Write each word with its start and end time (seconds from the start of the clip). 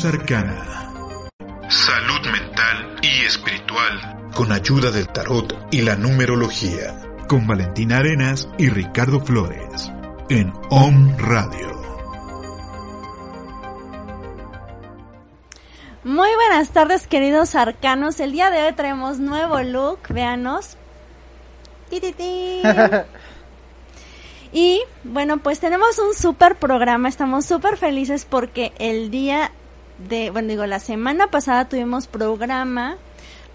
Luz 0.00 0.14
Arcana. 0.14 1.28
Salud 1.68 2.32
mental 2.32 2.96
y 3.02 3.26
espiritual. 3.26 4.30
Con 4.34 4.50
ayuda 4.50 4.90
del 4.90 5.08
tarot 5.08 5.68
y 5.70 5.82
la 5.82 5.94
numerología. 5.94 6.96
Con 7.28 7.46
Valentina 7.46 7.98
Arenas 7.98 8.48
y 8.56 8.70
Ricardo 8.70 9.20
Flores. 9.20 9.92
En 10.30 10.54
Om 10.70 11.18
Radio. 11.18 11.82
Muy 16.02 16.30
buenas 16.34 16.70
tardes, 16.70 17.06
queridos 17.06 17.54
arcanos. 17.54 18.20
El 18.20 18.32
día 18.32 18.50
de 18.50 18.62
hoy 18.62 18.72
traemos 18.72 19.18
nuevo 19.18 19.60
look. 19.60 19.98
Véanos. 20.08 20.78
Y 24.52 24.82
bueno, 25.04 25.38
pues 25.38 25.60
tenemos 25.60 25.96
un 26.00 26.12
súper 26.12 26.56
programa. 26.56 27.08
Estamos 27.08 27.46
súper 27.46 27.76
felices 27.76 28.26
porque 28.28 28.72
el 28.80 29.12
día 29.12 29.52
de, 30.08 30.30
bueno, 30.30 30.48
digo, 30.48 30.66
la 30.66 30.80
semana 30.80 31.28
pasada 31.28 31.68
tuvimos 31.68 32.06
programa 32.06 32.96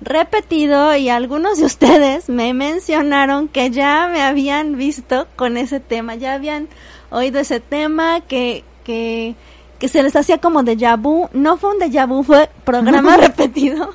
repetido 0.01 0.95
y 0.95 1.09
algunos 1.09 1.57
de 1.57 1.65
ustedes 1.65 2.29
me 2.29 2.53
mencionaron 2.53 3.47
que 3.47 3.71
ya 3.71 4.09
me 4.11 4.21
habían 4.21 4.77
visto 4.77 5.27
con 5.35 5.57
ese 5.57 5.79
tema, 5.79 6.15
ya 6.15 6.33
habían 6.33 6.67
oído 7.09 7.39
ese 7.39 7.59
tema, 7.59 8.21
que, 8.21 8.63
que, 8.83 9.35
que 9.79 9.87
se 9.87 10.03
les 10.03 10.15
hacía 10.15 10.39
como 10.39 10.63
de 10.63 10.75
vu. 10.97 11.29
No 11.33 11.57
fue 11.57 11.71
un 11.71 11.79
déjà 11.79 12.07
vu, 12.07 12.23
fue 12.23 12.49
programa 12.63 13.17
repetido. 13.17 13.93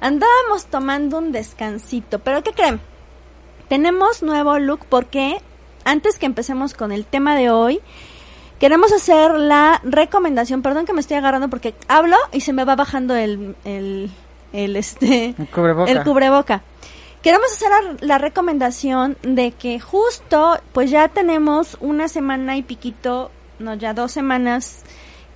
Andábamos 0.00 0.66
tomando 0.66 1.18
un 1.18 1.30
descansito, 1.30 2.18
pero 2.18 2.42
¿qué 2.42 2.52
creen? 2.52 2.80
Tenemos 3.68 4.22
nuevo 4.22 4.58
look 4.58 4.80
porque 4.88 5.38
antes 5.84 6.18
que 6.18 6.26
empecemos 6.26 6.74
con 6.74 6.92
el 6.92 7.04
tema 7.04 7.36
de 7.36 7.50
hoy, 7.50 7.80
queremos 8.62 8.92
hacer 8.92 9.32
la 9.32 9.80
recomendación, 9.82 10.62
perdón 10.62 10.86
que 10.86 10.92
me 10.92 11.00
estoy 11.00 11.16
agarrando 11.16 11.48
porque 11.48 11.74
hablo 11.88 12.16
y 12.30 12.42
se 12.42 12.52
me 12.52 12.64
va 12.64 12.76
bajando 12.76 13.16
el, 13.16 13.56
el, 13.64 14.08
el 14.52 14.76
este, 14.76 15.34
El 15.36 15.48
cubreboca. 15.48 15.90
el 15.90 16.04
cubreboca. 16.04 16.62
Queremos 17.22 17.50
hacer 17.50 17.70
la, 18.02 18.18
recomendación 18.18 19.16
de 19.22 19.50
que 19.50 19.80
justo, 19.80 20.60
pues 20.72 20.92
ya 20.92 21.08
tenemos 21.08 21.76
una 21.80 22.06
semana 22.06 22.56
y 22.56 22.62
piquito, 22.62 23.32
no, 23.58 23.74
ya 23.74 23.94
dos 23.94 24.12
semanas 24.12 24.84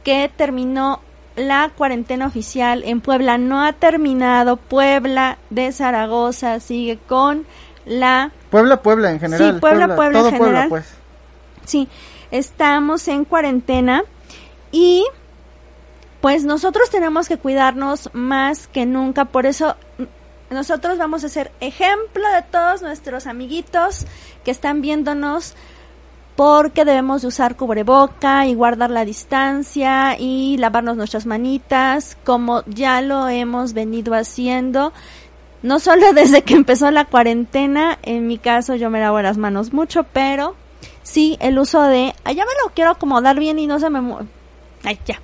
que 0.04 0.30
terminó 0.36 1.00
la 1.34 1.72
cuarentena 1.76 2.28
oficial 2.28 2.84
en 2.84 3.00
Puebla. 3.00 3.38
No 3.38 3.60
ha 3.64 3.72
terminado. 3.72 4.56
Puebla 4.56 5.38
de 5.50 5.72
Zaragoza 5.72 6.60
sigue 6.60 6.96
con 7.08 7.44
la 7.86 8.30
Puebla, 8.50 8.82
Puebla 8.82 9.10
en 9.10 9.18
general. 9.18 9.54
Sí, 9.54 9.60
Puebla, 9.60 9.96
Puebla 9.96 10.18
en 10.20 10.24
todo 10.24 10.30
Puebla, 10.30 10.46
general. 10.46 10.68
pues. 10.68 10.94
Sí, 11.64 11.88
estamos 12.38 13.08
en 13.08 13.24
cuarentena 13.24 14.04
y 14.72 15.04
pues 16.20 16.44
nosotros 16.44 16.90
tenemos 16.90 17.28
que 17.28 17.36
cuidarnos 17.36 18.10
más 18.12 18.66
que 18.66 18.86
nunca, 18.86 19.26
por 19.26 19.46
eso 19.46 19.76
nosotros 20.50 20.98
vamos 20.98 21.24
a 21.24 21.28
ser 21.28 21.50
ejemplo 21.60 22.28
de 22.30 22.42
todos 22.42 22.82
nuestros 22.82 23.26
amiguitos 23.26 24.06
que 24.44 24.50
están 24.50 24.80
viéndonos 24.80 25.54
porque 26.36 26.84
debemos 26.84 27.22
de 27.22 27.28
usar 27.28 27.56
cubreboca 27.56 28.46
y 28.46 28.54
guardar 28.54 28.90
la 28.90 29.04
distancia 29.04 30.16
y 30.18 30.58
lavarnos 30.58 30.96
nuestras 30.96 31.26
manitas 31.26 32.16
como 32.24 32.62
ya 32.66 33.00
lo 33.00 33.28
hemos 33.28 33.72
venido 33.72 34.14
haciendo. 34.14 34.92
No 35.62 35.80
solo 35.80 36.12
desde 36.14 36.42
que 36.42 36.54
empezó 36.54 36.90
la 36.90 37.06
cuarentena, 37.06 37.98
en 38.02 38.26
mi 38.26 38.38
caso 38.38 38.74
yo 38.74 38.90
me 38.90 39.00
lavo 39.00 39.20
las 39.22 39.38
manos 39.38 39.72
mucho, 39.72 40.04
pero 40.12 40.54
sí 41.06 41.36
el 41.40 41.58
uso 41.58 41.82
de, 41.82 42.14
allá 42.24 42.44
me 42.44 42.64
lo 42.64 42.74
quiero 42.74 42.90
acomodar 42.90 43.38
bien 43.38 43.58
y 43.58 43.66
no 43.66 43.78
se 43.78 43.88
me 43.90 44.00
Ay, 44.84 44.98
ya. 45.06 45.20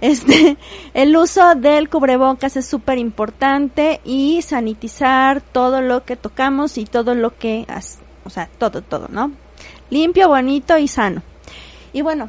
Este, 0.00 0.56
el 0.94 1.16
uso 1.16 1.54
del 1.54 1.88
cubrebocas 1.88 2.56
es 2.56 2.66
súper 2.66 2.98
importante 2.98 4.00
y 4.04 4.42
sanitizar 4.42 5.40
todo 5.40 5.80
lo 5.80 6.04
que 6.04 6.16
tocamos 6.16 6.78
y 6.78 6.84
todo 6.84 7.14
lo 7.14 7.36
que, 7.36 7.66
o 8.24 8.30
sea, 8.30 8.48
todo, 8.58 8.82
todo, 8.82 9.08
¿no? 9.08 9.32
Limpio, 9.90 10.28
bonito 10.28 10.76
y 10.78 10.86
sano. 10.86 11.22
Y 11.92 12.02
bueno, 12.02 12.28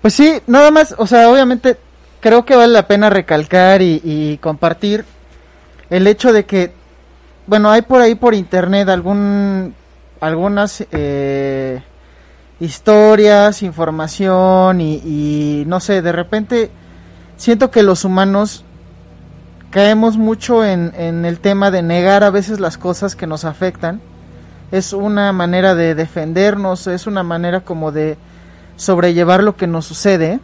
Pues 0.00 0.14
sí, 0.14 0.40
nada 0.46 0.70
más, 0.70 0.94
o 0.98 1.06
sea, 1.06 1.28
obviamente 1.28 1.76
creo 2.20 2.44
que 2.44 2.56
vale 2.56 2.72
la 2.72 2.86
pena 2.86 3.10
recalcar 3.10 3.82
y, 3.82 4.00
y 4.02 4.38
compartir 4.38 5.04
el 5.90 6.06
hecho 6.06 6.32
de 6.32 6.44
que, 6.44 6.72
bueno, 7.46 7.70
hay 7.70 7.82
por 7.82 8.00
ahí 8.00 8.14
por 8.14 8.34
internet 8.34 8.88
algún, 8.88 9.74
algunas 10.22 10.86
eh, 10.92 11.82
historias, 12.60 13.60
información 13.64 14.80
y, 14.80 15.64
no 15.66 15.80
sé, 15.80 16.00
de 16.00 16.12
repente 16.12 16.70
siento 17.36 17.72
que 17.72 17.82
los 17.82 18.04
humanos 18.04 18.64
caemos 19.70 20.16
mucho 20.16 20.64
en, 20.64 21.24
el 21.24 21.40
tema 21.40 21.72
de 21.72 21.82
negar 21.82 22.22
a 22.22 22.30
veces 22.30 22.60
las 22.60 22.78
cosas 22.78 23.16
que 23.16 23.26
nos 23.26 23.44
afectan. 23.44 24.00
Es 24.70 24.92
una 24.92 25.32
manera 25.32 25.74
de 25.74 25.96
defendernos, 25.96 26.86
es 26.86 27.08
una 27.08 27.24
manera 27.24 27.62
como 27.62 27.90
de 27.90 28.16
sobrellevar 28.76 29.42
lo 29.42 29.56
que 29.56 29.66
nos 29.66 29.86
sucede. 29.86 30.38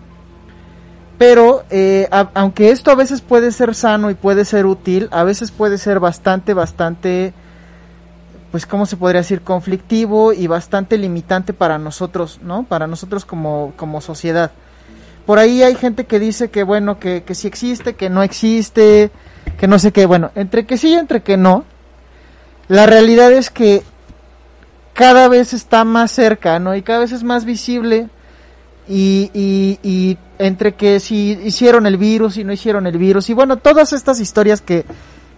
Pero 1.19 1.62
eh, 1.70 2.08
aunque 2.34 2.72
esto 2.72 2.90
a 2.90 2.96
veces 2.96 3.20
puede 3.20 3.52
ser 3.52 3.76
sano 3.76 4.10
y 4.10 4.14
puede 4.14 4.44
ser 4.44 4.66
útil, 4.66 5.08
a 5.12 5.22
veces 5.22 5.52
puede 5.52 5.78
ser 5.78 6.00
bastante, 6.00 6.52
bastante, 6.52 7.32
pues 8.50 8.66
cómo 8.66 8.86
se 8.86 8.96
podría 8.96 9.20
decir, 9.20 9.42
conflictivo 9.42 10.32
y 10.32 10.46
bastante 10.46 10.96
limitante 10.96 11.52
para 11.52 11.78
nosotros, 11.78 12.40
¿no? 12.42 12.64
Para 12.64 12.86
nosotros 12.86 13.24
como, 13.24 13.72
como 13.76 14.00
sociedad. 14.00 14.52
Por 15.26 15.38
ahí 15.38 15.62
hay 15.62 15.74
gente 15.74 16.06
que 16.06 16.18
dice 16.18 16.50
que 16.50 16.62
bueno, 16.62 16.98
que, 16.98 17.22
que 17.22 17.34
sí 17.34 17.46
existe, 17.46 17.94
que 17.94 18.08
no 18.08 18.22
existe, 18.22 19.10
que 19.58 19.66
no 19.66 19.78
sé 19.78 19.92
qué, 19.92 20.06
bueno, 20.06 20.30
entre 20.34 20.64
que 20.64 20.78
sí 20.78 20.88
y 20.88 20.94
entre 20.94 21.22
que 21.22 21.36
no, 21.36 21.64
la 22.68 22.86
realidad 22.86 23.32
es 23.32 23.50
que 23.50 23.82
cada 24.94 25.28
vez 25.28 25.52
está 25.52 25.84
más 25.84 26.10
cerca, 26.10 26.58
¿no? 26.58 26.74
Y 26.74 26.82
cada 26.82 27.00
vez 27.00 27.12
es 27.12 27.22
más 27.22 27.44
visible 27.44 28.08
y, 28.88 29.30
y, 29.34 29.78
y 29.82 30.18
entre 30.38 30.74
que 30.74 30.98
si 31.00 31.38
hicieron 31.44 31.86
el 31.86 31.98
virus 31.98 32.38
y 32.38 32.44
no 32.44 32.52
hicieron 32.52 32.86
el 32.86 32.96
virus 32.96 33.28
y 33.28 33.34
bueno, 33.34 33.58
todas 33.58 33.92
estas 33.92 34.20
historias 34.20 34.62
que, 34.62 34.86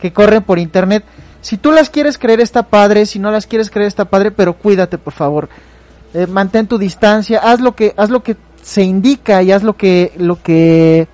que 0.01 0.13
corren 0.13 0.43
por 0.45 0.59
internet, 0.59 1.05
si 1.41 1.57
tú 1.57 1.73
las 1.73 1.91
quieres 1.91 2.19
creer 2.19 2.41
está 2.41 2.65
padre, 2.65 3.07
si 3.07 3.19
no 3.19 3.31
las 3.31 3.47
quieres 3.47 3.71
creer 3.71 3.89
está 3.89 4.05
padre, 4.07 4.31
pero 4.31 4.55
cuídate 4.55 4.99
por 4.99 5.13
favor, 5.13 5.49
Eh, 6.13 6.27
mantén 6.27 6.67
tu 6.67 6.77
distancia, 6.77 7.39
haz 7.39 7.61
lo 7.61 7.77
que, 7.77 7.95
haz 7.97 8.11
lo 8.11 8.23
que 8.25 8.37
se 8.63 8.83
indica 8.83 9.43
y 9.43 9.53
haz 9.53 9.63
lo 9.63 9.77
que, 9.77 10.13
lo 10.17 10.43
que, 10.43 11.07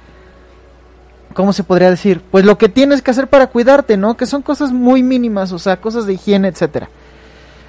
¿cómo 1.34 1.52
se 1.52 1.64
podría 1.64 1.90
decir? 1.90 2.22
Pues 2.30 2.46
lo 2.46 2.56
que 2.56 2.70
tienes 2.70 3.02
que 3.02 3.10
hacer 3.10 3.28
para 3.28 3.48
cuidarte, 3.48 3.98
¿no? 3.98 4.16
Que 4.16 4.24
son 4.24 4.40
cosas 4.40 4.72
muy 4.72 5.02
mínimas, 5.02 5.52
o 5.52 5.58
sea, 5.58 5.82
cosas 5.82 6.06
de 6.06 6.14
higiene, 6.14 6.48
etcétera. 6.48 6.88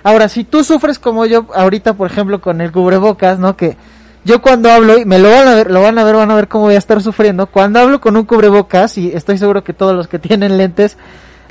Ahora, 0.03 0.29
si 0.29 0.45
tú 0.45 0.63
sufres 0.63 0.99
como 0.99 1.25
yo 1.25 1.47
ahorita, 1.53 1.95
por 1.95 2.09
ejemplo, 2.09 2.39
con 2.39 2.61
el 2.61 2.71
cubrebocas, 2.71 3.39
¿no? 3.39 3.57
Que 3.57 3.75
yo 4.23 4.41
cuando 4.41 4.71
hablo, 4.71 4.97
y 4.97 5.03
me 5.03 5.19
lo 5.19 5.29
van 5.29 5.49
a 5.49 5.55
ver, 5.55 5.69
lo 5.69 5.81
van 5.81 5.97
a 5.99 6.05
ver, 6.05 6.15
van 6.15 6.31
a 6.31 6.35
ver 6.35 6.47
cómo 6.47 6.65
voy 6.65 6.75
a 6.75 6.77
estar 6.77 7.01
sufriendo, 7.01 7.47
cuando 7.47 7.81
hablo 7.81 7.99
con 7.99 8.15
un 8.15 8.23
cubrebocas, 8.23 8.97
y 8.97 9.11
estoy 9.11 9.37
seguro 9.37 9.65
que 9.65 9.73
todos 9.73 9.93
los 9.93 10.07
que 10.07 10.17
tienen 10.27 10.57
lentes 10.57 10.97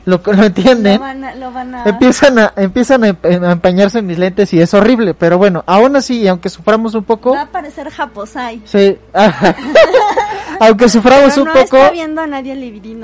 lo, 0.10 0.20
lo 0.24 0.44
entienden, 0.44 0.94
lo 0.94 1.00
van 1.00 1.24
a, 1.24 1.34
lo 1.34 1.50
van 1.52 1.74
a- 1.74 1.84
empiezan 1.84 2.38
a, 2.38 2.52
empiezan 2.56 3.04
a, 3.04 3.08
em- 3.08 3.44
a 3.44 3.52
empañarse 3.52 4.00
mis 4.02 4.18
lentes 4.18 4.52
y 4.54 4.60
es 4.60 4.72
horrible, 4.72 5.14
pero 5.14 5.36
bueno, 5.36 5.62
aún 5.66 5.96
así, 5.96 6.26
aunque 6.28 6.48
suframos 6.48 6.94
un 6.94 7.04
poco, 7.04 7.32
va 7.32 7.42
a 7.42 7.50
parecer 7.50 7.90
Japosai. 7.90 8.62
sí, 8.64 8.96
aunque 10.60 10.88
suframos 10.88 11.30
Pero 11.30 11.42
un 11.42 11.48
no 11.48 11.54
poco, 11.54 11.76
está 11.76 11.90
viendo 11.90 12.20
a 12.22 12.26
nadie 12.26 12.54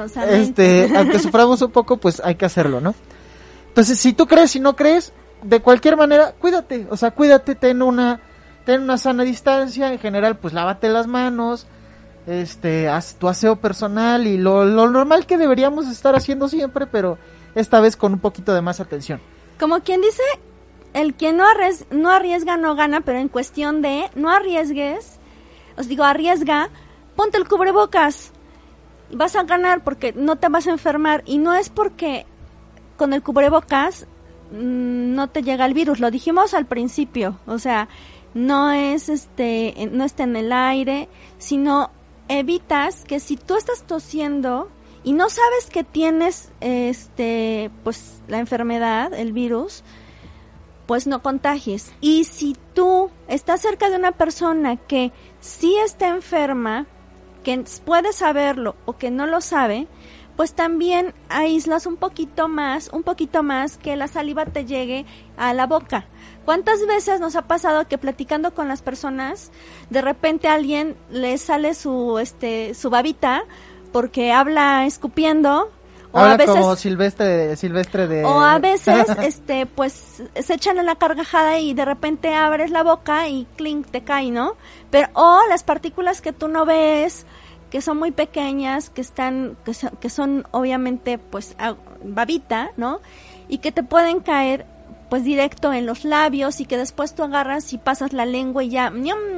¿saben? 0.09 0.41
este, 0.43 0.91
aunque 0.97 1.19
suframos 1.19 1.61
un 1.63 1.71
poco, 1.71 1.97
pues 1.99 2.21
hay 2.25 2.37
que 2.37 2.47
hacerlo, 2.47 2.81
¿no? 2.81 2.95
Entonces, 3.69 3.99
si 3.99 4.13
tú 4.13 4.27
crees 4.27 4.55
y 4.57 4.61
no 4.61 4.77
crees, 4.77 5.13
de 5.43 5.61
cualquier 5.61 5.97
manera, 5.97 6.33
cuídate, 6.39 6.87
o 6.91 6.97
sea, 6.97 7.11
cuídate, 7.11 7.55
ten 7.55 7.83
una, 7.83 8.21
ten 8.65 8.83
una 8.83 8.97
sana 8.99 9.25
distancia, 9.25 9.93
en 9.93 9.99
general, 9.99 10.37
pues 10.37 10.53
lávate 10.55 10.89
las 10.89 11.07
manos, 11.07 11.67
este, 12.27 12.89
haz 12.89 13.17
tu 13.17 13.29
aseo 13.29 13.57
personal 13.57 14.27
y 14.27 14.39
lo, 14.39 14.65
lo 14.65 14.89
normal 14.91 15.27
que 15.27 15.39
deberíamos 15.39 15.89
estar 15.89 16.15
haciendo 16.15 16.49
siempre, 16.49 16.87
pero 16.87 17.19
esta 17.55 17.81
vez 17.81 17.97
con 17.97 18.13
un 18.15 18.19
poquito 18.21 18.55
de 18.55 18.63
más 18.63 18.81
atención. 18.81 19.21
Como 19.59 19.81
quien 19.81 20.01
dice, 20.01 20.23
el 20.95 21.15
que 21.15 21.33
no, 21.33 21.45
arries- 21.45 21.87
no 21.91 22.11
arriesga 22.11 22.57
no 22.57 22.75
gana, 22.75 23.01
pero 23.01 23.19
en 23.19 23.29
cuestión 23.29 23.83
de 23.83 24.05
no 24.15 24.31
arriesgues, 24.31 25.19
os 25.77 25.89
digo, 25.89 26.05
arriesga, 26.05 26.71
ponte 27.17 27.39
el 27.39 27.49
cubrebocas. 27.49 28.33
Vas 29.13 29.37
a 29.37 29.43
ganar 29.43 29.85
porque 29.85 30.13
no 30.15 30.37
te 30.37 30.49
vas 30.49 30.67
a 30.67 30.71
enfermar. 30.71 31.23
Y 31.27 31.39
no 31.39 31.55
es 31.55 31.69
porque 31.69 32.25
con 32.97 33.13
el 33.13 33.23
cubrebocas 33.23 34.07
mm, 34.53 35.15
no 35.15 35.29
te 35.29 35.43
llega 35.43 35.67
el 35.67 35.75
virus. 35.75 36.01
Lo 36.01 36.11
dijimos 36.11 36.55
al 36.55 36.67
principio, 36.67 37.39
o 37.47 37.59
sea, 37.59 37.89
no 38.35 38.71
es 38.73 39.09
este, 39.11 39.89
no 39.93 40.05
está 40.05 40.23
en 40.25 40.37
el 40.37 40.51
aire, 40.53 41.09
sino 41.39 41.91
evitas 42.39 43.05
que 43.05 43.21
si 43.21 43.37
tú 43.37 43.57
estás 43.57 43.83
tosiendo 43.83 44.71
y 45.05 45.13
no 45.13 45.29
sabes 45.29 45.69
que 45.71 45.85
tienes 45.85 46.51
este, 46.61 47.71
pues 47.85 48.23
la 48.29 48.39
enfermedad, 48.39 49.13
el 49.15 49.33
virus, 49.33 49.83
pues 50.87 51.07
no 51.07 51.23
contagies. 51.23 51.93
Y 52.01 52.25
si 52.25 52.57
tú 52.75 53.11
estás 53.29 53.61
cerca 53.61 53.91
de 53.91 53.97
una 53.97 54.13
persona 54.13 54.77
que 54.77 55.13
sí 55.41 55.77
está 55.85 56.09
enferma, 56.09 56.87
que 57.45 57.65
puede 57.85 58.13
saberlo 58.13 58.77
o 58.87 58.97
que 58.97 59.11
no 59.11 59.27
lo 59.27 59.41
sabe, 59.41 59.89
pues 60.37 60.55
también 60.55 61.15
aíslas 61.29 61.87
un 61.87 61.97
poquito 61.97 62.49
más, 62.49 62.89
un 62.93 63.03
poquito 63.03 63.43
más 63.43 63.77
que 63.77 63.97
la 63.97 64.09
saliva 64.09 64.47
te 64.47 64.65
llegue 64.65 65.05
a 65.37 65.53
la 65.53 65.67
boca. 65.67 66.07
¿Cuántas 66.45 66.85
veces 66.87 67.21
nos 67.21 67.37
ha 67.37 67.43
pasado 67.43 67.87
que 67.87 67.99
platicando 67.99 68.53
con 68.53 68.69
las 68.69 68.83
personas, 68.83 69.53
de 69.91 70.03
repente 70.03 70.49
a 70.49 70.55
alguien 70.55 70.97
le 71.11 71.39
sale 71.39 71.75
su 71.75 72.19
este 72.19 72.75
su 72.75 72.91
babita 72.91 73.45
porque 73.93 74.33
habla 74.33 74.87
escupiendo 74.87 75.71
o 76.13 76.19
a 76.19 76.37
veces 76.37 76.55
como 76.55 76.77
silvestre 76.77 77.57
silvestre 77.57 78.07
de 78.07 78.25
o 78.25 78.41
a 78.41 78.59
veces 78.59 79.07
este 79.23 79.67
pues 79.67 80.23
se 80.35 80.55
echan 80.55 80.79
en 80.79 80.87
la 80.87 80.97
cargajada 80.97 81.59
y 81.59 81.75
de 81.75 81.85
repente 81.85 82.35
abres 82.35 82.71
la 82.71 82.83
boca 82.83 83.29
y 83.29 83.47
clink 83.57 83.87
te 83.91 84.03
cae 84.03 84.31
no 84.31 84.57
pero 84.91 85.09
o 85.15 85.41
las 85.49 85.63
partículas 85.63 86.21
que 86.21 86.33
tú 86.33 86.49
no 86.49 86.67
ves 86.67 87.27
que 87.71 87.81
son 87.81 87.99
muy 87.99 88.11
pequeñas 88.11 88.91
que 88.91 89.01
están 89.01 89.57
que 89.65 89.73
son, 89.73 89.91
que 90.01 90.11
son 90.11 90.47
obviamente 90.51 91.19
pues 91.19 91.57
babita 92.05 92.73
no 92.77 93.01
y 93.49 93.59
que 93.59 93.73
te 93.73 93.83
pueden 93.83 94.21
caer 94.21 94.67
pues 95.13 95.25
directo 95.25 95.75
en 95.75 95.85
los 95.85 96.07
labios 96.07 96.59
y 96.61 96.65
que 96.65 96.79
después 96.79 97.15
tú 97.15 97.23
agarras 97.23 97.75
y 97.75 97.77
pasas 97.77 98.15
la 98.15 98.25
lengua 98.25 98.65
y 98.65 98.71
ya, 98.71 98.91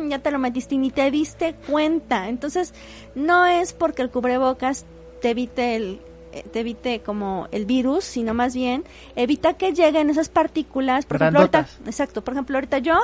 ya 0.08 0.18
te 0.20 0.30
lo 0.30 0.38
metiste 0.38 0.76
y 0.76 0.78
ni 0.78 0.92
te 0.92 1.10
diste 1.10 1.56
cuenta. 1.68 2.28
Entonces, 2.28 2.72
no 3.16 3.44
es 3.44 3.72
porque 3.72 4.02
el 4.02 4.08
cubrebocas 4.08 4.84
te 5.20 5.30
evite 5.30 5.74
el, 5.74 6.00
eh, 6.30 6.44
te 6.44 6.60
evite 6.60 7.00
como 7.00 7.48
el 7.50 7.66
virus, 7.66 8.04
sino 8.04 8.34
más 8.34 8.54
bien 8.54 8.84
evita 9.16 9.54
que 9.54 9.72
lleguen 9.72 10.10
esas 10.10 10.28
partículas. 10.28 11.06
Por 11.06 11.16
ejemplo, 11.16 11.40
ahorita, 11.40 11.66
exacto, 11.86 12.22
por 12.22 12.34
ejemplo, 12.34 12.56
ahorita 12.56 12.78
yo 12.78 12.96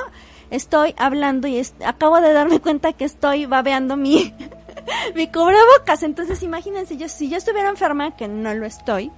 estoy 0.49 0.95
hablando 0.97 1.49
y 1.49 1.61
acabo 1.85 2.21
de 2.21 2.31
darme 2.31 2.61
cuenta 2.61 2.93
que 2.93 3.03
estoy 3.03 3.47
babeando 3.47 3.97
mi, 3.97 4.33
mi 5.13 5.27
cubrebocas. 5.27 6.03
Entonces, 6.03 6.41
imagínense, 6.41 6.95
yo, 6.95 7.09
si 7.09 7.27
yo 7.27 7.35
estuviera 7.35 7.67
enferma, 7.67 8.15
que 8.15 8.29
no 8.29 8.53
lo 8.53 8.65
estoy, 8.65 9.11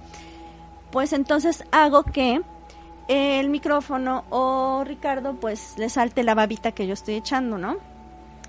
pues 0.90 1.12
entonces 1.12 1.62
hago 1.70 2.02
que 2.02 2.42
el 3.08 3.48
micrófono 3.48 4.24
o 4.30 4.82
Ricardo 4.84 5.34
pues 5.34 5.74
le 5.78 5.88
salte 5.88 6.22
la 6.22 6.34
babita 6.34 6.72
que 6.72 6.86
yo 6.86 6.94
estoy 6.94 7.14
echando, 7.14 7.58
¿no? 7.58 7.76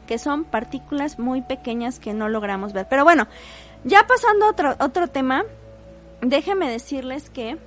Que 0.07 0.17
son 0.17 0.43
partículas 0.43 1.19
muy 1.19 1.41
pequeñas 1.41 1.99
que 1.99 2.13
no 2.13 2.29
logramos 2.29 2.73
ver. 2.73 2.87
Pero 2.89 3.03
bueno, 3.03 3.27
ya 3.83 4.05
pasando 4.07 4.45
a 4.45 4.49
otro, 4.49 4.75
otro 4.79 5.07
tema, 5.07 5.43
déjenme 6.21 6.69
decirles 6.69 7.29
que 7.29 7.57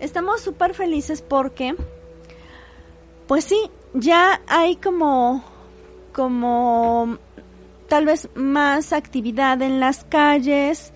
estamos 0.00 0.40
súper 0.40 0.74
felices 0.74 1.22
porque, 1.22 1.74
pues 3.26 3.44
sí, 3.44 3.70
ya 3.94 4.40
hay 4.46 4.76
como, 4.76 5.44
como 6.12 7.18
tal 7.88 8.06
vez 8.06 8.28
más 8.34 8.92
actividad 8.92 9.60
en 9.62 9.80
las 9.80 10.04
calles, 10.04 10.92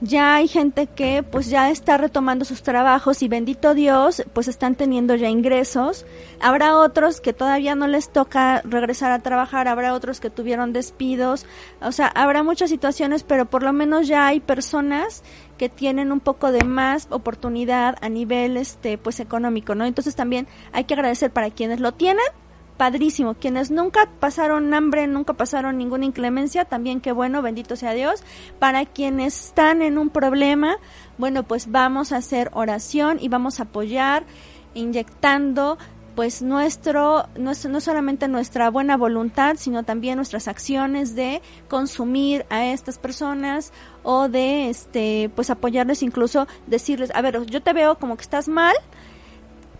ya 0.00 0.34
hay 0.34 0.46
gente 0.46 0.86
que 0.86 1.22
pues 1.22 1.48
ya 1.48 1.70
está 1.70 1.96
retomando 1.96 2.44
sus 2.44 2.62
trabajos 2.62 3.22
y 3.22 3.28
bendito 3.28 3.74
Dios 3.74 4.22
pues 4.34 4.46
están 4.46 4.74
teniendo 4.74 5.14
ya 5.14 5.28
ingresos. 5.28 6.04
Habrá 6.40 6.76
otros 6.76 7.20
que 7.20 7.32
todavía 7.32 7.74
no 7.74 7.86
les 7.86 8.10
toca 8.10 8.60
regresar 8.62 9.12
a 9.12 9.20
trabajar, 9.20 9.68
habrá 9.68 9.94
otros 9.94 10.20
que 10.20 10.28
tuvieron 10.28 10.72
despidos, 10.72 11.46
o 11.80 11.92
sea, 11.92 12.08
habrá 12.08 12.42
muchas 12.42 12.68
situaciones, 12.68 13.22
pero 13.22 13.46
por 13.46 13.62
lo 13.62 13.72
menos 13.72 14.06
ya 14.06 14.26
hay 14.26 14.40
personas 14.40 15.22
que 15.56 15.70
tienen 15.70 16.12
un 16.12 16.20
poco 16.20 16.52
de 16.52 16.64
más 16.64 17.08
oportunidad 17.10 17.96
a 18.02 18.10
nivel 18.10 18.58
este 18.58 18.98
pues 18.98 19.20
económico, 19.20 19.74
¿no? 19.74 19.86
Entonces 19.86 20.14
también 20.14 20.46
hay 20.72 20.84
que 20.84 20.94
agradecer 20.94 21.30
para 21.30 21.50
quienes 21.50 21.80
lo 21.80 21.92
tienen 21.92 22.26
padrísimo. 22.76 23.34
Quienes 23.34 23.70
nunca 23.70 24.08
pasaron 24.20 24.72
hambre, 24.74 25.06
nunca 25.06 25.34
pasaron 25.34 25.78
ninguna 25.78 26.04
inclemencia, 26.04 26.64
también 26.64 27.00
qué 27.00 27.12
bueno, 27.12 27.42
bendito 27.42 27.76
sea 27.76 27.92
Dios. 27.92 28.22
Para 28.58 28.84
quienes 28.84 29.46
están 29.46 29.82
en 29.82 29.98
un 29.98 30.10
problema, 30.10 30.76
bueno, 31.18 31.42
pues 31.42 31.70
vamos 31.70 32.12
a 32.12 32.18
hacer 32.18 32.50
oración 32.52 33.18
y 33.20 33.28
vamos 33.28 33.60
a 33.60 33.64
apoyar 33.64 34.24
inyectando 34.74 35.78
pues 36.16 36.40
nuestro, 36.40 37.28
no, 37.36 37.52
no 37.68 37.80
solamente 37.80 38.26
nuestra 38.26 38.70
buena 38.70 38.96
voluntad, 38.96 39.56
sino 39.58 39.82
también 39.82 40.16
nuestras 40.16 40.48
acciones 40.48 41.14
de 41.14 41.42
consumir 41.68 42.46
a 42.48 42.64
estas 42.64 42.98
personas 42.98 43.70
o 44.02 44.28
de 44.30 44.70
este 44.70 45.30
pues 45.36 45.50
apoyarles 45.50 46.02
incluso 46.02 46.48
decirles, 46.66 47.12
a 47.14 47.20
ver, 47.20 47.44
yo 47.44 47.62
te 47.62 47.74
veo 47.74 47.98
como 47.98 48.16
que 48.16 48.22
estás 48.22 48.48
mal, 48.48 48.74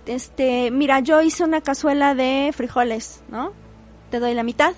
este, 0.07 0.71
mira, 0.71 1.01
yo 1.01 1.21
hice 1.23 1.45
una 1.45 1.61
cazuela 1.61 2.15
de 2.15 2.53
frijoles, 2.55 3.23
¿no? 3.29 3.53
Te 4.11 4.21
doy 4.21 4.35
la 4.35 4.43
mitad. 4.43 4.73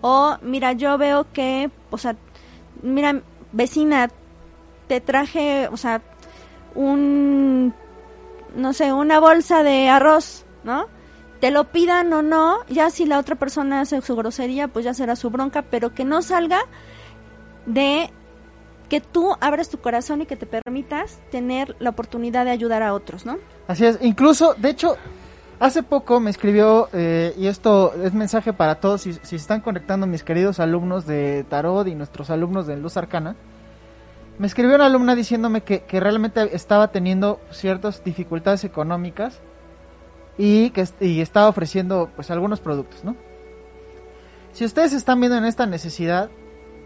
O, 0.00 0.36
mira, 0.42 0.72
yo 0.72 0.98
veo 0.98 1.26
que, 1.32 1.70
o 1.90 1.98
sea, 1.98 2.16
mira, 2.82 3.22
vecina, 3.52 4.10
te 4.88 5.00
traje, 5.00 5.68
o 5.68 5.76
sea, 5.76 6.02
un, 6.74 7.74
no 8.56 8.72
sé, 8.72 8.92
una 8.92 9.20
bolsa 9.20 9.62
de 9.62 9.88
arroz, 9.88 10.44
¿no? 10.64 10.86
Te 11.40 11.50
lo 11.50 11.72
pidan 11.72 12.12
o 12.12 12.22
no, 12.22 12.58
ya 12.68 12.90
si 12.90 13.04
la 13.04 13.18
otra 13.18 13.36
persona 13.36 13.80
hace 13.80 14.00
su 14.00 14.16
grosería, 14.16 14.68
pues 14.68 14.84
ya 14.84 14.94
será 14.94 15.16
su 15.16 15.30
bronca, 15.30 15.62
pero 15.62 15.94
que 15.94 16.04
no 16.04 16.22
salga 16.22 16.60
de 17.66 18.10
que 18.92 19.00
tú 19.00 19.34
abras 19.40 19.70
tu 19.70 19.78
corazón 19.78 20.20
y 20.20 20.26
que 20.26 20.36
te 20.36 20.44
permitas 20.44 21.18
tener 21.30 21.74
la 21.78 21.88
oportunidad 21.88 22.44
de 22.44 22.50
ayudar 22.50 22.82
a 22.82 22.92
otros, 22.92 23.24
¿no? 23.24 23.38
Así 23.66 23.86
es, 23.86 23.98
incluso, 24.02 24.52
de 24.52 24.68
hecho, 24.68 24.98
hace 25.58 25.82
poco 25.82 26.20
me 26.20 26.28
escribió, 26.28 26.90
eh, 26.92 27.32
y 27.38 27.46
esto 27.46 27.94
es 28.04 28.12
mensaje 28.12 28.52
para 28.52 28.80
todos, 28.80 29.00
si, 29.00 29.14
si 29.14 29.36
están 29.36 29.62
conectando 29.62 30.06
mis 30.06 30.22
queridos 30.22 30.60
alumnos 30.60 31.06
de 31.06 31.46
Tarot 31.48 31.88
y 31.88 31.94
nuestros 31.94 32.28
alumnos 32.28 32.66
de 32.66 32.76
Luz 32.76 32.98
Arcana, 32.98 33.34
me 34.38 34.46
escribió 34.46 34.74
una 34.74 34.84
alumna 34.84 35.14
diciéndome 35.14 35.62
que, 35.62 35.84
que 35.84 35.98
realmente 35.98 36.54
estaba 36.54 36.88
teniendo 36.88 37.40
ciertas 37.50 38.04
dificultades 38.04 38.62
económicas 38.64 39.40
y 40.36 40.68
que 40.68 40.86
y 41.00 41.22
estaba 41.22 41.48
ofreciendo 41.48 42.10
pues 42.14 42.30
algunos 42.30 42.60
productos, 42.60 43.04
¿no? 43.04 43.16
Si 44.52 44.66
ustedes 44.66 44.92
están 44.92 45.18
viendo 45.18 45.38
en 45.38 45.46
esta 45.46 45.64
necesidad, 45.64 46.28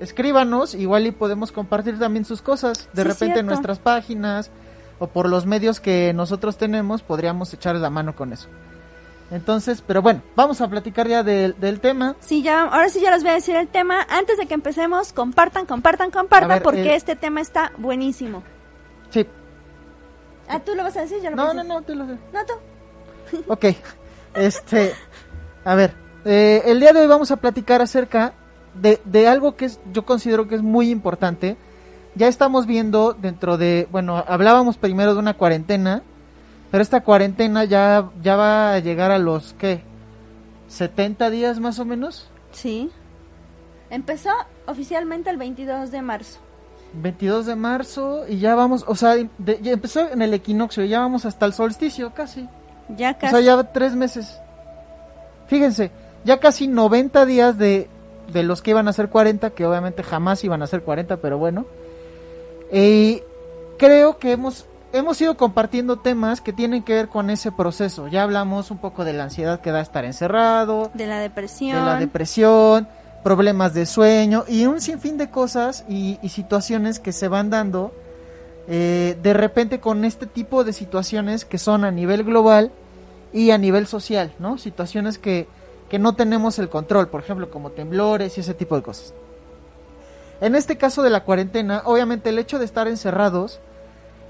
escríbanos, 0.00 0.74
igual 0.74 1.06
y 1.06 1.12
podemos 1.12 1.52
compartir 1.52 1.98
también 1.98 2.24
sus 2.24 2.42
cosas. 2.42 2.88
De 2.92 3.04
repente 3.04 3.40
en 3.40 3.46
nuestras 3.46 3.78
páginas 3.78 4.50
o 4.98 5.08
por 5.08 5.28
los 5.28 5.46
medios 5.46 5.80
que 5.80 6.12
nosotros 6.14 6.56
tenemos 6.56 7.02
podríamos 7.02 7.52
echarles 7.52 7.82
la 7.82 7.90
mano 7.90 8.14
con 8.16 8.32
eso. 8.32 8.48
Entonces, 9.30 9.82
pero 9.84 10.02
bueno, 10.02 10.22
vamos 10.36 10.60
a 10.60 10.68
platicar 10.68 11.08
ya 11.08 11.24
del, 11.24 11.80
tema. 11.80 12.14
Sí, 12.20 12.42
ya, 12.42 12.62
ahora 12.62 12.88
sí 12.88 13.00
ya 13.00 13.10
les 13.10 13.22
voy 13.22 13.32
a 13.32 13.34
decir 13.34 13.56
el 13.56 13.66
tema. 13.66 14.06
Antes 14.08 14.38
de 14.38 14.46
que 14.46 14.54
empecemos, 14.54 15.12
compartan, 15.12 15.66
compartan, 15.66 16.10
compartan, 16.12 16.62
porque 16.62 16.94
este 16.94 17.16
tema 17.16 17.40
está 17.40 17.72
buenísimo. 17.76 18.44
Sí. 19.10 19.26
Ah, 20.48 20.60
¿tú 20.60 20.76
lo 20.76 20.84
vas 20.84 20.96
a 20.96 21.00
decir? 21.00 21.18
Yo 21.22 21.30
lo 21.30 21.36
no, 21.36 21.54
no, 21.54 21.64
no, 21.64 21.82
tú 21.82 21.96
lo 21.96 22.06
sé. 22.06 22.18
No, 22.32 22.40
tú. 22.46 23.42
ok, 23.48 23.64
este, 24.34 24.94
a 25.64 25.74
ver, 25.74 25.92
eh, 26.24 26.62
el 26.66 26.78
día 26.78 26.92
de 26.92 27.00
hoy 27.00 27.06
vamos 27.08 27.32
a 27.32 27.36
platicar 27.36 27.82
acerca 27.82 28.32
de, 28.80 29.00
de 29.04 29.28
algo 29.28 29.56
que 29.56 29.66
es, 29.66 29.80
yo 29.92 30.04
considero 30.04 30.48
que 30.48 30.54
es 30.54 30.62
muy 30.62 30.90
importante. 30.90 31.56
Ya 32.14 32.28
estamos 32.28 32.66
viendo 32.66 33.12
dentro 33.12 33.58
de, 33.58 33.88
bueno, 33.90 34.24
hablábamos 34.26 34.76
primero 34.76 35.14
de 35.14 35.20
una 35.20 35.34
cuarentena, 35.34 36.02
pero 36.70 36.82
esta 36.82 37.02
cuarentena 37.02 37.64
ya, 37.64 38.10
ya 38.22 38.36
va 38.36 38.74
a 38.74 38.78
llegar 38.78 39.10
a 39.10 39.18
los, 39.18 39.54
¿qué? 39.58 39.82
¿70 40.70 41.30
días 41.30 41.60
más 41.60 41.78
o 41.78 41.84
menos? 41.84 42.30
Sí. 42.52 42.90
Empezó 43.90 44.30
oficialmente 44.66 45.30
el 45.30 45.36
22 45.36 45.90
de 45.90 46.02
marzo. 46.02 46.40
22 46.94 47.46
de 47.46 47.56
marzo 47.56 48.24
y 48.28 48.38
ya 48.38 48.54
vamos, 48.54 48.84
o 48.88 48.94
sea, 48.94 49.16
ya 49.16 49.72
empezó 49.72 50.10
en 50.10 50.22
el 50.22 50.32
equinoccio 50.32 50.84
y 50.84 50.88
ya 50.88 51.00
vamos 51.00 51.24
hasta 51.26 51.46
el 51.46 51.52
solsticio 51.52 52.14
casi. 52.14 52.48
Ya 52.96 53.14
casi. 53.14 53.34
O 53.34 53.38
sea, 53.38 53.46
ya 53.56 53.62
tres 53.72 53.94
meses. 53.94 54.38
Fíjense, 55.46 55.90
ya 56.24 56.40
casi 56.40 56.66
90 56.68 57.26
días 57.26 57.58
de, 57.58 57.88
de 58.32 58.42
los 58.42 58.62
que 58.62 58.70
iban 58.70 58.88
a 58.88 58.92
ser 58.92 59.08
40, 59.08 59.50
que 59.50 59.66
obviamente 59.66 60.02
jamás 60.02 60.42
iban 60.44 60.62
a 60.62 60.66
ser 60.66 60.82
40, 60.82 61.18
pero 61.18 61.38
bueno. 61.38 61.66
Y 62.72 63.22
creo 63.78 64.18
que 64.18 64.32
hemos, 64.32 64.66
hemos 64.92 65.20
ido 65.20 65.36
compartiendo 65.36 65.96
temas 65.96 66.40
que 66.40 66.52
tienen 66.52 66.82
que 66.82 66.94
ver 66.94 67.08
con 67.08 67.30
ese 67.30 67.52
proceso. 67.52 68.08
Ya 68.08 68.22
hablamos 68.22 68.70
un 68.70 68.78
poco 68.78 69.04
de 69.04 69.12
la 69.12 69.24
ansiedad 69.24 69.60
que 69.60 69.70
da 69.70 69.80
estar 69.80 70.04
encerrado, 70.04 70.90
de 70.94 71.06
la 71.06 71.18
depresión, 71.18 71.78
de 71.78 71.84
la 71.84 71.98
depresión, 71.98 72.88
problemas 73.22 73.74
de 73.74 73.86
sueño 73.86 74.44
y 74.46 74.66
un 74.66 74.80
sinfín 74.80 75.18
de 75.18 75.30
cosas 75.30 75.84
y, 75.88 76.18
situaciones 76.28 77.00
que 77.00 77.12
se 77.12 77.28
van 77.28 77.50
dando 77.50 77.92
eh, 78.68 79.16
de 79.22 79.32
repente 79.32 79.80
con 79.80 80.04
este 80.04 80.26
tipo 80.26 80.64
de 80.64 80.72
situaciones 80.72 81.44
que 81.44 81.58
son 81.58 81.84
a 81.84 81.90
nivel 81.90 82.24
global 82.24 82.70
y 83.32 83.50
a 83.50 83.58
nivel 83.58 83.86
social, 83.86 84.32
¿no? 84.38 84.58
Situaciones 84.58 85.18
que, 85.18 85.48
que 85.88 85.98
no 85.98 86.14
tenemos 86.14 86.58
el 86.58 86.68
control, 86.68 87.08
por 87.08 87.20
ejemplo, 87.20 87.50
como 87.50 87.70
temblores 87.70 88.36
y 88.36 88.40
ese 88.40 88.54
tipo 88.54 88.76
de 88.76 88.82
cosas. 88.82 89.14
En 90.40 90.54
este 90.54 90.76
caso 90.76 91.02
de 91.02 91.10
la 91.10 91.24
cuarentena, 91.24 91.82
obviamente 91.84 92.28
el 92.28 92.38
hecho 92.38 92.58
de 92.58 92.64
estar 92.64 92.88
encerrados, 92.88 93.60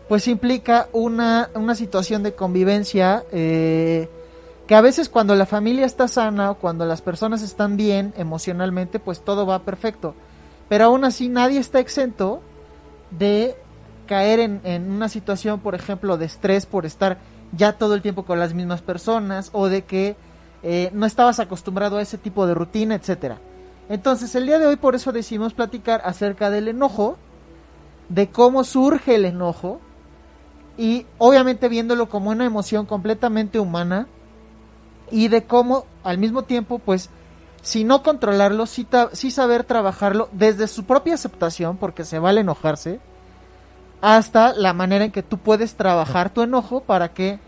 pues 0.09 0.29
implica 0.29 0.89
una, 0.93 1.51
una 1.55 1.75
situación 1.75 2.23
de 2.23 2.35
convivencia 2.35 3.25
eh, 3.33 4.09
que 4.69 4.75
a 4.75 4.81
veces 4.81 5.09
cuando 5.09 5.35
la 5.35 5.47
familia 5.47 5.87
está 5.87 6.07
sana 6.07 6.53
o 6.53 6.55
cuando 6.57 6.85
las 6.85 7.03
personas 7.03 7.43
están 7.43 7.77
bien 7.77 8.15
emocionalmente, 8.17 9.01
pues 9.01 9.21
todo 9.21 9.47
va 9.47 9.63
perfecto. 9.63 10.15
Pero 10.69 10.85
aún 10.85 11.05
así 11.05 11.29
nadie 11.29 11.59
está 11.59 11.81
exento 11.81 12.41
de 13.11 13.57
caer 14.07 14.41
en, 14.41 14.61
en 14.63 14.91
una 14.91 15.09
situación, 15.09 15.61
por 15.61 15.75
ejemplo, 15.75 16.17
de 16.19 16.27
estrés 16.27 16.67
por 16.67 16.87
estar 16.87 17.19
ya 17.53 17.73
todo 17.73 17.95
el 17.95 18.03
tiempo 18.03 18.25
con 18.25 18.39
las 18.39 18.55
mismas 18.55 18.83
personas 18.83 19.51
o 19.53 19.69
de 19.69 19.83
que 19.83 20.17
eh, 20.63 20.91
no 20.93 21.07
estabas 21.07 21.41
acostumbrado 21.41 21.99
a 21.99 22.03
ese 22.03 22.19
tipo 22.19 22.47
de 22.47 22.55
rutina, 22.55 22.95
etcétera. 22.95 23.39
Entonces, 23.89 24.35
el 24.35 24.47
día 24.47 24.59
de 24.59 24.67
hoy 24.67 24.77
por 24.77 24.95
eso 24.95 25.13
decidimos 25.13 25.55
platicar 25.55 26.03
acerca 26.05 26.51
del 26.51 26.69
enojo, 26.69 27.17
de 28.09 28.29
cómo 28.31 28.65
surge 28.65 29.15
el 29.15 29.25
enojo 29.25 29.81
y 30.77 31.07
obviamente 31.19 31.69
viéndolo 31.69 32.09
como 32.09 32.31
una 32.31 32.45
emoción 32.45 32.87
completamente 32.87 33.59
humana 33.59 34.07
y 35.11 35.29
de 35.29 35.45
cómo 35.45 35.87
al 36.03 36.19
mismo 36.19 36.43
tiempo 36.43 36.79
pues 36.79 37.11
si 37.67 37.83
no 37.83 38.05
controlarlo, 38.05 38.65
sí, 38.67 38.87
saber 39.33 39.65
trabajarlo 39.65 40.29
desde 40.31 40.69
su 40.69 40.85
propia 40.85 41.15
aceptación, 41.15 41.79
porque 41.79 42.05
se 42.05 42.21
vale 42.21 42.43
enojarse, 42.43 43.01
hasta 44.01 44.55
la 44.55 44.73
manera 44.73 45.05
en 45.05 45.11
que 45.11 45.25
tú 45.25 45.39
puedes 45.39 45.75
trabajar 45.75 46.31
tu 46.31 46.43
enojo 46.43 46.81
para 46.81 47.13
que 47.13 47.41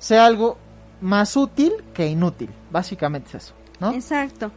sea 0.00 0.26
algo 0.26 0.58
más 1.02 1.36
útil 1.36 1.72
que 1.92 2.06
inútil. 2.06 2.50
Básicamente 2.70 3.28
es 3.28 3.44
eso, 3.44 3.54
¿no? 3.80 3.92
Exacto. 3.92 4.50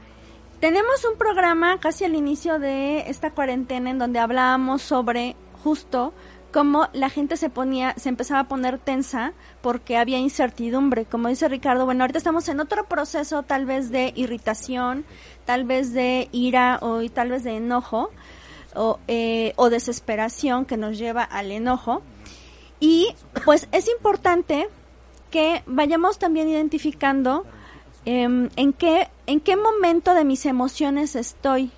Tenemos 0.59 1.03
un 1.11 1.17
programa 1.17 1.79
casi 1.79 2.05
al 2.05 2.15
inicio 2.15 2.59
de 2.59 3.09
esta 3.09 3.31
cuarentena 3.31 3.89
en 3.89 3.99
donde 3.99 4.19
hablábamos 4.19 4.81
sobre 4.81 5.35
justo 5.63 6.13
cómo 6.55 6.87
la 6.93 7.09
gente 7.09 7.35
se 7.35 7.49
ponía, 7.49 7.93
se 7.97 8.07
empezaba 8.07 8.39
a 8.41 8.47
poner 8.47 8.79
tensa 8.79 9.33
porque 9.61 9.97
había 9.97 10.17
incertidumbre. 10.19 11.03
Como 11.03 11.27
dice 11.27 11.49
Ricardo, 11.49 11.83
bueno, 11.83 12.03
ahorita 12.03 12.17
estamos 12.17 12.47
en 12.47 12.61
otro 12.61 12.85
proceso 12.85 13.43
tal 13.43 13.65
vez 13.65 13.91
de 13.91 14.13
irritación, 14.15 15.03
tal 15.43 15.65
vez 15.65 15.91
de 15.91 16.29
ira 16.31 16.79
o 16.81 17.01
tal 17.09 17.31
vez 17.31 17.43
de 17.43 17.57
enojo 17.57 18.09
o, 18.73 18.99
eh, 19.09 19.51
o 19.57 19.69
desesperación 19.69 20.63
que 20.63 20.77
nos 20.77 20.97
lleva 20.97 21.23
al 21.23 21.51
enojo. 21.51 22.01
Y 22.79 23.13
pues 23.43 23.67
es 23.73 23.89
importante 23.89 24.69
que 25.35 25.63
vayamos 25.65 26.17
también 26.17 26.47
identificando 26.47 27.45
Em, 28.05 28.49
en, 28.55 28.71
qué, 28.71 29.07
en 29.25 29.39
qué 29.39 29.57
momento 29.57 30.13
de 30.13 30.25
mis 30.25 30.45
emociones 30.45 31.15
estoy, 31.15 31.71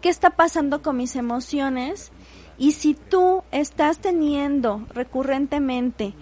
qué 0.00 0.08
está 0.08 0.30
pasando 0.30 0.82
con 0.82 0.96
mis 0.96 1.14
emociones 1.14 2.10
y 2.58 2.72
si 2.72 2.94
tú 2.94 3.44
estás 3.52 3.98
teniendo 3.98 4.84
recurrentemente 4.92 6.14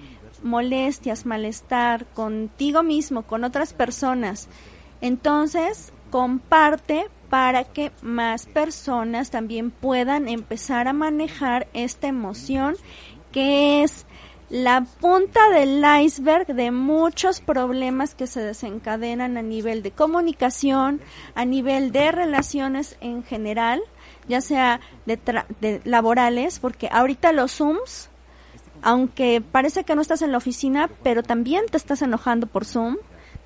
molestias, 0.42 1.25
malestar 1.25 2.04
contigo 2.12 2.83
mismo, 2.83 3.23
con 3.23 3.45
otras 3.45 3.73
personas, 3.73 4.49
entonces 5.00 5.95
comparte 6.11 7.07
para 7.31 7.64
que 7.64 7.90
más 8.02 8.45
personas 8.45 9.31
también 9.31 9.71
puedan 9.71 10.28
empezar 10.28 10.88
a 10.88 10.92
manejar 10.92 11.69
esta 11.73 12.07
emoción 12.07 12.76
que 13.33 13.83
es 13.83 14.04
la 14.52 14.85
punta 15.00 15.49
del 15.49 15.82
iceberg 16.02 16.47
de 16.47 16.71
muchos 16.71 17.40
problemas 17.40 18.14
que 18.14 18.26
se 18.26 18.42
desencadenan 18.42 19.38
a 19.38 19.42
nivel 19.42 19.82
de 19.82 19.92
comunicación, 19.92 21.00
a 21.35 21.47
nivel 21.47 21.90
de 21.90 22.12
relaciones 22.12 22.99
en 23.00 23.25
general, 23.25 23.80
ya 24.28 24.42
sea 24.42 24.80
de, 25.06 25.80
laborales, 25.85 26.59
porque 26.59 26.90
ahorita 26.92 27.32
los 27.32 27.52
Zooms, 27.56 28.11
aunque 28.82 29.40
parece 29.40 29.85
que 29.85 29.94
no 29.94 30.02
estás 30.02 30.21
en 30.21 30.32
la 30.32 30.38
oficina, 30.38 30.90
pero 31.02 31.23
también 31.23 31.64
te 31.71 31.78
estás 31.78 32.02
enojando 32.02 32.47
por 32.47 32.66
Zoom, 32.66 32.99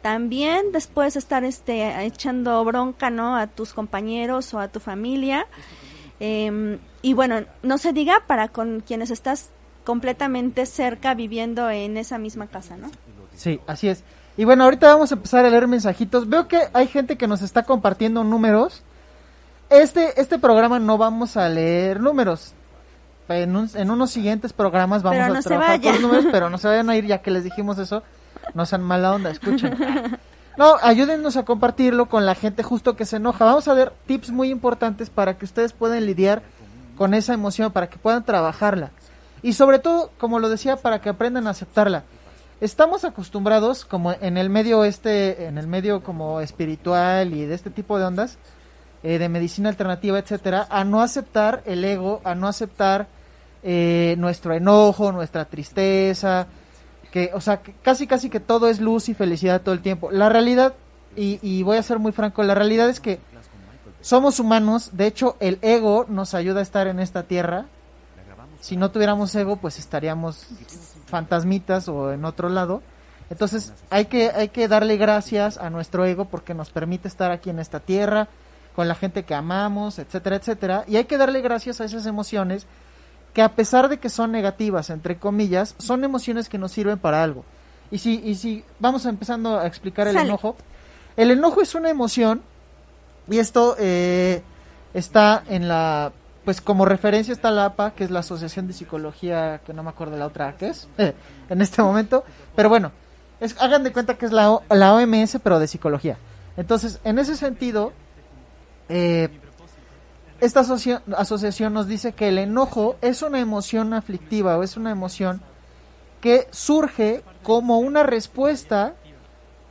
también 0.03 0.73
después 0.73 1.15
estar 1.15 1.45
este, 1.45 2.05
echando 2.05 2.65
bronca 2.65 3.11
¿no? 3.11 3.37
a 3.37 3.47
tus 3.47 3.75
compañeros 3.75 4.53
o 4.55 4.59
a 4.59 4.67
tu 4.67 4.81
familia. 4.81 5.47
Em, 6.19 6.79
y 7.01 7.15
bueno, 7.15 7.45
no 7.63 7.79
se 7.79 7.93
diga 7.93 8.25
para 8.27 8.49
con 8.49 8.81
quienes 8.81 9.13
estás 9.13 9.51
completamente 9.87 10.67
cerca 10.67 11.15
viviendo 11.15 11.71
en 11.71 11.97
esa 11.97 12.19
misma 12.19 12.49
casa, 12.49 12.77
¿no? 12.77 12.91
Sí, 13.37 13.61
así 13.69 13.89
es. 13.89 14.03
Y 14.37 14.45
bueno, 14.45 14.65
ahorita 14.65 14.89
vamos 14.89 15.13
a 15.13 15.15
empezar 15.15 15.45
a 15.47 15.49
leer 15.49 15.69
mensajitos. 15.69 16.29
Veo 16.29 16.49
que 16.49 16.59
hay 16.73 16.89
gente 16.89 17.17
que 17.17 17.29
nos 17.29 17.41
está 17.41 17.63
compartiendo 17.63 18.25
números. 18.25 18.83
Este, 19.71 20.21
este 20.21 20.39
programa 20.39 20.81
no 20.81 20.99
vamos 20.99 21.37
a 21.37 21.49
leer 21.49 22.01
números. 22.01 22.53
En, 23.29 23.57
unos 23.91 24.11
siguientes 24.11 24.53
programas 24.53 25.03
vamos 25.03 25.39
a 25.39 25.41
trabajar 25.41 25.81
con 25.81 26.03
números, 26.03 26.27
pero 26.31 26.51
no 26.51 26.59
se 26.59 26.69
vayan 26.69 26.91
a 26.91 26.97
ir 26.97 27.07
ya 27.07 27.23
que 27.23 27.31
les 27.31 27.45
dijimos 27.45 27.79
eso. 27.79 28.03
No 28.55 28.67
sean 28.67 28.83
mala 28.83 29.15
onda, 29.15 29.31
escuchen. 29.31 29.77
No, 30.57 30.77
ayúdennos 30.81 31.37
a 31.37 31.45
compartirlo 31.45 32.07
con 32.07 32.25
la 32.25 32.35
gente 32.35 32.63
justo 32.63 32.97
que 32.97 33.05
se 33.05 33.17
enoja. 33.17 33.45
Vamos 33.45 33.69
a 33.69 33.75
ver 33.75 33.93
tips 34.07 34.31
muy 34.31 34.49
importantes 34.49 35.11
para 35.11 35.37
que 35.37 35.45
ustedes 35.45 35.75
puedan 35.75 36.07
lidiar 36.07 36.41
con 36.97 37.13
esa 37.13 37.35
emoción, 37.35 37.73
para 37.73 37.91
que 37.91 37.99
puedan 37.99 38.25
trabajarla. 38.25 38.91
Y 39.47 39.53
sobre 39.53 39.79
todo, 39.79 40.11
como 40.19 40.41
lo 40.41 40.49
decía, 40.49 40.75
para 40.75 41.01
que 41.01 41.09
aprendan 41.09 41.47
a 41.47 41.51
aceptarla. 41.51 42.03
Estamos 42.61 43.05
acostumbrados, 43.05 43.85
como 43.85 44.11
en 44.11 44.39
el 44.39 44.51
medio 44.51 44.83
este, 44.83 45.47
en 45.47 45.57
el 45.57 45.69
medio 45.69 46.03
como 46.03 46.41
espiritual 46.41 47.33
y 47.33 47.45
de 47.45 47.55
este 47.55 47.71
tipo 47.71 47.97
de 47.97 48.07
ondas, 48.07 48.39
eh, 49.05 49.19
de 49.19 49.29
medicina 49.29 49.69
alternativa, 49.69 50.19
etcétera, 50.19 50.67
a 50.69 50.83
no 50.83 51.01
aceptar 51.01 51.63
el 51.65 51.85
ego, 51.85 52.21
a 52.25 52.35
no 52.35 52.49
aceptar 52.49 53.07
eh, 53.63 54.17
nuestro 54.19 54.53
enojo, 54.53 55.13
nuestra 55.13 55.45
tristeza, 55.45 56.49
que, 57.13 57.31
o 57.33 57.41
sea, 57.41 57.61
casi 57.85 58.09
casi 58.09 58.29
que 58.29 58.41
todo 58.41 58.67
es 58.69 58.81
luz 58.81 59.09
y 59.09 59.15
felicidad 59.15 59.63
todo 59.63 59.77
el 59.77 59.81
tiempo. 59.81 60.11
La 60.11 60.29
realidad, 60.29 60.75
y, 61.15 61.39
y 61.41 61.63
voy 61.63 61.77
a 61.77 61.85
ser 61.85 62.01
muy 62.01 62.11
franco, 62.11 62.43
la 62.43 62.57
realidad 62.57 62.89
es 62.89 62.99
que 62.99 63.21
somos 64.01 64.41
humanos, 64.41 64.91
de 64.95 65.07
hecho 65.07 65.37
el 65.39 65.61
ego 65.63 66.05
nos 66.09 66.35
ayuda 66.35 66.59
a 66.59 66.63
estar 66.65 66.89
en 66.89 66.99
esta 66.99 67.23
tierra, 67.23 67.67
si 68.61 68.77
no 68.77 68.91
tuviéramos 68.91 69.35
ego, 69.35 69.57
pues 69.57 69.79
estaríamos 69.79 70.47
fantasmitas 71.07 71.89
o 71.89 72.13
en 72.13 72.25
otro 72.25 72.49
lado. 72.49 72.83
Entonces 73.31 73.73
hay 73.91 74.07
que, 74.07 74.31
hay 74.31 74.49
que 74.49 74.69
darle 74.69 74.97
gracias 74.97 75.59
a 75.59 75.71
nuestro 75.71 76.05
ego 76.05 76.27
porque 76.27 76.55
nos 76.55 76.71
permite 76.71 77.09
estar 77.09 77.31
aquí 77.31 77.51
en 77.51 77.59
esta 77.59 77.81
tierra, 77.81 78.29
con 78.75 78.89
la 78.89 78.95
gente 78.95 79.25
que 79.25 79.35
amamos, 79.35 79.99
etcétera, 79.99 80.37
etcétera. 80.37 80.85
Y 80.87 80.97
hay 80.97 81.05
que 81.05 81.19
darle 81.19 81.41
gracias 81.41 81.81
a 81.81 81.85
esas 81.85 82.07
emociones 82.07 82.67
que 83.33 83.43
a 83.43 83.55
pesar 83.55 83.89
de 83.89 83.99
que 83.99 84.09
son 84.09 84.33
negativas, 84.33 84.91
entre 84.91 85.19
comillas, 85.19 85.75
son 85.79 86.05
emociones 86.05 86.49
que 86.49 86.59
nos 86.59 86.73
sirven 86.73 86.99
para 86.99 87.23
algo. 87.23 87.45
Y 87.91 87.99
si, 87.99 88.21
y 88.25 88.35
si 88.35 88.65
vamos 88.79 89.05
empezando 89.07 89.59
a 89.59 89.67
explicar 89.67 90.09
el 90.09 90.17
enojo, 90.17 90.57
el 91.17 91.31
enojo 91.31 91.63
es 91.63 91.75
una 91.75 91.91
emoción 91.91 92.43
y 93.29 93.39
esto 93.39 93.77
eh, 93.79 94.43
está 94.95 95.43
en 95.49 95.69
la 95.69 96.13
pues 96.47 96.61
como 96.61 96.85
referencia 96.85 97.33
está 97.33 97.51
la 97.51 97.65
APA, 97.65 97.91
que 97.91 98.05
es 98.05 98.11
la 98.13 98.21
Asociación 98.21 98.69
de 98.69 98.73
Psicología, 98.73 99.61
que 99.67 99.75
no 99.75 99.83
me 99.83 99.91
acuerdo 99.91 100.17
la 100.17 100.27
otra 100.27 100.57
que 100.57 100.69
es, 100.69 100.89
en 101.49 101.61
este 101.61 101.83
momento, 101.83 102.25
pero 102.55 102.69
bueno, 102.69 102.93
es, 103.41 103.61
hagan 103.61 103.83
de 103.83 103.93
cuenta 103.93 104.15
que 104.15 104.27
es 104.27 104.33
la, 104.33 104.61
la 104.71 104.95
OMS, 104.95 105.39
pero 105.43 105.59
de 105.59 105.67
psicología. 105.67 106.17
Entonces, 106.57 107.01
en 107.03 107.19
ese 107.19 107.35
sentido, 107.35 107.93
eh, 108.89 109.41
esta 110.41 110.61
asociación 110.61 111.75
nos 111.75 111.89
dice 111.89 112.13
que 112.13 112.29
el 112.29 112.39
enojo 112.39 112.95
es 113.01 113.23
una 113.23 113.41
emoción 113.41 113.93
aflictiva 113.93 114.57
o 114.57 114.63
es 114.63 114.77
una 114.77 114.93
emoción 114.93 115.41
que 116.21 116.47
surge 116.53 117.25
como 117.43 117.81
una 117.81 118.05
respuesta 118.05 118.95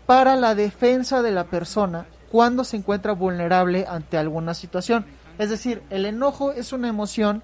para 0.06 0.36
la 0.36 0.56
defensa 0.56 1.22
de 1.22 1.32
la 1.32 1.46
persona 1.46 2.06
cuando 2.34 2.66
se 2.66 2.76
encuentra 2.76 3.14
vulnerable 3.14 3.86
ante 3.88 4.18
alguna 4.18 4.54
situación. 4.54 5.06
Es 5.38 5.50
decir, 5.50 5.82
el 5.90 6.06
enojo 6.06 6.52
es 6.52 6.72
una 6.74 6.88
emoción, 6.88 7.44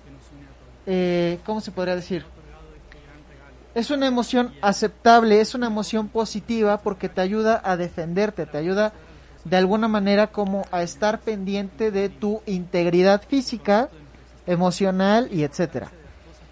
eh, 0.85 1.39
¿cómo 1.45 1.61
se 1.61 1.71
podría 1.71 1.95
decir? 1.95 2.25
Es 3.73 3.89
una 3.89 4.07
emoción 4.07 4.53
aceptable, 4.61 5.39
es 5.39 5.55
una 5.55 5.67
emoción 5.67 6.09
positiva 6.09 6.77
porque 6.81 7.09
te 7.09 7.21
ayuda 7.21 7.61
a 7.63 7.77
defenderte, 7.77 8.45
te 8.45 8.57
ayuda 8.57 8.93
de 9.45 9.57
alguna 9.57 9.87
manera 9.87 10.27
como 10.27 10.65
a 10.71 10.83
estar 10.83 11.19
pendiente 11.19 11.91
de 11.91 12.09
tu 12.09 12.41
integridad 12.45 13.21
física, 13.27 13.89
emocional 14.45 15.29
y 15.31 15.43
etcétera. 15.43 15.91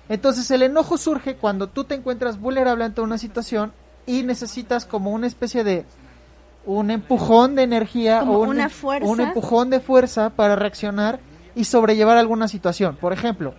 Entonces 0.07 0.49
el 0.51 0.63
enojo 0.63 0.97
surge 0.97 1.35
cuando 1.35 1.67
tú 1.67 1.83
te 1.83 1.95
encuentras 1.95 2.39
vulnerable 2.39 2.83
ante 2.83 3.01
una 3.01 3.17
situación 3.17 3.73
y 4.05 4.23
necesitas 4.23 4.85
como 4.85 5.11
una 5.11 5.27
especie 5.27 5.63
de 5.63 5.85
un 6.65 6.89
empujón 6.89 7.55
de 7.55 7.63
energía 7.63 8.23
o 8.23 8.39
un, 8.39 8.59
un 9.01 9.19
empujón 9.19 9.69
de 9.69 9.79
fuerza 9.79 10.31
para 10.31 10.55
reaccionar 10.55 11.19
y 11.55 11.63
sobrellevar 11.65 12.17
alguna 12.17 12.47
situación. 12.47 12.95
Por 12.97 13.13
ejemplo, 13.13 13.53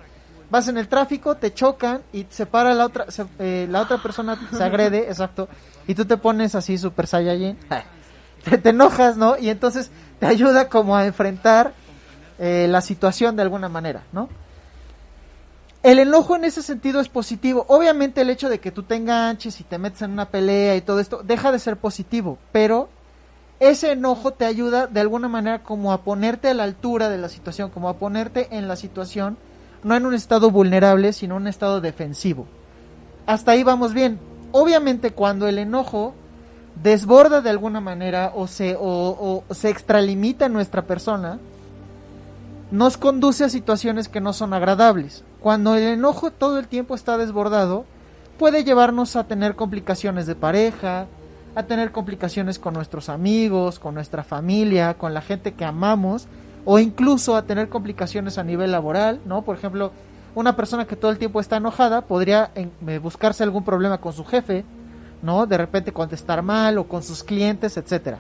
vas 0.51 0.69
en 0.69 0.79
el 0.79 0.89
tráfico, 0.89 1.37
te 1.37 1.53
chocan 1.55 2.03
y 2.13 2.27
se 2.31 2.47
para 2.47 2.75
la 2.75 2.87
otra, 2.87 3.11
se- 3.11 3.27
eh, 3.39 3.67
la 3.71 3.81
otra 3.83 3.99
persona 4.03 4.39
se 4.53 4.63
agrede, 4.65 4.99
exacto, 5.09 5.49
y 5.87 5.95
tú 5.95 6.05
te 6.05 6.17
pones 6.17 6.55
así 6.55 6.79
super 6.79 7.07
saiyajin, 7.07 7.57
te, 8.45 8.59
te 8.59 8.69
enojas, 8.71 9.17
¿no? 9.17 9.37
Y 9.39 9.49
entonces 9.51 9.91
te 10.19 10.27
ayuda 10.27 10.69
como 10.69 10.97
a 10.97 11.07
enfrentar 11.07 11.73
eh, 12.39 12.67
la 12.69 12.81
situación 12.81 13.37
de 13.37 13.43
alguna 13.43 13.69
manera, 13.69 14.03
¿no? 14.13 14.29
El 15.83 15.99
enojo 15.99 16.37
en 16.37 16.45
ese 16.45 16.63
sentido 16.63 17.01
es 17.01 17.09
positivo. 17.09 17.65
Obviamente 17.69 18.21
el 18.21 18.29
hecho 18.29 18.51
de 18.51 18.61
que 18.61 18.71
tú 18.71 18.83
te 18.83 18.97
enganches 18.97 19.61
y 19.61 19.65
te 19.65 19.79
metes 19.79 20.03
en 20.03 20.11
una 20.11 20.27
pelea 20.29 20.77
y 20.77 20.83
todo 20.83 21.01
esto 21.01 21.23
deja 21.25 21.53
de 21.53 21.59
ser 21.59 21.79
positivo, 21.79 22.39
pero 22.53 22.91
ese 23.61 23.93
enojo 23.93 24.33
te 24.33 24.47
ayuda 24.47 24.87
de 24.87 25.01
alguna 25.01 25.29
manera 25.29 25.63
como 25.63 25.93
a 25.93 26.03
ponerte 26.03 26.49
a 26.49 26.55
la 26.55 26.65
altura 26.65 27.11
de 27.11 27.19
la 27.19 27.29
situación, 27.29 27.71
como 27.71 27.91
a 27.91 27.99
ponerte 27.99 28.49
en 28.57 28.67
la 28.67 28.75
situación, 28.75 29.37
no 29.85 29.95
en 29.95 30.07
un 30.07 30.15
estado 30.15 30.51
vulnerable, 30.51 31.13
sino 31.13 31.37
en 31.37 31.43
un 31.43 31.49
estado 31.49 31.83
defensivo. 31.83 32.47
Hasta 33.27 33.53
ahí 33.53 33.63
vamos 33.63 33.93
bien. 33.93 34.19
Obviamente 34.53 35.11
cuando 35.11 35.47
el 35.47 35.59
enojo 35.59 36.15
desborda 36.83 37.43
de 37.43 37.51
alguna 37.51 37.81
manera 37.81 38.33
o 38.35 38.47
se, 38.47 38.77
o, 38.77 39.45
o 39.49 39.55
se 39.55 39.69
extralimita 39.69 40.47
en 40.47 40.55
nuestra 40.55 40.87
persona, 40.87 41.39
nos 42.71 42.97
conduce 42.97 43.45
a 43.45 43.51
situaciones 43.51 44.09
que 44.09 44.23
no 44.23 44.33
son 44.33 44.55
agradables. 44.55 45.23
Cuando 45.41 45.75
el 45.75 45.83
enojo 45.83 46.31
todo 46.31 46.59
el 46.59 46.67
tiempo 46.67 46.95
está 46.95 47.19
desbordado, 47.19 47.85
puede 48.39 48.65
llevarnos 48.65 49.17
a 49.17 49.25
tener 49.25 49.55
complicaciones 49.55 50.27
de 50.27 50.35
pareja, 50.35 51.07
a 51.55 51.65
tener 51.65 51.91
complicaciones 51.93 52.59
con 52.59 52.75
nuestros 52.75 53.09
amigos, 53.09 53.79
con 53.79 53.95
nuestra 53.95 54.23
familia, 54.23 54.95
con 54.95 55.15
la 55.15 55.21
gente 55.21 55.53
que 55.55 55.65
amamos, 55.65 56.27
o 56.65 56.79
incluso 56.79 57.37
a 57.37 57.43
tener 57.43 57.69
complicaciones 57.69 58.39
a 58.39 58.45
nivel 58.45 58.71
laboral, 58.73 59.21
¿no? 59.27 59.43
Por 59.43 59.57
ejemplo, 59.57 59.93
una 60.35 60.55
persona 60.55 60.87
que 60.87 60.95
todo 60.97 61.11
el 61.11 61.19
tiempo 61.19 61.41
está 61.41 61.57
enojada 61.57 62.03
podría 62.03 62.51
en- 62.55 62.71
eh, 62.87 62.99
buscarse 62.99 63.43
algún 63.43 63.65
problema 63.65 63.99
con 63.99 64.13
su 64.13 64.25
jefe, 64.25 64.65
¿no? 65.23 65.47
De 65.47 65.57
repente 65.57 65.93
contestar 65.93 66.43
mal 66.43 66.79
o 66.79 66.85
con 66.87 67.03
sus 67.03 67.25
clientes, 67.25 67.77
etcétera. 67.77 68.19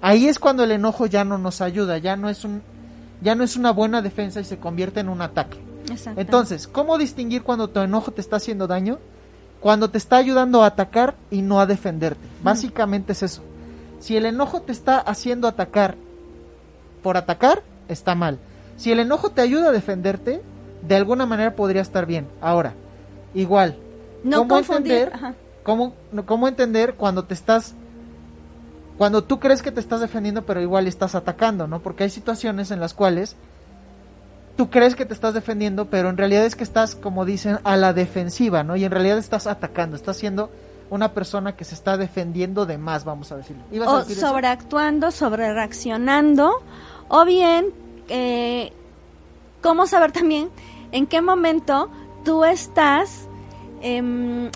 Ahí 0.00 0.26
es 0.26 0.38
cuando 0.38 0.64
el 0.64 0.70
enojo 0.72 1.06
ya 1.06 1.24
no 1.24 1.38
nos 1.38 1.60
ayuda, 1.60 1.98
ya 1.98 2.16
no 2.16 2.28
es 2.28 2.44
un 2.44 2.62
ya 3.20 3.36
no 3.36 3.44
es 3.44 3.54
una 3.56 3.70
buena 3.70 4.02
defensa 4.02 4.40
y 4.40 4.44
se 4.44 4.58
convierte 4.58 4.98
en 4.98 5.08
un 5.08 5.22
ataque. 5.22 5.58
Entonces, 6.16 6.66
¿cómo 6.66 6.98
distinguir 6.98 7.42
cuando 7.44 7.68
tu 7.68 7.78
enojo 7.78 8.10
te 8.10 8.20
está 8.20 8.36
haciendo 8.36 8.66
daño? 8.66 8.98
Cuando 9.62 9.88
te 9.90 9.96
está 9.98 10.16
ayudando 10.16 10.62
a 10.62 10.66
atacar 10.66 11.14
y 11.30 11.40
no 11.42 11.60
a 11.60 11.66
defenderte. 11.66 12.26
Básicamente 12.42 13.12
es 13.12 13.22
eso. 13.22 13.42
Si 14.00 14.16
el 14.16 14.26
enojo 14.26 14.60
te 14.62 14.72
está 14.72 14.98
haciendo 14.98 15.46
atacar 15.48 15.94
por 17.02 17.16
atacar, 17.16 17.62
está 17.88 18.14
mal. 18.14 18.38
Si 18.76 18.90
el 18.90 18.98
enojo 18.98 19.30
te 19.30 19.40
ayuda 19.40 19.68
a 19.68 19.72
defenderte, 19.72 20.42
de 20.86 20.96
alguna 20.96 21.26
manera 21.26 21.54
podría 21.54 21.80
estar 21.82 22.06
bien. 22.06 22.26
Ahora, 22.40 22.74
igual, 23.34 23.76
no 24.24 24.38
¿cómo 24.38 24.48
confundir, 24.56 24.92
entender? 24.94 25.14
ajá. 25.14 25.34
¿cómo, 25.62 25.94
no- 26.10 26.26
¿cómo 26.26 26.48
entender 26.48 26.94
cuando 26.94 27.24
te 27.24 27.34
estás... 27.34 27.74
Cuando 28.98 29.24
tú 29.24 29.38
crees 29.40 29.62
que 29.62 29.72
te 29.72 29.80
estás 29.80 30.00
defendiendo, 30.00 30.42
pero 30.44 30.60
igual 30.60 30.86
estás 30.86 31.14
atacando, 31.14 31.66
¿no? 31.66 31.80
Porque 31.80 32.04
hay 32.04 32.10
situaciones 32.10 32.70
en 32.72 32.78
las 32.80 32.94
cuales 32.94 33.36
tú 34.56 34.70
crees 34.70 34.94
que 34.94 35.04
te 35.04 35.14
estás 35.14 35.34
defendiendo, 35.34 35.86
pero 35.86 36.08
en 36.08 36.16
realidad 36.16 36.44
es 36.44 36.56
que 36.56 36.64
estás, 36.64 36.94
como 36.94 37.24
dicen, 37.24 37.58
a 37.64 37.76
la 37.76 37.92
defensiva, 37.92 38.62
¿no? 38.62 38.76
Y 38.76 38.84
en 38.84 38.90
realidad 38.90 39.18
estás 39.18 39.46
atacando, 39.46 39.96
estás 39.96 40.16
siendo 40.16 40.50
una 40.90 41.14
persona 41.14 41.56
que 41.56 41.64
se 41.64 41.74
está 41.74 41.96
defendiendo 41.96 42.66
de 42.66 42.76
más, 42.76 43.04
vamos 43.04 43.32
a 43.32 43.36
decirlo. 43.36 43.62
¿Ibas 43.72 43.88
a 43.88 43.92
o 43.92 43.98
decir 44.00 44.18
eso? 44.18 44.28
sobreactuando, 44.28 45.10
sobre 45.10 45.52
reaccionando, 45.52 46.52
o 47.08 47.24
bien, 47.24 47.72
eh, 48.08 48.72
cómo 49.62 49.86
saber 49.86 50.12
también 50.12 50.50
en 50.92 51.06
qué 51.06 51.22
momento 51.22 51.90
tú 52.24 52.44
estás, 52.44 53.26
em, 53.80 54.50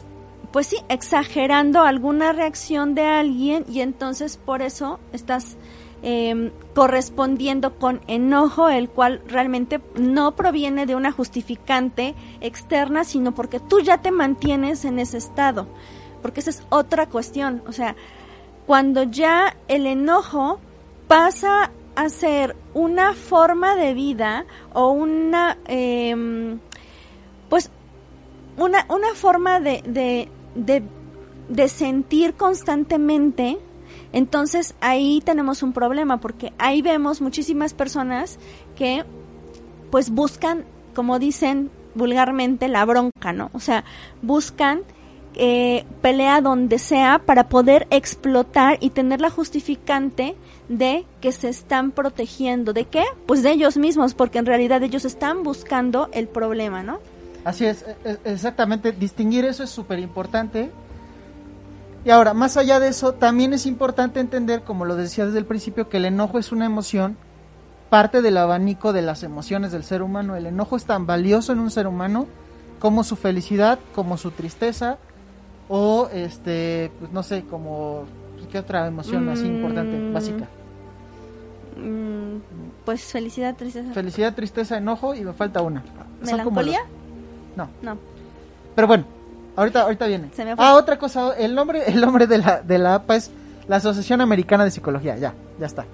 pues 0.52 0.66
sí, 0.66 0.76
exagerando 0.88 1.82
alguna 1.82 2.32
reacción 2.32 2.94
de 2.94 3.06
alguien 3.06 3.64
y 3.68 3.80
entonces 3.80 4.36
por 4.36 4.62
eso 4.62 5.00
estás 5.12 5.56
em, 6.08 6.52
correspondiendo 6.72 7.80
con 7.80 8.00
enojo, 8.06 8.68
el 8.68 8.88
cual 8.88 9.22
realmente 9.26 9.80
no 9.96 10.36
proviene 10.36 10.86
de 10.86 10.94
una 10.94 11.10
justificante 11.10 12.14
externa, 12.40 13.02
sino 13.02 13.34
porque 13.34 13.58
tú 13.58 13.80
ya 13.80 14.00
te 14.02 14.12
mantienes 14.12 14.84
en 14.84 15.00
ese 15.00 15.18
estado, 15.18 15.66
porque 16.22 16.38
esa 16.38 16.50
es 16.50 16.62
otra 16.68 17.08
cuestión, 17.08 17.60
o 17.66 17.72
sea, 17.72 17.96
cuando 18.68 19.02
ya 19.02 19.56
el 19.66 19.84
enojo 19.84 20.60
pasa 21.08 21.72
a 21.96 22.08
ser 22.08 22.54
una 22.72 23.14
forma 23.14 23.74
de 23.74 23.92
vida 23.92 24.46
o 24.74 24.90
una 24.92 25.58
em, 25.66 26.60
pues 27.48 27.68
una, 28.56 28.86
una 28.88 29.12
forma 29.14 29.58
de, 29.58 29.82
de, 29.84 30.28
de, 30.54 30.84
de 31.48 31.68
sentir 31.68 32.34
constantemente 32.34 33.58
entonces 34.16 34.74
ahí 34.80 35.20
tenemos 35.24 35.62
un 35.62 35.72
problema 35.72 36.16
porque 36.18 36.52
ahí 36.58 36.80
vemos 36.80 37.20
muchísimas 37.20 37.74
personas 37.74 38.38
que 38.74 39.04
pues 39.90 40.08
buscan 40.10 40.64
como 40.94 41.18
dicen 41.18 41.70
vulgarmente 41.94 42.68
la 42.68 42.84
bronca 42.86 43.32
no 43.34 43.50
o 43.52 43.60
sea 43.60 43.84
buscan 44.22 44.82
eh, 45.34 45.84
pelea 46.00 46.40
donde 46.40 46.78
sea 46.78 47.18
para 47.18 47.50
poder 47.50 47.86
explotar 47.90 48.78
y 48.80 48.88
tener 48.88 49.20
la 49.20 49.28
justificante 49.28 50.34
de 50.70 51.04
que 51.20 51.30
se 51.30 51.50
están 51.50 51.90
protegiendo. 51.90 52.72
¿De 52.72 52.86
qué? 52.86 53.04
Pues 53.26 53.42
de 53.42 53.50
ellos 53.50 53.76
mismos, 53.76 54.14
porque 54.14 54.38
en 54.38 54.46
realidad 54.46 54.82
ellos 54.82 55.04
están 55.04 55.42
buscando 55.42 56.08
el 56.12 56.26
problema, 56.26 56.82
¿no? 56.82 57.00
Así 57.44 57.66
es, 57.66 57.82
e- 57.82 57.96
e- 58.10 58.32
exactamente, 58.32 58.92
distinguir 58.92 59.44
eso 59.44 59.62
es 59.62 59.68
súper 59.68 59.98
importante. 59.98 60.70
Y 62.06 62.10
ahora, 62.10 62.32
más 62.34 62.56
allá 62.56 62.78
de 62.78 62.86
eso, 62.86 63.14
también 63.14 63.52
es 63.52 63.66
importante 63.66 64.20
entender, 64.20 64.62
como 64.62 64.84
lo 64.84 64.94
decía 64.94 65.26
desde 65.26 65.38
el 65.40 65.44
principio, 65.44 65.88
que 65.88 65.96
el 65.96 66.04
enojo 66.04 66.38
es 66.38 66.52
una 66.52 66.64
emoción, 66.64 67.16
parte 67.90 68.22
del 68.22 68.36
abanico 68.36 68.92
de 68.92 69.02
las 69.02 69.24
emociones 69.24 69.72
del 69.72 69.82
ser 69.82 70.02
humano. 70.02 70.36
El 70.36 70.46
enojo 70.46 70.76
es 70.76 70.84
tan 70.84 71.04
valioso 71.04 71.52
en 71.52 71.58
un 71.58 71.68
ser 71.70 71.88
humano 71.88 72.28
como 72.78 73.02
su 73.02 73.16
felicidad, 73.16 73.80
como 73.92 74.16
su 74.18 74.30
tristeza, 74.30 74.98
o 75.68 76.08
este, 76.12 76.92
pues 77.00 77.10
no 77.10 77.24
sé, 77.24 77.42
como, 77.42 78.04
pues, 78.36 78.46
¿qué 78.46 78.60
otra 78.60 78.86
emoción 78.86 79.28
así 79.28 79.44
importante, 79.44 79.96
Mm. 79.98 80.12
básica? 80.14 80.46
Mm, 81.76 82.36
pues 82.84 83.02
felicidad, 83.02 83.56
tristeza. 83.56 83.92
Felicidad, 83.92 84.32
tristeza, 84.32 84.76
enojo 84.78 85.12
y 85.14 85.22
me 85.24 85.32
falta 85.32 85.60
una. 85.60 85.82
¿Melancolía? 86.24 86.78
los- 87.56 87.56
No. 87.56 87.68
No. 87.82 87.98
Pero 88.76 88.86
bueno, 88.86 89.04
ahorita, 89.56 89.82
ahorita 89.82 90.06
viene. 90.06 90.30
Se 90.34 90.44
me 90.44 90.54
fue. 90.54 90.64
Ah, 90.64 90.74
otra 90.74 90.98
cosa, 90.98 91.34
el 91.36 91.54
nombre, 91.54 91.82
el 91.86 92.00
nombre 92.00 92.26
de 92.26 92.38
la, 92.38 92.62
de 92.62 92.78
la 92.78 92.94
APA 92.94 93.16
es 93.16 93.30
la 93.68 93.76
Asociación 93.76 94.20
Americana 94.20 94.64
de 94.64 94.70
Psicología, 94.70 95.16
ya, 95.16 95.34
ya 95.58 95.66
está. 95.66 95.84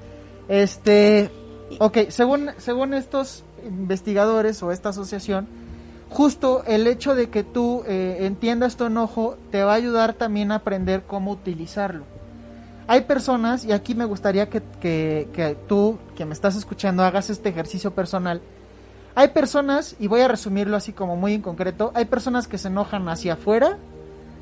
Este, 0.49 1.31
ok, 1.79 1.99
según, 2.09 2.51
según 2.59 2.95
estos 2.95 3.45
investigadores 3.65 4.63
o 4.63 4.73
esta 4.73 4.91
asociación, 4.91 5.47
justo 6.11 6.63
el 6.67 6.87
hecho 6.87 7.15
de 7.15 7.31
que 7.31 7.43
tú 7.43 7.85
eh, 7.87 8.19
entiendas 8.21 8.77
tu 8.77 8.85
enojo 8.85 9.37
te 9.51 9.63
va 9.63 9.73
a 9.73 9.77
ayudar 9.77 10.15
también 10.15 10.53
a 10.53 10.57
aprender 10.57 11.03
cómo 11.07 11.31
utilizarlo. 11.31 12.05
Hay 12.89 13.03
personas, 13.03 13.65
y 13.65 13.73
aquí 13.73 13.95
me 13.95 14.05
gustaría 14.05 14.49
que, 14.51 14.61
que, 14.81 15.29
que 15.33 15.57
tú, 15.69 15.99
que 16.17 16.27
me 16.27 16.35
estás 16.35 16.57
escuchando, 16.57 17.05
hagas 17.05 17.31
este 17.31 17.49
ejercicio 17.49 17.93
personal. 17.93 18.43
Hay 19.15 19.29
personas, 19.29 19.97
y 19.99 20.07
voy 20.07 20.21
a 20.21 20.29
resumirlo 20.29 20.77
así 20.77 20.93
como 20.93 21.17
muy 21.17 21.35
en 21.35 21.43
concreto, 21.43 21.93
hay 21.95 22.07
personas 22.07 22.49
que 22.49 22.59
se 22.59 22.69
enojan 22.69 23.09
hacia 23.09 23.35
afuera 23.35 23.77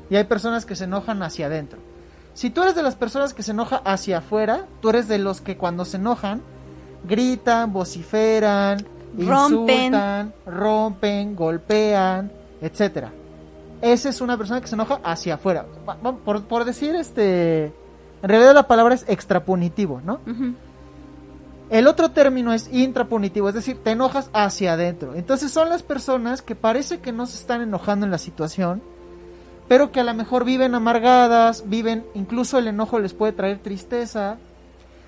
y 0.09 0.15
hay 0.15 0.23
personas 0.23 0.65
que 0.65 0.75
se 0.75 0.85
enojan 0.85 1.21
hacia 1.23 1.47
adentro. 1.47 1.79
Si 2.33 2.49
tú 2.49 2.63
eres 2.63 2.75
de 2.75 2.83
las 2.83 2.95
personas 2.95 3.33
que 3.33 3.43
se 3.43 3.51
enoja 3.51 3.77
hacia 3.83 4.19
afuera, 4.19 4.65
tú 4.81 4.89
eres 4.89 5.07
de 5.07 5.17
los 5.17 5.41
que 5.41 5.57
cuando 5.57 5.83
se 5.83 5.97
enojan 5.97 6.41
gritan, 7.03 7.73
vociferan, 7.73 8.85
Rompen. 9.17 9.85
insultan, 9.85 10.33
rompen, 10.45 11.35
golpean, 11.35 12.31
etcétera. 12.61 13.11
Esa 13.81 14.09
es 14.09 14.21
una 14.21 14.37
persona 14.37 14.61
que 14.61 14.67
se 14.67 14.75
enoja 14.75 14.99
hacia 15.03 15.35
afuera. 15.35 15.65
Por, 16.23 16.43
por 16.43 16.65
decir 16.65 16.95
este, 16.95 17.65
en 17.65 18.29
realidad 18.29 18.53
la 18.53 18.67
palabra 18.67 18.93
es 18.93 19.05
extrapunitivo, 19.07 20.01
¿no? 20.05 20.19
Ujú. 20.27 20.53
El 21.71 21.87
otro 21.87 22.11
término 22.11 22.53
es 22.53 22.69
intrapunitivo, 22.71 23.47
es 23.49 23.55
decir, 23.55 23.77
te 23.83 23.91
enojas 23.91 24.29
hacia 24.33 24.73
adentro. 24.73 25.15
Entonces 25.15 25.51
son 25.51 25.69
las 25.69 25.81
personas 25.83 26.41
que 26.41 26.53
parece 26.53 26.99
que 26.99 27.11
no 27.13 27.25
se 27.25 27.37
están 27.37 27.61
enojando 27.61 28.05
en 28.05 28.11
la 28.11 28.17
situación, 28.17 28.83
pero 29.69 29.91
que 29.91 30.01
a 30.01 30.03
lo 30.03 30.13
mejor 30.13 30.43
viven 30.43 30.75
amargadas, 30.75 31.63
viven, 31.67 32.05
incluso 32.13 32.57
el 32.57 32.67
enojo 32.67 32.99
les 32.99 33.13
puede 33.13 33.31
traer 33.31 33.59
tristeza, 33.59 34.35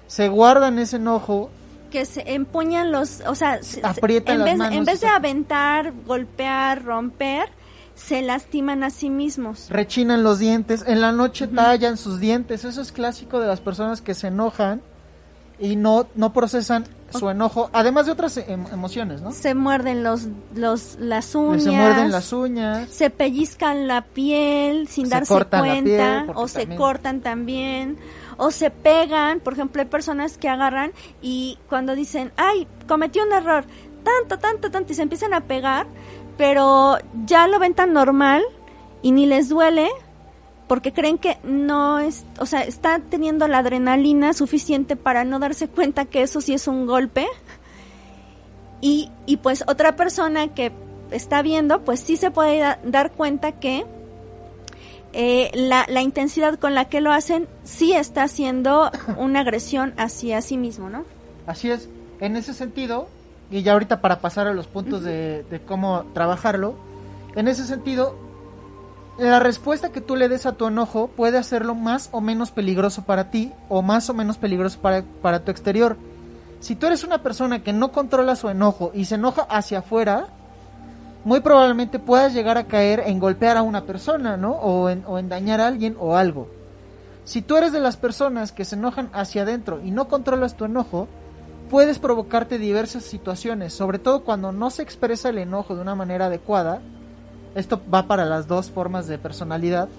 se 0.07 0.29
guardan 0.29 0.79
ese 0.79 0.95
enojo, 0.95 1.49
Que 1.91 2.05
se 2.05 2.33
empuñan 2.33 2.91
los, 2.91 3.21
o 3.27 3.35
sea, 3.35 3.61
se- 3.61 3.81
se- 3.81 3.85
Aprietan 3.85 4.33
en, 4.35 4.39
las 4.39 4.45
vez, 4.49 4.57
manos, 4.57 4.77
en 4.77 4.85
vez 4.85 5.01
de 5.01 5.07
aventar, 5.07 5.93
golpear, 6.07 6.83
romper, 6.83 7.49
se 7.93 8.21
lastiman 8.23 8.83
a 8.83 8.89
sí 8.89 9.09
mismos. 9.11 9.67
rechinan 9.69 10.23
los 10.23 10.39
dientes, 10.39 10.83
en 10.87 11.01
la 11.01 11.11
noche 11.11 11.45
tallan 11.47 11.97
sus 11.97 12.19
dientes, 12.21 12.63
eso 12.65 12.81
es 12.81 12.91
clásico 12.93 13.39
de 13.41 13.47
las 13.47 13.59
personas 13.59 14.01
que 14.01 14.13
se 14.15 14.27
enojan 14.27 14.81
y 15.63 15.75
no, 15.77 16.07
no 16.15 16.33
procesan 16.33 16.83
su 17.09 17.29
enojo, 17.29 17.69
además 17.73 18.05
de 18.07 18.11
otras 18.11 18.35
em- 18.37 18.65
emociones, 18.73 19.21
¿no? 19.21 19.31
Se 19.31 19.53
muerden 19.55 20.03
los, 20.03 20.27
los, 20.55 20.97
las 20.99 21.33
uñas. 21.35 21.63
Se 21.63 21.71
muerden 21.71 22.11
las 22.11 22.33
uñas. 22.33 22.89
Se 22.89 23.09
pellizcan 23.09 23.87
la 23.87 24.01
piel 24.01 24.87
sin 24.89 25.05
Se 25.05 25.11
darse 25.11 25.33
cuenta. 25.45 26.25
o 26.35 26.47
se 26.47 26.59
también- 26.61 26.77
cortan 26.79 27.21
también. 27.21 27.97
O 28.37 28.49
se 28.51 28.71
pegan. 28.71 29.39
Por 29.39 29.53
ejemplo, 29.53 29.81
hay 29.81 29.87
personas 29.87 30.37
que 30.37 30.49
agarran 30.49 30.91
y 31.21 31.59
cuando 31.69 31.95
dicen, 31.95 32.31
ay, 32.35 32.67
cometí 32.87 33.19
un 33.19 33.31
error. 33.31 33.63
Tanto, 34.03 34.39
tanto, 34.39 34.69
tanto. 34.71 34.91
Y 34.91 34.95
se 34.95 35.03
empiezan 35.03 35.33
a 35.33 35.41
pegar. 35.41 35.85
Pero 36.35 36.97
ya 37.25 37.47
lo 37.47 37.59
ven 37.59 37.73
tan 37.75 37.93
normal 37.93 38.41
y 39.03 39.11
ni 39.11 39.27
les 39.27 39.49
duele 39.49 39.87
porque 40.67 40.93
creen 40.93 41.17
que 41.17 41.37
no 41.43 41.99
es, 41.99 42.25
o 42.39 42.45
sea, 42.45 42.61
está 42.61 42.99
teniendo 42.99 43.47
la 43.47 43.59
adrenalina 43.59 44.33
suficiente 44.33 44.95
para 44.95 45.23
no 45.23 45.39
darse 45.39 45.67
cuenta 45.67 46.05
que 46.05 46.21
eso 46.21 46.41
sí 46.41 46.53
es 46.53 46.67
un 46.67 46.85
golpe. 46.85 47.27
Y, 48.81 49.09
y 49.25 49.37
pues 49.37 49.63
otra 49.67 49.95
persona 49.95 50.49
que 50.49 50.71
está 51.11 51.41
viendo, 51.41 51.83
pues 51.83 51.99
sí 51.99 52.17
se 52.17 52.31
puede 52.31 52.59
da- 52.59 52.79
dar 52.83 53.11
cuenta 53.11 53.53
que 53.53 53.85
eh, 55.13 55.51
la, 55.53 55.85
la 55.87 56.01
intensidad 56.01 56.57
con 56.59 56.73
la 56.73 56.85
que 56.85 56.99
lo 56.99 57.11
hacen 57.11 57.47
sí 57.63 57.93
está 57.93 58.23
haciendo 58.23 58.91
una 59.17 59.41
agresión 59.41 59.93
hacia 59.97 60.41
sí 60.41 60.57
mismo, 60.57 60.89
¿no? 60.89 61.05
Así 61.45 61.69
es. 61.69 61.87
En 62.19 62.35
ese 62.35 62.53
sentido, 62.53 63.07
y 63.51 63.61
ya 63.63 63.73
ahorita 63.73 64.01
para 64.01 64.19
pasar 64.19 64.47
a 64.47 64.53
los 64.53 64.67
puntos 64.67 65.03
de, 65.03 65.43
de 65.43 65.59
cómo 65.61 66.05
trabajarlo, 66.13 66.75
en 67.35 67.47
ese 67.47 67.65
sentido, 67.65 68.15
la 69.17 69.39
respuesta 69.39 69.91
que 69.91 70.01
tú 70.01 70.15
le 70.15 70.29
des 70.29 70.45
a 70.45 70.53
tu 70.53 70.67
enojo 70.67 71.07
puede 71.07 71.37
hacerlo 71.37 71.75
más 71.75 72.09
o 72.11 72.21
menos 72.21 72.51
peligroso 72.51 73.03
para 73.03 73.29
ti 73.29 73.51
o 73.69 73.81
más 73.81 74.09
o 74.09 74.13
menos 74.13 74.37
peligroso 74.37 74.79
para, 74.79 75.03
para 75.21 75.43
tu 75.43 75.51
exterior. 75.51 75.97
Si 76.59 76.75
tú 76.75 76.87
eres 76.87 77.03
una 77.03 77.21
persona 77.21 77.61
que 77.61 77.73
no 77.73 77.91
controla 77.91 78.35
su 78.35 78.49
enojo 78.49 78.91
y 78.93 79.05
se 79.05 79.15
enoja 79.15 79.43
hacia 79.43 79.79
afuera, 79.79 80.27
muy 81.25 81.41
probablemente 81.41 81.99
puedas 81.99 82.33
llegar 82.33 82.57
a 82.57 82.65
caer 82.65 83.03
en 83.05 83.19
golpear 83.19 83.57
a 83.57 83.61
una 83.61 83.85
persona, 83.85 84.35
¿no? 84.37 84.53
O 84.53 84.89
en, 84.89 85.03
o 85.07 85.19
en 85.19 85.29
dañar 85.29 85.61
a 85.61 85.67
alguien 85.67 85.95
o 85.99 86.15
algo. 86.15 86.47
Si 87.23 87.41
tú 87.41 87.55
eres 87.55 87.71
de 87.71 87.79
las 87.79 87.97
personas 87.97 88.51
que 88.51 88.65
se 88.65 88.75
enojan 88.75 89.09
hacia 89.13 89.43
adentro 89.43 89.79
y 89.83 89.91
no 89.91 90.07
controlas 90.07 90.57
tu 90.57 90.65
enojo, 90.65 91.07
puedes 91.69 91.99
provocarte 91.99 92.57
diversas 92.57 93.03
situaciones, 93.03 93.73
sobre 93.73 93.99
todo 93.99 94.23
cuando 94.23 94.51
no 94.51 94.69
se 94.69 94.83
expresa 94.83 95.29
el 95.29 95.37
enojo 95.37 95.75
de 95.75 95.81
una 95.81 95.95
manera 95.95 96.25
adecuada. 96.25 96.81
Esto 97.55 97.81
va 97.93 98.07
para 98.07 98.25
las 98.25 98.47
dos 98.47 98.71
formas 98.71 99.07
de 99.07 99.17
personalidad. 99.17 99.89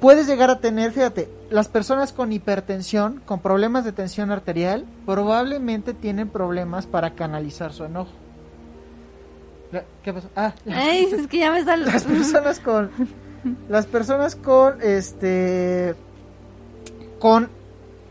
Puedes 0.00 0.26
llegar 0.26 0.50
a 0.50 0.60
tener, 0.60 0.92
fíjate, 0.92 1.28
las 1.50 1.68
personas 1.68 2.12
con 2.12 2.32
hipertensión, 2.32 3.22
con 3.24 3.40
problemas 3.40 3.84
de 3.84 3.92
tensión 3.92 4.30
arterial, 4.30 4.84
probablemente 5.06 5.94
tienen 5.94 6.28
problemas 6.28 6.86
para 6.86 7.14
canalizar 7.14 7.72
su 7.72 7.84
enojo. 7.84 8.10
¿Qué 10.02 10.12
pasó? 10.12 10.28
Ah, 10.36 10.52
Ay, 10.70 11.08
es 11.10 11.26
que 11.26 11.38
ya 11.38 11.50
me 11.50 11.58
están... 11.58 11.84
las 11.86 12.04
personas 12.04 12.60
con 12.60 12.90
las 13.68 13.86
personas 13.86 14.36
con 14.36 14.80
este 14.82 15.94
con 17.18 17.48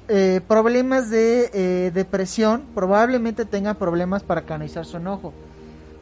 eh, 0.08 0.42
problemas 0.48 1.10
de 1.10 1.50
eh, 1.54 1.92
depresión 1.94 2.64
probablemente 2.76 3.46
tengan 3.46 3.76
problemas 3.76 4.24
para 4.24 4.42
canalizar 4.42 4.86
su 4.86 4.98
enojo 4.98 5.34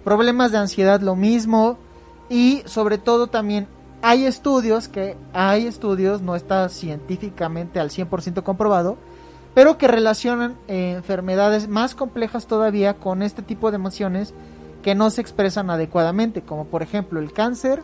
problemas 0.04 0.52
de 0.52 0.58
ansiedad 0.58 1.02
lo 1.02 1.16
mismo 1.16 1.78
y 2.32 2.64
sobre 2.66 2.98
todo 2.98 3.28
también 3.28 3.68
hay 4.02 4.26
estudios 4.26 4.88
que 4.88 5.18
hay 5.34 5.68
estudios 5.68 6.22
no 6.22 6.36
está 6.36 6.68
científicamente 6.70 7.80
al 7.80 7.90
100% 7.90 8.42
comprobado 8.42 8.98
pero 9.54 9.78
que 9.78 9.88
relacionan 9.88 10.56
eh, 10.68 10.94
enfermedades 10.96 11.68
más 11.68 11.94
complejas 11.94 12.48
todavía 12.48 12.96
con 12.96 13.22
este 13.22 13.42
tipo 13.42 13.70
de 13.70 13.76
emociones 13.76 14.34
que 14.82 14.96
no 14.96 15.10
se 15.10 15.22
expresan 15.22 15.70
adecuadamente, 15.70 16.42
como 16.42 16.66
por 16.66 16.82
ejemplo 16.82 17.20
el 17.20 17.34
cáncer 17.34 17.84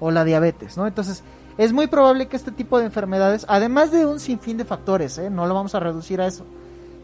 o 0.00 0.10
la 0.10 0.24
diabetes, 0.24 0.76
¿no? 0.76 0.86
Entonces, 0.86 1.22
es 1.56 1.72
muy 1.72 1.86
probable 1.86 2.26
que 2.26 2.36
este 2.36 2.50
tipo 2.50 2.78
de 2.78 2.86
enfermedades, 2.86 3.46
además 3.48 3.92
de 3.92 4.04
un 4.04 4.18
sinfín 4.18 4.56
de 4.56 4.64
factores, 4.64 5.18
¿eh? 5.18 5.30
no 5.30 5.46
lo 5.46 5.54
vamos 5.54 5.74
a 5.76 5.80
reducir 5.80 6.20
a 6.20 6.26
eso, 6.26 6.44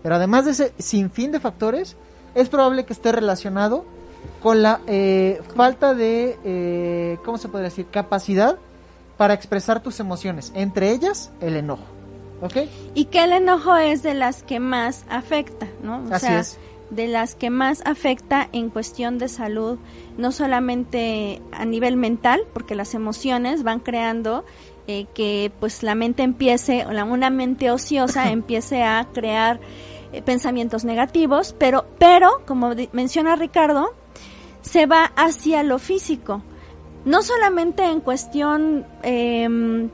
pero 0.02 0.16
además 0.16 0.44
de 0.44 0.50
ese 0.50 0.74
sinfín 0.78 1.30
de 1.30 1.40
factores, 1.40 1.96
es 2.34 2.48
probable 2.48 2.84
que 2.84 2.92
esté 2.92 3.12
relacionado 3.12 3.84
con 4.42 4.62
la 4.62 4.80
eh, 4.86 5.40
falta 5.54 5.94
de, 5.94 6.38
eh, 6.44 7.18
¿cómo 7.24 7.38
se 7.38 7.48
podría 7.48 7.68
decir?, 7.68 7.86
capacidad 7.90 8.58
para 9.16 9.34
expresar 9.34 9.82
tus 9.82 10.00
emociones, 10.00 10.50
entre 10.54 10.92
ellas 10.92 11.30
el 11.40 11.56
enojo, 11.56 11.84
¿ok? 12.40 12.56
Y 12.94 13.06
que 13.06 13.22
el 13.22 13.32
enojo 13.32 13.76
es 13.76 14.02
de 14.02 14.14
las 14.14 14.42
que 14.42 14.60
más 14.60 15.04
afecta, 15.10 15.68
¿no? 15.82 16.02
O 16.08 16.14
Así 16.14 16.26
sea, 16.26 16.40
es. 16.40 16.58
de 16.88 17.06
las 17.06 17.34
que 17.34 17.50
más 17.50 17.82
afecta 17.84 18.48
en 18.52 18.70
cuestión 18.70 19.18
de 19.18 19.28
salud, 19.28 19.78
no 20.16 20.32
solamente 20.32 21.42
a 21.52 21.66
nivel 21.66 21.98
mental, 21.98 22.46
porque 22.54 22.74
las 22.74 22.94
emociones 22.94 23.62
van 23.62 23.80
creando 23.80 24.44
eh, 24.86 25.06
que 25.12 25.52
pues 25.60 25.82
la 25.82 25.94
mente 25.94 26.22
empiece, 26.22 26.86
o 26.86 26.92
la, 26.92 27.04
una 27.04 27.28
mente 27.28 27.70
ociosa 27.70 28.30
empiece 28.32 28.82
a 28.82 29.06
crear 29.12 29.60
eh, 30.12 30.22
pensamientos 30.22 30.84
negativos, 30.84 31.54
pero, 31.58 31.84
pero, 31.98 32.42
como 32.46 32.72
menciona 32.92 33.36
Ricardo, 33.36 33.94
se 34.62 34.86
va 34.86 35.12
hacia 35.16 35.62
lo 35.62 35.78
físico. 35.78 36.42
No 37.04 37.22
solamente 37.22 37.84
en 37.84 38.00
cuestión 38.00 38.86
em, 39.02 39.90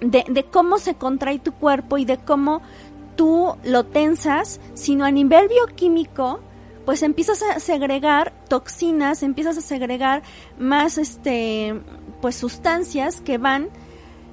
de, 0.00 0.24
de 0.28 0.44
cómo 0.44 0.78
se 0.78 0.94
contrae 0.94 1.38
tu 1.38 1.52
cuerpo 1.52 1.98
y 1.98 2.04
de 2.04 2.18
cómo 2.18 2.62
tú 3.16 3.54
lo 3.64 3.84
tensas, 3.86 4.60
sino 4.74 5.04
a 5.04 5.10
nivel 5.10 5.48
bioquímico, 5.48 6.40
pues 6.84 7.02
empiezas 7.02 7.42
a 7.42 7.60
segregar 7.60 8.32
toxinas, 8.48 9.22
empiezas 9.22 9.58
a 9.58 9.60
segregar 9.60 10.22
más 10.58 10.98
este 10.98 11.80
pues 12.20 12.36
sustancias 12.36 13.20
que 13.20 13.38
van 13.38 13.68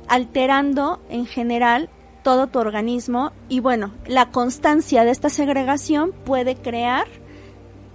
alterando 0.08 1.02
en 1.10 1.26
general 1.26 1.90
todo 2.24 2.48
tu 2.48 2.60
organismo 2.60 3.32
y 3.48 3.60
bueno, 3.60 3.94
la 4.06 4.32
constancia 4.32 5.04
de 5.04 5.12
esta 5.12 5.30
segregación 5.30 6.13
puede 6.26 6.56
crear 6.56 7.08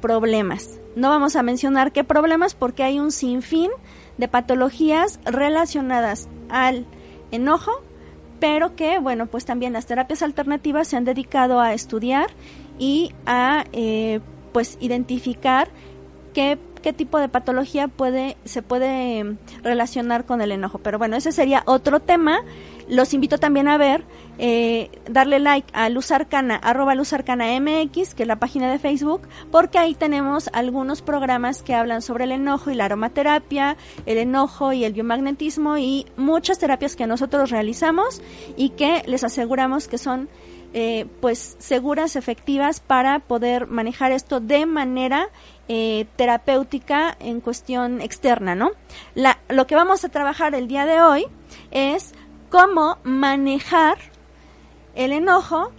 problemas. 0.00 0.81
No 0.94 1.08
vamos 1.08 1.36
a 1.36 1.42
mencionar 1.42 1.92
qué 1.92 2.04
problemas 2.04 2.54
porque 2.54 2.82
hay 2.82 2.98
un 2.98 3.12
sinfín 3.12 3.70
de 4.18 4.28
patologías 4.28 5.20
relacionadas 5.24 6.28
al 6.48 6.86
enojo, 7.30 7.72
pero 8.40 8.76
que, 8.76 8.98
bueno, 8.98 9.26
pues 9.26 9.44
también 9.44 9.72
las 9.72 9.86
terapias 9.86 10.22
alternativas 10.22 10.88
se 10.88 10.96
han 10.96 11.04
dedicado 11.04 11.60
a 11.60 11.72
estudiar 11.72 12.26
y 12.78 13.14
a, 13.24 13.64
eh, 13.72 14.20
pues, 14.52 14.76
identificar 14.80 15.68
qué, 16.34 16.58
qué 16.82 16.92
tipo 16.92 17.18
de 17.18 17.28
patología 17.28 17.88
puede, 17.88 18.36
se 18.44 18.60
puede 18.60 19.20
eh, 19.20 19.36
relacionar 19.62 20.26
con 20.26 20.40
el 20.40 20.52
enojo. 20.52 20.78
Pero 20.78 20.98
bueno, 20.98 21.16
ese 21.16 21.32
sería 21.32 21.62
otro 21.66 22.00
tema. 22.00 22.40
Los 22.92 23.14
invito 23.14 23.38
también 23.38 23.68
a 23.68 23.78
ver, 23.78 24.04
eh, 24.36 24.90
darle 25.10 25.38
like 25.38 25.66
a 25.72 25.88
Luz 25.88 26.10
Arcana, 26.10 26.56
arroba 26.56 26.94
Luz 26.94 27.14
Arcana 27.14 27.58
MX, 27.58 28.14
que 28.14 28.24
es 28.24 28.26
la 28.26 28.36
página 28.36 28.70
de 28.70 28.78
Facebook, 28.78 29.22
porque 29.50 29.78
ahí 29.78 29.94
tenemos 29.94 30.50
algunos 30.52 31.00
programas 31.00 31.62
que 31.62 31.74
hablan 31.74 32.02
sobre 32.02 32.24
el 32.24 32.32
enojo 32.32 32.70
y 32.70 32.74
la 32.74 32.84
aromaterapia, 32.84 33.78
el 34.04 34.18
enojo 34.18 34.74
y 34.74 34.84
el 34.84 34.92
biomagnetismo 34.92 35.78
y 35.78 36.04
muchas 36.18 36.58
terapias 36.58 36.94
que 36.94 37.06
nosotros 37.06 37.48
realizamos 37.48 38.20
y 38.58 38.68
que 38.68 39.02
les 39.06 39.24
aseguramos 39.24 39.88
que 39.88 39.96
son 39.96 40.28
eh, 40.74 41.06
pues 41.22 41.56
seguras, 41.58 42.16
efectivas 42.16 42.80
para 42.80 43.20
poder 43.20 43.68
manejar 43.68 44.12
esto 44.12 44.40
de 44.40 44.66
manera 44.66 45.28
eh, 45.68 46.06
terapéutica 46.16 47.16
en 47.20 47.40
cuestión 47.40 48.00
externa, 48.00 48.54
¿no? 48.54 48.72
La, 49.14 49.38
lo 49.48 49.66
que 49.66 49.76
vamos 49.76 50.04
a 50.04 50.08
trabajar 50.08 50.54
el 50.54 50.68
día 50.68 50.86
de 50.86 51.00
hoy 51.00 51.26
es 51.70 52.14
cómo 52.52 52.98
manejar 53.02 53.96
el 54.94 55.12
enojo, 55.12 55.72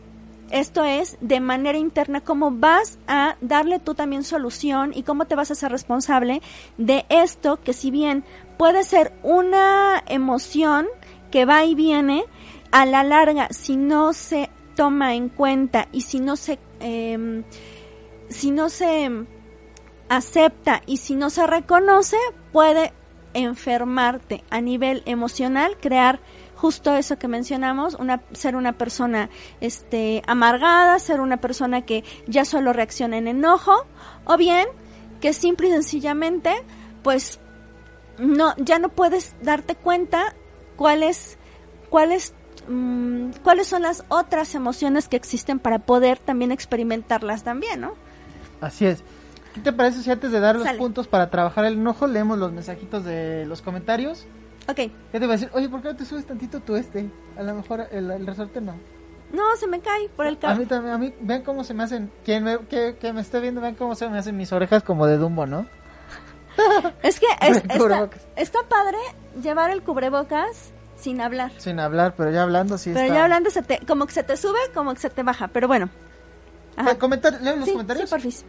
esto 0.49 0.83
es, 0.83 1.17
de 1.21 1.39
manera 1.39 1.77
interna, 1.77 2.21
cómo 2.21 2.49
vas 2.49 2.97
a 3.07 3.37
darle 3.41 3.77
tú 3.77 3.93
también 3.93 4.23
solución 4.23 4.91
y 4.95 5.03
cómo 5.03 5.25
te 5.25 5.35
vas 5.35 5.51
a 5.51 5.53
hacer 5.53 5.71
responsable 5.71 6.41
de 6.79 7.05
esto 7.09 7.61
que 7.61 7.73
si 7.73 7.91
bien 7.91 8.25
puede 8.57 8.83
ser 8.83 9.13
una 9.21 10.03
emoción 10.07 10.87
que 11.29 11.45
va 11.45 11.63
y 11.63 11.75
viene, 11.75 12.25
a 12.71 12.87
la 12.87 13.03
larga, 13.03 13.49
si 13.51 13.77
no 13.77 14.13
se 14.13 14.49
toma 14.75 15.13
en 15.13 15.29
cuenta 15.29 15.87
y 15.91 16.01
si 16.01 16.19
no 16.19 16.35
se, 16.35 16.57
eh, 16.79 17.43
si 18.29 18.49
no 18.49 18.69
se 18.69 19.11
acepta 20.09 20.81
y 20.87 20.97
si 20.97 21.13
no 21.13 21.29
se 21.29 21.45
reconoce, 21.45 22.17
puede 22.51 22.93
enfermarte 23.35 24.43
a 24.49 24.59
nivel 24.59 25.03
emocional, 25.05 25.77
crear 25.79 26.19
justo 26.63 26.95
eso 26.95 27.19
que 27.19 27.27
mencionamos, 27.27 27.95
una, 27.95 28.21
ser 28.31 28.55
una 28.55 28.71
persona 28.71 29.29
este, 29.59 30.21
amargada, 30.27 30.97
ser 30.97 31.19
una 31.19 31.35
persona 31.35 31.81
que 31.81 32.05
ya 32.25 32.45
solo 32.45 32.71
reacciona 32.71 33.17
en 33.17 33.27
enojo, 33.27 33.85
o 34.23 34.37
bien 34.37 34.65
que 35.19 35.33
simple 35.33 35.67
y 35.67 35.71
sencillamente, 35.71 36.53
pues, 37.03 37.41
no, 38.17 38.55
ya 38.55 38.79
no 38.79 38.87
puedes 38.87 39.35
darte 39.41 39.75
cuenta 39.75 40.35
cuál 40.77 41.03
es, 41.03 41.37
cuál 41.89 42.13
es 42.13 42.33
mm, 42.69 43.31
cuáles 43.43 43.67
son 43.67 43.81
las 43.81 44.05
otras 44.07 44.55
emociones 44.55 45.09
que 45.09 45.17
existen 45.17 45.59
para 45.59 45.79
poder 45.79 46.17
también 46.17 46.53
experimentarlas 46.53 47.43
también, 47.43 47.81
¿no? 47.81 47.95
Así 48.61 48.85
es. 48.85 49.03
¿Qué 49.53 49.59
te 49.59 49.73
parece 49.73 50.01
si 50.01 50.09
antes 50.09 50.31
de 50.31 50.39
dar 50.39 50.55
los 50.55 50.63
Sale. 50.63 50.77
puntos 50.77 51.09
para 51.09 51.29
trabajar 51.29 51.65
el 51.65 51.73
enojo, 51.73 52.07
leemos 52.07 52.37
los 52.37 52.53
mensajitos 52.53 53.03
de 53.03 53.45
los 53.47 53.61
comentarios? 53.61 54.25
Ok. 54.67 54.75
¿Qué 54.75 54.91
te 55.11 55.19
va 55.19 55.33
a 55.33 55.37
decir? 55.37 55.49
Oye, 55.53 55.67
¿por 55.69 55.81
qué 55.81 55.89
no 55.89 55.95
te 55.95 56.05
subes 56.05 56.25
tantito 56.25 56.59
tu 56.61 56.75
este? 56.75 57.09
A 57.37 57.43
lo 57.43 57.53
mejor 57.55 57.87
el, 57.91 58.09
el 58.11 58.25
resorte 58.25 58.61
no. 58.61 58.75
No, 59.31 59.55
se 59.57 59.67
me 59.67 59.79
cae 59.79 60.09
por 60.15 60.25
el 60.27 60.37
A 60.43 60.53
mí 60.55 60.65
también, 60.65 60.93
a 60.93 60.97
mí, 60.97 61.13
vean 61.21 61.41
cómo 61.41 61.63
se 61.63 61.73
me 61.73 61.83
hacen, 61.83 62.11
quien 62.23 62.43
me, 62.43 62.59
que, 62.67 62.97
que 62.99 63.11
me 63.13 63.21
esté 63.21 63.39
viendo, 63.39 63.61
vean 63.61 63.75
cómo 63.75 63.95
se 63.95 64.07
me 64.07 64.17
hacen 64.19 64.37
mis 64.37 64.51
orejas 64.53 64.83
como 64.83 65.07
de 65.07 65.17
Dumbo, 65.17 65.45
¿no? 65.45 65.65
Es 67.01 67.19
que 67.19 67.25
es- 67.41 67.57
está, 67.57 68.09
está 68.35 68.59
padre 68.69 68.97
llevar 69.41 69.71
el 69.71 69.81
cubrebocas 69.81 70.71
sin 70.95 71.19
hablar. 71.19 71.51
Sin 71.57 71.79
hablar, 71.79 72.13
pero 72.15 72.29
ya 72.31 72.43
hablando 72.43 72.77
sí 72.77 72.91
Pero 72.93 73.05
está. 73.05 73.15
ya 73.15 73.23
hablando, 73.23 73.49
se 73.49 73.63
te, 73.63 73.79
como 73.85 74.05
que 74.05 74.13
se 74.13 74.23
te 74.23 74.37
sube, 74.37 74.59
como 74.73 74.93
que 74.93 74.99
se 74.99 75.09
te 75.09 75.23
baja. 75.23 75.47
Pero 75.49 75.67
bueno. 75.67 75.89
Eh, 76.77 76.97
comentar, 76.97 77.41
¿leen 77.41 77.57
los 77.59 77.65
Sí, 77.65 77.71
comentarios? 77.73 78.09
sí, 78.09 78.13
porfis. 78.15 78.45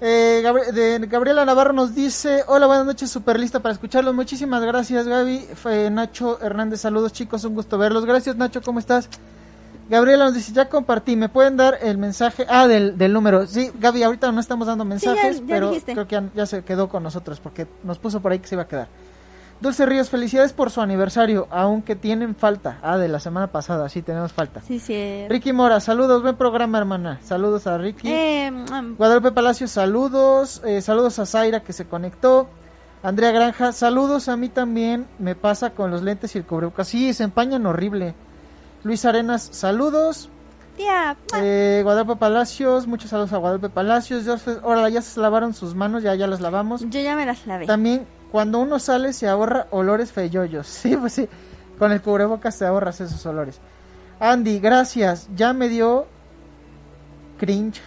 Eh, 0.00 0.40
Gabri- 0.44 0.72
de 0.72 0.98
Gabriela 1.06 1.44
Navarro 1.44 1.72
nos 1.72 1.94
dice, 1.94 2.42
hola, 2.48 2.66
buenas 2.66 2.86
noches, 2.86 3.10
super 3.10 3.38
lista 3.38 3.60
para 3.60 3.72
escucharlos. 3.72 4.14
Muchísimas 4.14 4.62
gracias, 4.62 5.06
Gaby. 5.06 5.46
Fue 5.54 5.90
Nacho 5.90 6.40
Hernández, 6.42 6.80
saludos 6.80 7.12
chicos, 7.12 7.44
un 7.44 7.54
gusto 7.54 7.78
verlos. 7.78 8.04
Gracias, 8.04 8.34
Nacho, 8.36 8.62
¿cómo 8.62 8.80
estás? 8.80 9.08
Gabriela 9.88 10.24
nos 10.24 10.34
dice, 10.34 10.52
ya 10.52 10.68
compartí, 10.68 11.14
¿me 11.16 11.28
pueden 11.28 11.56
dar 11.56 11.78
el 11.82 11.98
mensaje? 11.98 12.46
Ah, 12.48 12.66
del, 12.66 12.96
del 12.98 13.12
número. 13.12 13.46
Sí, 13.46 13.70
Gaby, 13.78 14.02
ahorita 14.02 14.32
no 14.32 14.40
estamos 14.40 14.66
dando 14.66 14.84
mensajes, 14.84 15.38
ya 15.40 15.46
pero 15.46 15.68
dijiste. 15.68 15.92
creo 15.92 16.08
que 16.08 16.14
ya, 16.16 16.24
ya 16.34 16.46
se 16.46 16.64
quedó 16.64 16.88
con 16.88 17.02
nosotros 17.02 17.38
porque 17.40 17.66
nos 17.84 17.98
puso 17.98 18.20
por 18.20 18.32
ahí 18.32 18.38
que 18.40 18.48
se 18.48 18.54
iba 18.56 18.62
a 18.62 18.68
quedar. 18.68 18.88
Dulce 19.62 19.86
Ríos, 19.86 20.10
felicidades 20.10 20.52
por 20.52 20.70
su 20.70 20.80
aniversario, 20.80 21.46
aunque 21.50 21.94
tienen 21.96 22.34
falta. 22.34 22.78
Ah, 22.82 22.98
de 22.98 23.08
la 23.08 23.20
semana 23.20 23.46
pasada, 23.46 23.88
sí, 23.88 24.02
tenemos 24.02 24.32
falta. 24.32 24.60
Sí, 24.60 24.78
sí. 24.80 25.24
Ricky 25.28 25.52
Mora, 25.52 25.78
saludos, 25.80 26.20
buen 26.22 26.36
programa, 26.36 26.78
hermana. 26.78 27.20
Saludos 27.22 27.66
a 27.68 27.78
Ricky. 27.78 28.08
Eh, 28.10 28.50
mm, 28.50 28.96
Guadalupe 28.96 29.30
Palacios, 29.32 29.70
saludos. 29.70 30.60
eh, 30.64 30.82
saludos 30.82 31.18
a 31.20 31.26
Zaira 31.26 31.60
que 31.60 31.72
se 31.72 31.86
conectó. 31.86 32.48
Andrea 33.04 33.30
Granja, 33.32 33.72
saludos. 33.72 34.28
A 34.28 34.36
mí 34.36 34.48
también 34.48 35.06
me 35.18 35.34
pasa 35.34 35.70
con 35.70 35.90
los 35.90 36.02
lentes 36.02 36.34
y 36.34 36.38
el 36.38 36.44
cubrebocas. 36.44 36.88
Sí, 36.88 37.12
se 37.14 37.24
empañan 37.24 37.64
horrible. 37.64 38.14
Luis 38.82 39.04
Arenas, 39.04 39.48
saludos. 39.52 40.28
tía. 40.76 41.16
Eh, 41.36 41.82
Guadalupe 41.84 42.16
Palacios, 42.16 42.86
muchos 42.88 43.10
saludos 43.10 43.32
a 43.32 43.36
Guadalupe 43.36 43.68
Palacios. 43.70 44.26
Ahora 44.64 44.88
ya 44.88 45.02
se 45.02 45.20
lavaron 45.20 45.54
sus 45.54 45.74
manos, 45.76 46.02
ya, 46.02 46.14
ya 46.16 46.26
las 46.26 46.40
lavamos. 46.40 46.80
Yo 46.90 47.00
ya 47.00 47.14
me 47.14 47.26
las 47.26 47.46
lavé. 47.46 47.66
También, 47.66 48.06
cuando 48.32 48.58
uno 48.60 48.78
sale, 48.78 49.12
se 49.12 49.28
ahorra 49.28 49.66
olores 49.70 50.10
feyoyos. 50.10 50.66
Sí, 50.82 50.96
pues 50.96 51.12
sí. 51.12 51.28
Con 51.78 51.92
el 51.92 52.00
cubrebocas 52.00 52.58
te 52.58 52.64
ahorras 52.64 53.00
esos 53.00 53.24
olores. 53.26 53.60
Andy, 54.18 54.58
gracias. 54.58 55.28
Ya 55.34 55.52
me 55.52 55.68
dio 55.68 56.06
cringe. 57.38 57.80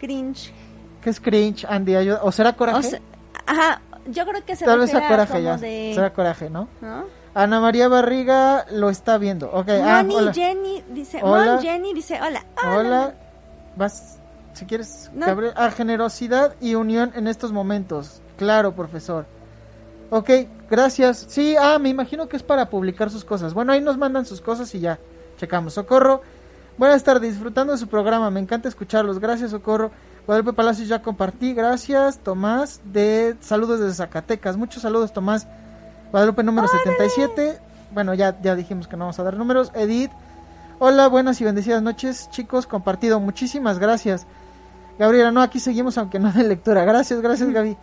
Cringe. 0.00 0.52
¿Qué 1.00 1.10
es 1.10 1.20
cringe, 1.20 1.64
Andy? 1.68 1.94
Ayuda. 1.94 2.20
¿O 2.22 2.32
será 2.32 2.54
coraje? 2.54 2.78
O 2.78 2.82
sea, 2.82 3.00
ajá, 3.46 3.80
yo 4.06 4.26
creo 4.26 4.44
que 4.44 4.56
se 4.56 4.64
Tal 4.64 4.80
vez 4.80 4.94
a 4.94 5.06
coraje 5.06 5.32
como 5.34 5.44
ya. 5.44 5.56
de... 5.56 5.92
Será 5.94 6.12
coraje, 6.12 6.50
¿no? 6.50 6.68
¿no? 6.80 7.04
Ana 7.34 7.60
María 7.60 7.88
Barriga 7.88 8.66
lo 8.70 8.90
está 8.90 9.18
viendo. 9.18 9.50
Ok, 9.52 9.68
ah, 9.68 10.02
Moni 10.02 10.14
hola. 10.16 10.34
Jenny 10.34 10.84
dice, 10.90 11.20
Hola. 11.22 11.52
Mon 11.54 11.62
Jenny 11.62 11.94
dice, 11.94 12.18
hola. 12.20 12.44
Hola. 12.62 13.14
Vas, 13.76 14.18
si 14.52 14.66
quieres, 14.66 15.10
No. 15.14 15.26
Ah, 15.56 15.70
generosidad 15.70 16.54
y 16.60 16.74
unión 16.74 17.12
en 17.14 17.26
estos 17.26 17.52
momentos. 17.52 18.20
Claro, 18.42 18.74
profesor. 18.74 19.24
Ok, 20.10 20.30
gracias. 20.68 21.26
Sí, 21.28 21.54
ah, 21.56 21.78
me 21.78 21.90
imagino 21.90 22.28
que 22.28 22.36
es 22.36 22.42
para 22.42 22.68
publicar 22.68 23.08
sus 23.08 23.24
cosas. 23.24 23.54
Bueno, 23.54 23.72
ahí 23.72 23.80
nos 23.80 23.96
mandan 23.96 24.26
sus 24.26 24.40
cosas 24.40 24.74
y 24.74 24.80
ya. 24.80 24.98
Checamos. 25.36 25.74
Socorro. 25.74 26.22
Buenas 26.76 27.04
tardes, 27.04 27.30
disfrutando 27.30 27.72
de 27.72 27.78
su 27.78 27.86
programa. 27.86 28.32
Me 28.32 28.40
encanta 28.40 28.68
escucharlos. 28.68 29.20
Gracias, 29.20 29.52
Socorro. 29.52 29.92
Guadalupe 30.26 30.54
Palacios 30.54 30.88
ya 30.88 31.02
compartí. 31.02 31.54
Gracias, 31.54 32.18
Tomás. 32.18 32.80
De 32.84 33.36
saludos 33.38 33.78
desde 33.78 33.94
Zacatecas. 33.94 34.56
Muchos 34.56 34.82
saludos, 34.82 35.12
Tomás. 35.12 35.46
Guadalupe 36.10 36.42
número 36.42 36.66
77. 36.66 37.60
Bueno, 37.92 38.12
ya, 38.14 38.36
ya 38.42 38.56
dijimos 38.56 38.88
que 38.88 38.96
no 38.96 39.04
vamos 39.04 39.20
a 39.20 39.22
dar 39.22 39.36
números. 39.36 39.70
Edith. 39.76 40.10
Hola, 40.80 41.06
buenas 41.06 41.40
y 41.40 41.44
bendecidas 41.44 41.80
noches, 41.80 42.28
chicos. 42.30 42.66
Compartido. 42.66 43.20
Muchísimas 43.20 43.78
gracias. 43.78 44.26
Gabriela, 44.98 45.30
no, 45.30 45.42
aquí 45.42 45.60
seguimos 45.60 45.96
aunque 45.96 46.18
no 46.18 46.32
de 46.32 46.42
lectura. 46.42 46.84
Gracias, 46.84 47.20
gracias, 47.20 47.48
Gaby. 47.48 47.76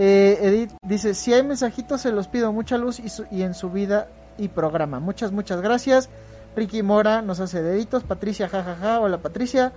Eh, 0.00 0.38
Edith 0.42 0.70
dice, 0.82 1.12
si 1.12 1.34
hay 1.34 1.42
mensajitos 1.42 2.00
se 2.02 2.12
los 2.12 2.28
pido 2.28 2.52
mucha 2.52 2.78
luz 2.78 3.00
y, 3.00 3.08
su- 3.08 3.26
y 3.32 3.42
en 3.42 3.52
su 3.54 3.68
vida 3.70 4.06
y 4.38 4.46
programa. 4.46 5.00
Muchas, 5.00 5.32
muchas 5.32 5.60
gracias. 5.60 6.08
Ricky 6.54 6.84
Mora 6.84 7.20
nos 7.20 7.40
hace 7.40 7.62
deditos. 7.62 8.04
Patricia, 8.04 8.48
jajaja. 8.48 9.00
Hola, 9.00 9.18
Patricia. 9.18 9.72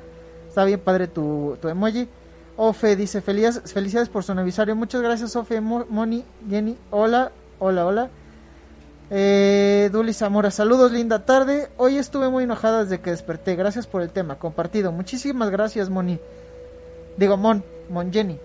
Está 0.47 0.63
bien 0.63 0.79
padre 0.79 1.07
tu, 1.07 1.57
tu 1.60 1.69
emoji. 1.69 2.07
Ofe 2.57 2.95
dice, 2.95 3.21
felicidades, 3.21 3.73
felicidades 3.73 4.10
por 4.10 4.23
su 4.23 4.34
aniversario. 4.34 4.75
Muchas 4.75 5.01
gracias, 5.01 5.36
Ofe, 5.36 5.60
Mo- 5.60 5.88
Moni, 5.89 6.23
Jenny. 6.47 6.77
Hola, 6.91 7.31
hola, 7.57 7.86
hola. 7.88 8.10
Eh, 9.10 9.89
Duli 9.91 10.13
Zamora, 10.13 10.51
saludos, 10.51 10.91
linda 10.91 11.25
tarde. 11.25 11.69
Hoy 11.77 11.97
estuve 11.97 12.29
muy 12.29 12.43
enojada 12.43 12.84
desde 12.84 13.01
que 13.01 13.10
desperté. 13.10 13.55
Gracias 13.55 13.88
por 13.88 14.01
el 14.03 14.12
tema, 14.12 14.36
compartido. 14.36 14.91
Muchísimas 14.91 15.49
gracias, 15.49 15.89
Moni. 15.89 16.19
Digo, 17.17 17.38
Mon, 17.38 17.63
Mon 17.89 18.12
Jenny. 18.13 18.38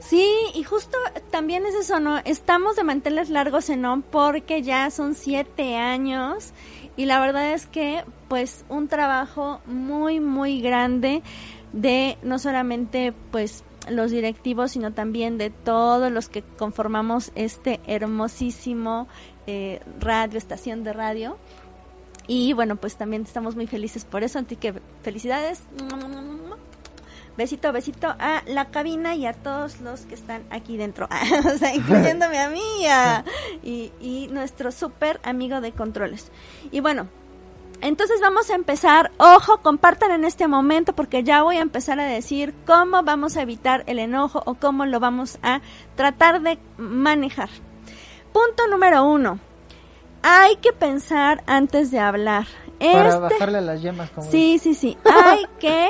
Sí, 0.00 0.26
y 0.54 0.62
justo 0.62 0.96
también 1.30 1.66
es 1.66 1.74
eso, 1.74 2.00
¿no? 2.00 2.18
Estamos 2.24 2.76
de 2.76 2.84
manteles 2.84 3.30
largos 3.30 3.68
en 3.70 3.84
ON 3.84 4.02
porque 4.02 4.62
ya 4.62 4.90
son 4.90 5.14
siete 5.14 5.76
años 5.76 6.52
y 6.96 7.04
la 7.06 7.20
verdad 7.20 7.52
es 7.52 7.66
que 7.66 8.04
pues 8.28 8.64
un 8.68 8.88
trabajo 8.88 9.60
muy, 9.66 10.18
muy 10.20 10.60
grande 10.60 11.22
de 11.72 12.18
no 12.22 12.38
solamente 12.38 13.12
pues 13.30 13.64
los 13.88 14.10
directivos, 14.10 14.72
sino 14.72 14.92
también 14.92 15.38
de 15.38 15.50
todos 15.50 16.10
los 16.10 16.28
que 16.28 16.42
conformamos 16.42 17.32
este 17.34 17.80
hermosísimo 17.86 19.08
eh, 19.46 19.80
radio, 20.00 20.38
estación 20.38 20.84
de 20.84 20.92
radio. 20.92 21.38
Y 22.26 22.52
bueno, 22.52 22.76
pues 22.76 22.96
también 22.96 23.22
estamos 23.22 23.56
muy 23.56 23.66
felices 23.66 24.04
por 24.04 24.22
eso, 24.22 24.38
así 24.38 24.56
que 24.56 24.74
felicidades. 25.02 25.62
Besito, 27.38 27.72
besito 27.72 28.08
a 28.18 28.42
la 28.46 28.66
cabina 28.66 29.14
y 29.14 29.24
a 29.24 29.32
todos 29.32 29.80
los 29.80 30.00
que 30.02 30.14
están 30.16 30.42
aquí 30.50 30.76
dentro, 30.76 31.08
o 31.54 31.56
sea, 31.56 31.74
incluyéndome 31.74 32.38
a 32.38 32.50
mí 32.50 32.60
y, 32.82 32.86
a- 32.86 33.24
y, 33.62 33.92
y 34.00 34.28
nuestro 34.32 34.72
súper 34.72 35.20
amigo 35.22 35.60
de 35.62 35.70
controles. 35.72 36.30
Y 36.72 36.80
bueno, 36.80 37.06
entonces 37.80 38.20
vamos 38.20 38.50
a 38.50 38.56
empezar, 38.56 39.12
ojo, 39.18 39.58
compartan 39.58 40.10
en 40.10 40.24
este 40.24 40.48
momento 40.48 40.94
porque 40.94 41.22
ya 41.22 41.44
voy 41.44 41.58
a 41.58 41.60
empezar 41.62 42.00
a 42.00 42.06
decir 42.06 42.52
cómo 42.66 43.04
vamos 43.04 43.36
a 43.36 43.42
evitar 43.42 43.84
el 43.86 44.00
enojo 44.00 44.42
o 44.44 44.54
cómo 44.54 44.84
lo 44.84 44.98
vamos 44.98 45.38
a 45.44 45.60
tratar 45.94 46.42
de 46.42 46.58
manejar. 46.76 47.50
Punto 48.32 48.66
número 48.68 49.04
uno, 49.04 49.38
hay 50.22 50.56
que 50.56 50.72
pensar 50.72 51.44
antes 51.46 51.92
de 51.92 52.00
hablar. 52.00 52.46
Para 52.80 53.08
Este- 53.08 53.20
bajarle 53.20 53.60
las 53.60 53.80
yemas. 53.82 54.10
Como 54.10 54.28
Sí, 54.28 54.58
sí, 54.60 54.74
sí. 54.74 54.96
Hay 55.04 55.46
que, 55.60 55.88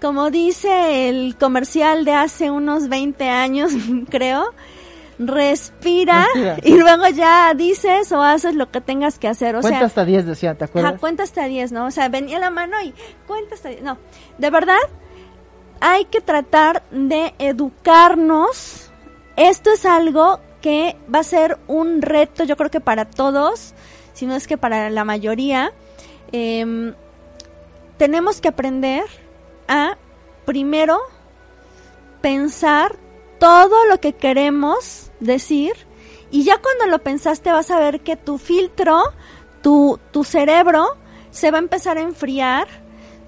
como 0.00 0.30
dice 0.30 1.08
el 1.08 1.36
comercial 1.36 2.04
de 2.04 2.12
hace 2.12 2.50
unos 2.50 2.88
20 2.88 3.28
años, 3.28 3.72
creo, 4.10 4.52
respira, 5.18 6.26
Respira. 6.34 6.56
y 6.62 6.78
luego 6.78 7.08
ya 7.08 7.52
dices 7.54 8.10
o 8.12 8.22
haces 8.22 8.54
lo 8.54 8.70
que 8.70 8.80
tengas 8.80 9.18
que 9.18 9.28
hacer. 9.28 9.56
O 9.56 9.60
Cuenta 9.60 9.78
sea, 9.80 9.86
hasta 9.86 10.04
10, 10.04 10.26
decía, 10.26 10.54
¿te 10.54 10.64
acuerdas? 10.64 10.98
Cuenta 10.98 11.22
hasta 11.22 11.44
10, 11.46 11.72
¿no? 11.72 11.86
O 11.86 11.90
sea, 11.90 12.08
venía 12.08 12.38
la 12.38 12.50
mano 12.50 12.80
y 12.82 12.94
cuenta 13.26 13.54
hasta 13.54 13.68
10. 13.68 13.82
No, 13.82 13.98
de 14.38 14.50
verdad, 14.50 14.78
hay 15.80 16.06
que 16.06 16.20
tratar 16.20 16.82
de 16.90 17.34
educarnos. 17.38 18.90
Esto 19.36 19.70
es 19.72 19.84
algo 19.84 20.40
que 20.60 20.96
va 21.12 21.20
a 21.20 21.24
ser 21.24 21.58
un 21.66 22.02
reto, 22.02 22.44
yo 22.44 22.56
creo 22.56 22.70
que 22.70 22.80
para 22.80 23.04
todos, 23.06 23.74
si 24.12 24.26
no 24.26 24.34
es 24.34 24.46
que 24.46 24.58
para 24.58 24.90
la 24.90 25.04
mayoría. 25.04 25.72
Em, 26.32 26.94
tenemos 27.96 28.40
que 28.40 28.48
aprender 28.48 29.04
a, 29.70 29.96
primero, 30.44 30.98
pensar 32.20 32.96
todo 33.38 33.86
lo 33.86 33.98
que 34.00 34.12
queremos 34.12 35.10
decir 35.20 35.72
y 36.30 36.44
ya 36.44 36.58
cuando 36.58 36.86
lo 36.86 37.02
pensaste 37.02 37.50
vas 37.50 37.70
a 37.70 37.78
ver 37.78 38.00
que 38.00 38.16
tu 38.16 38.38
filtro, 38.38 39.02
tu, 39.62 39.98
tu 40.12 40.22
cerebro 40.24 40.96
se 41.30 41.50
va 41.50 41.58
a 41.58 41.60
empezar 41.60 41.96
a 41.98 42.02
enfriar, 42.02 42.68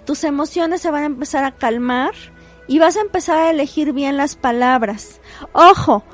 tus 0.05 0.25
emociones 0.25 0.83
se 0.83 0.91
van 0.91 1.03
a 1.05 1.07
empezar 1.07 1.45
a 1.45 1.53
calmar 1.53 2.13
y 2.69 2.79
vas 2.79 2.97
a 2.97 3.01
empezar 3.01 3.39
a 3.39 3.51
elegir 3.51 3.93
bien 3.93 4.17
las 4.17 4.37
palabras. 4.37 5.21
Ojo, 5.53 6.05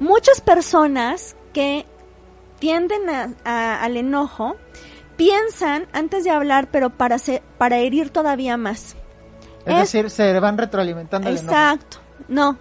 muchas 0.00 0.40
personas 0.40 1.36
que 1.52 1.84
tienden 2.60 3.02
a- 3.44 3.82
al 3.82 3.96
enojo 3.96 4.56
piensan 5.16 5.86
antes 5.92 6.24
de 6.24 6.30
hablar 6.30 6.68
pero 6.70 6.90
para, 6.90 7.16
para 7.58 7.78
herir 7.78 8.10
todavía 8.10 8.56
más. 8.56 8.96
Es, 9.68 9.74
Es- 9.74 9.92
decir, 9.92 10.10
se 10.10 10.38
van 10.40 10.58
retroalimentando 10.58 11.28
el. 11.28 11.36
Exacto. 11.36 11.98
No. 12.28 12.58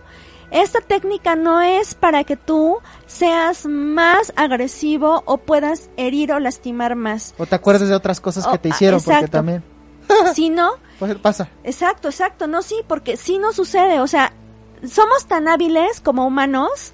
Esta 0.50 0.80
técnica 0.80 1.36
no 1.36 1.60
es 1.62 1.93
para 1.93 2.24
que 2.24 2.38
tú 2.38 2.78
seas 3.06 3.65
más 3.65 4.32
agresivo 4.38 5.22
o 5.26 5.39
puedas 5.39 5.89
herir 5.98 6.32
o 6.32 6.39
lastimar 6.39 6.96
más. 6.96 7.34
O 7.38 7.46
te 7.46 7.56
acuerdes 7.56 7.89
de 7.89 7.96
otras 7.96 8.22
cosas 8.22 8.48
que 8.48 8.58
te 8.58 8.70
ah, 8.70 8.72
hicieron, 8.72 9.02
porque 9.02 9.12
exacto. 9.12 9.38
también 9.38 9.63
Sino 10.34 10.72
pues, 11.00 11.15
pasa. 11.15 11.50
Exacto, 11.63 12.08
exacto, 12.08 12.48
no 12.48 12.62
sí, 12.62 12.76
porque 12.88 13.17
sí 13.17 13.38
nos 13.38 13.56
sucede, 13.56 14.00
o 14.00 14.08
sea, 14.08 14.32
somos 14.88 15.26
tan 15.26 15.48
hábiles 15.48 16.00
como 16.00 16.26
humanos 16.26 16.93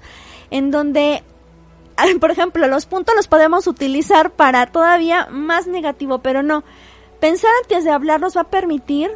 en 0.50 0.70
donde, 0.70 1.22
por 2.20 2.30
ejemplo, 2.30 2.66
los 2.66 2.86
puntos 2.86 3.14
los 3.14 3.28
podemos 3.28 3.66
utilizar 3.66 4.30
para 4.30 4.66
todavía 4.66 5.28
más 5.30 5.66
negativo, 5.66 6.18
pero 6.18 6.42
no. 6.42 6.64
Pensar 7.20 7.50
antes 7.62 7.84
de 7.84 7.90
hablar 7.90 8.20
nos 8.20 8.36
va 8.36 8.42
a 8.42 8.50
permitir 8.50 9.10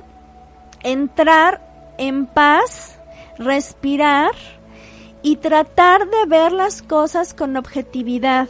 entrar 0.83 1.95
en 1.99 2.27
paz, 2.27 2.99
respirar 3.39 4.33
y 5.23 5.37
tratar 5.37 6.09
de 6.09 6.27
ver 6.27 6.53
las 6.53 6.83
cosas 6.83 7.35
con 7.35 7.57
objetividad. 7.57 8.49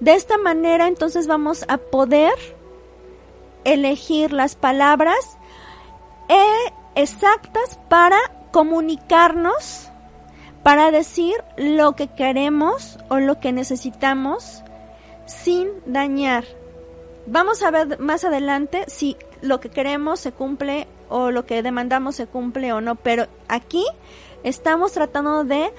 De 0.00 0.14
esta 0.14 0.38
manera 0.38 0.88
entonces 0.88 1.26
vamos 1.26 1.64
a 1.68 1.78
poder 1.78 2.34
elegir 3.64 4.32
las 4.32 4.54
palabras 4.54 5.38
eh, 6.28 6.72
exactas 6.94 7.78
para 7.88 8.18
comunicarnos, 8.52 9.88
para 10.62 10.90
decir 10.90 11.34
lo 11.56 11.92
que 11.92 12.08
queremos 12.08 12.98
o 13.08 13.18
lo 13.18 13.40
que 13.40 13.52
necesitamos 13.52 14.62
sin 15.26 15.68
dañar. 15.86 16.44
Vamos 17.26 17.62
a 17.62 17.70
ver 17.70 17.98
más 17.98 18.24
adelante 18.24 18.84
si 18.86 19.16
lo 19.40 19.60
que 19.60 19.68
queremos 19.68 20.20
se 20.20 20.32
cumple 20.32 20.86
o 21.08 21.30
lo 21.30 21.46
que 21.46 21.62
demandamos 21.62 22.16
se 22.16 22.26
cumple 22.26 22.72
o 22.72 22.80
no, 22.80 22.96
pero 22.96 23.26
aquí 23.48 23.84
estamos 24.42 24.92
tratando 24.92 25.44
de 25.44 25.72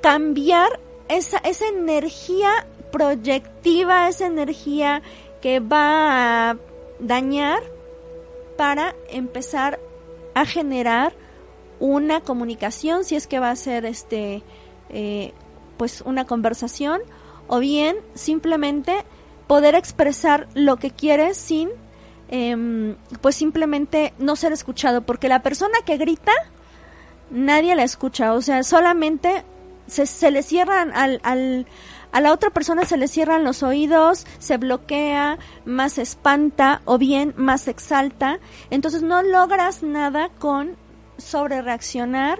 cambiar 0.00 0.80
esa, 1.08 1.38
esa 1.38 1.66
energía 1.66 2.66
proyectiva, 2.90 4.08
esa 4.08 4.26
energía 4.26 5.02
que 5.40 5.60
va 5.60 6.50
a 6.50 6.56
dañar 6.98 7.62
para 8.56 8.94
empezar 9.08 9.80
a 10.34 10.46
generar 10.46 11.12
una 11.80 12.20
comunicación, 12.20 13.04
si 13.04 13.16
es 13.16 13.26
que 13.26 13.40
va 13.40 13.50
a 13.50 13.56
ser 13.56 13.84
este, 13.84 14.42
eh, 14.90 15.32
pues 15.76 16.02
una 16.02 16.24
conversación, 16.24 17.00
o 17.46 17.58
bien 17.58 17.96
simplemente 18.14 19.04
poder 19.46 19.74
expresar 19.74 20.48
lo 20.54 20.76
que 20.76 20.90
quieres 20.90 21.36
sin, 21.36 21.70
em, 22.28 22.96
pues 23.20 23.36
simplemente 23.36 24.12
no 24.18 24.36
ser 24.36 24.52
escuchado, 24.52 25.02
porque 25.02 25.28
la 25.28 25.42
persona 25.42 25.78
que 25.84 25.96
grita, 25.96 26.32
nadie 27.30 27.74
la 27.74 27.84
escucha, 27.84 28.32
o 28.32 28.42
sea, 28.42 28.62
solamente 28.62 29.44
se, 29.86 30.06
se 30.06 30.30
le 30.30 30.42
cierran 30.42 30.92
al, 30.94 31.20
al, 31.22 31.66
a 32.14 32.20
la 32.20 32.32
otra 32.32 32.50
persona 32.50 32.84
se 32.84 32.96
le 32.96 33.08
cierran 33.08 33.42
los 33.42 33.64
oídos, 33.64 34.24
se 34.38 34.56
bloquea, 34.56 35.36
más 35.64 35.98
espanta 35.98 36.80
o 36.84 36.96
bien 36.96 37.34
más 37.36 37.66
exalta. 37.66 38.38
Entonces 38.70 39.02
no 39.02 39.20
logras 39.22 39.82
nada 39.82 40.28
con 40.38 40.76
sobre 41.18 41.60
reaccionar 41.60 42.38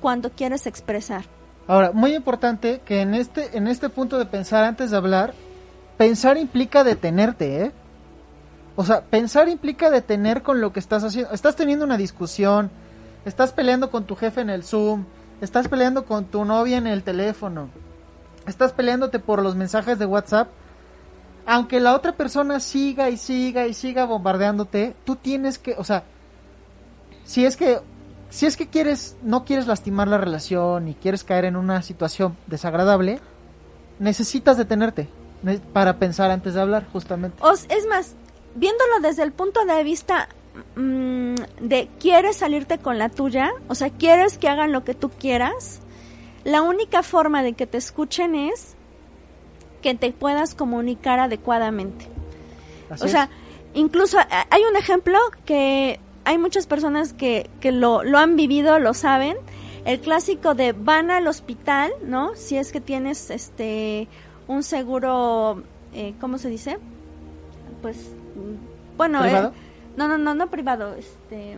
cuando 0.00 0.30
quieres 0.30 0.68
expresar. 0.68 1.24
Ahora, 1.66 1.90
muy 1.90 2.14
importante 2.14 2.80
que 2.84 3.00
en 3.00 3.14
este, 3.14 3.56
en 3.58 3.66
este 3.66 3.88
punto 3.88 4.18
de 4.18 4.26
pensar 4.26 4.62
antes 4.62 4.92
de 4.92 4.96
hablar, 4.96 5.34
pensar 5.96 6.38
implica 6.38 6.84
detenerte, 6.84 7.64
¿eh? 7.64 7.72
O 8.80 8.84
sea, 8.84 9.00
pensar 9.00 9.48
implica 9.48 9.90
detener 9.90 10.42
con 10.44 10.60
lo 10.60 10.72
que 10.72 10.78
estás 10.78 11.02
haciendo. 11.02 11.32
Estás 11.32 11.56
teniendo 11.56 11.84
una 11.84 11.96
discusión, 11.96 12.70
estás 13.24 13.50
peleando 13.50 13.90
con 13.90 14.04
tu 14.04 14.14
jefe 14.14 14.40
en 14.40 14.50
el 14.50 14.62
Zoom, 14.62 15.04
estás 15.40 15.66
peleando 15.66 16.04
con 16.04 16.26
tu 16.26 16.44
novia 16.44 16.76
en 16.76 16.86
el 16.86 17.02
teléfono, 17.02 17.70
estás 18.46 18.72
peleándote 18.72 19.18
por 19.18 19.42
los 19.42 19.56
mensajes 19.56 19.98
de 19.98 20.06
WhatsApp. 20.06 20.46
Aunque 21.44 21.80
la 21.80 21.96
otra 21.96 22.12
persona 22.12 22.60
siga 22.60 23.10
y 23.10 23.16
siga 23.16 23.66
y 23.66 23.74
siga 23.74 24.04
bombardeándote, 24.04 24.94
tú 25.04 25.16
tienes 25.16 25.58
que, 25.58 25.74
o 25.76 25.82
sea, 25.82 26.04
si 27.24 27.44
es 27.46 27.56
que 27.56 27.80
si 28.30 28.46
es 28.46 28.56
que 28.56 28.68
quieres 28.68 29.16
no 29.22 29.44
quieres 29.44 29.66
lastimar 29.66 30.06
la 30.06 30.18
relación 30.18 30.86
y 30.86 30.94
quieres 30.94 31.24
caer 31.24 31.46
en 31.46 31.56
una 31.56 31.82
situación 31.82 32.36
desagradable, 32.46 33.18
necesitas 33.98 34.56
detenerte 34.56 35.08
ne- 35.42 35.58
para 35.72 35.98
pensar 35.98 36.30
antes 36.30 36.54
de 36.54 36.60
hablar, 36.60 36.86
justamente. 36.92 37.38
O, 37.42 37.50
es 37.50 37.86
más, 37.88 38.14
viéndolo 38.58 39.00
desde 39.00 39.22
el 39.22 39.32
punto 39.32 39.64
de 39.64 39.82
vista 39.84 40.28
mm, 40.76 41.34
de 41.60 41.88
quieres 42.00 42.36
salirte 42.36 42.78
con 42.78 42.98
la 42.98 43.08
tuya, 43.08 43.50
o 43.68 43.74
sea, 43.74 43.90
quieres 43.90 44.38
que 44.38 44.48
hagan 44.48 44.72
lo 44.72 44.84
que 44.84 44.94
tú 44.94 45.10
quieras, 45.10 45.80
la 46.44 46.62
única 46.62 47.02
forma 47.02 47.42
de 47.42 47.52
que 47.54 47.66
te 47.66 47.78
escuchen 47.78 48.34
es 48.34 48.74
que 49.82 49.94
te 49.94 50.12
puedas 50.12 50.54
comunicar 50.54 51.20
adecuadamente. 51.20 52.06
Así 52.90 53.02
o 53.02 53.06
es. 53.06 53.12
sea, 53.12 53.28
incluso 53.74 54.18
a- 54.18 54.46
hay 54.50 54.62
un 54.68 54.76
ejemplo 54.76 55.18
que 55.44 56.00
hay 56.24 56.38
muchas 56.38 56.66
personas 56.66 57.12
que, 57.12 57.48
que 57.60 57.70
lo, 57.72 58.02
lo 58.02 58.18
han 58.18 58.36
vivido, 58.36 58.78
lo 58.78 58.94
saben. 58.94 59.36
El 59.84 60.00
clásico 60.00 60.54
de 60.54 60.72
van 60.72 61.10
al 61.10 61.26
hospital, 61.26 61.92
¿no? 62.02 62.34
Si 62.34 62.56
es 62.56 62.72
que 62.72 62.80
tienes 62.80 63.30
este 63.30 64.08
un 64.46 64.62
seguro, 64.62 65.62
eh, 65.94 66.14
¿cómo 66.20 66.36
se 66.38 66.48
dice? 66.48 66.78
Pues, 67.82 68.10
bueno, 68.96 69.24
eh, 69.24 69.50
no, 69.96 70.08
no, 70.08 70.18
no, 70.18 70.34
no 70.34 70.46
privado, 70.50 70.94
este, 70.94 71.56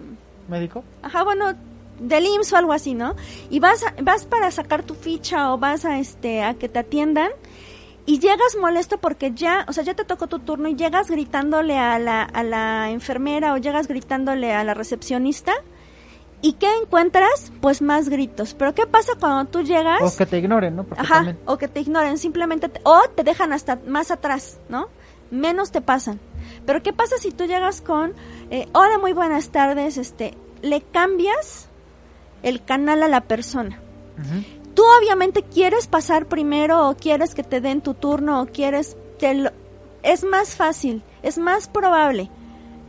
médico. 0.49 0.83
ajá, 1.03 1.25
bueno, 1.25 1.53
del 1.99 2.25
IMSS 2.27 2.53
o 2.55 2.57
algo 2.57 2.73
así, 2.73 2.95
¿no? 2.95 3.15
Y 3.51 3.61
vas, 3.61 3.83
a- 3.85 3.95
vas 4.03 4.25
para 4.25 4.51
sacar 4.51 4.83
tu 4.83 4.95
ficha 4.95 5.53
o 5.53 5.59
vas 5.59 5.85
a, 5.85 5.99
este, 5.99 6.43
a 6.43 6.55
que 6.55 6.69
te 6.69 6.79
atiendan 6.79 7.31
y 8.07 8.19
llegas 8.19 8.57
molesto 8.61 8.99
porque 8.99 9.33
ya, 9.35 9.65
o 9.69 9.73
sea, 9.73 9.85
ya 9.85 9.95
te 9.95 10.05
tocó 10.05 10.27
tu 10.27 10.39
turno 10.39 10.69
y 10.69 10.75
llegas 10.77 11.11
gritándole 11.11 11.79
a 11.79 11.99
la, 11.99 12.23
a 12.23 12.43
la 12.43 12.91
enfermera 12.91 13.53
o 13.53 13.59
llegas 13.59 13.87
gritándole 13.89 14.53
a 14.55 14.65
la 14.65 14.73
recepcionista. 14.75 15.53
¿Y 16.43 16.55
qué 16.55 16.69
encuentras? 16.83 17.53
Pues 17.61 17.83
más 17.83 18.09
gritos. 18.09 18.55
Pero 18.55 18.75
¿qué 18.75 18.87
pasa 18.87 19.13
cuando 19.21 19.45
tú 19.51 19.61
llegas? 19.63 20.01
O 20.03 20.17
que 20.17 20.25
te 20.25 20.39
ignoren, 20.39 20.75
¿no? 20.75 20.85
Porque 20.85 21.03
Ajá, 21.03 21.17
también- 21.17 21.39
o 21.45 21.59
que 21.59 21.69
te 21.69 21.81
ignoren, 21.81 22.17
simplemente, 22.17 22.71
te- 22.71 22.81
o 22.85 22.99
te 23.15 23.23
dejan 23.25 23.53
hasta 23.53 23.79
más 23.87 24.11
atrás, 24.11 24.59
¿no? 24.71 24.89
Menos 25.31 25.71
te 25.71 25.83
pasan. 25.83 26.19
Pero 26.67 26.83
¿qué 26.83 26.93
pasa 26.93 27.17
si 27.19 27.31
tú 27.33 27.45
llegas 27.47 27.81
con, 27.81 28.13
eh, 28.51 28.69
hola, 28.73 28.99
muy 28.99 29.13
buenas 29.13 29.51
tardes, 29.51 29.97
este, 29.97 30.35
le 30.63 30.81
cambias 30.83 31.69
el 32.43 32.63
canal 32.65 33.03
a 33.03 33.09
la 33.09 33.23
persona? 33.23 33.81
Tú 34.75 34.83
obviamente 35.01 35.43
quieres 35.43 35.87
pasar 35.87 36.27
primero 36.27 36.89
o 36.89 36.97
quieres 36.97 37.35
que 37.35 37.43
te 37.43 37.61
den 37.61 37.81
tu 37.81 37.95
turno 37.95 38.41
o 38.43 38.47
quieres, 38.47 38.97
te 39.19 39.35
lo- 39.35 39.51
es 40.03 40.25
más 40.25 40.55
fácil, 40.57 41.03
es 41.23 41.39
más 41.39 41.69
probable. 41.69 42.31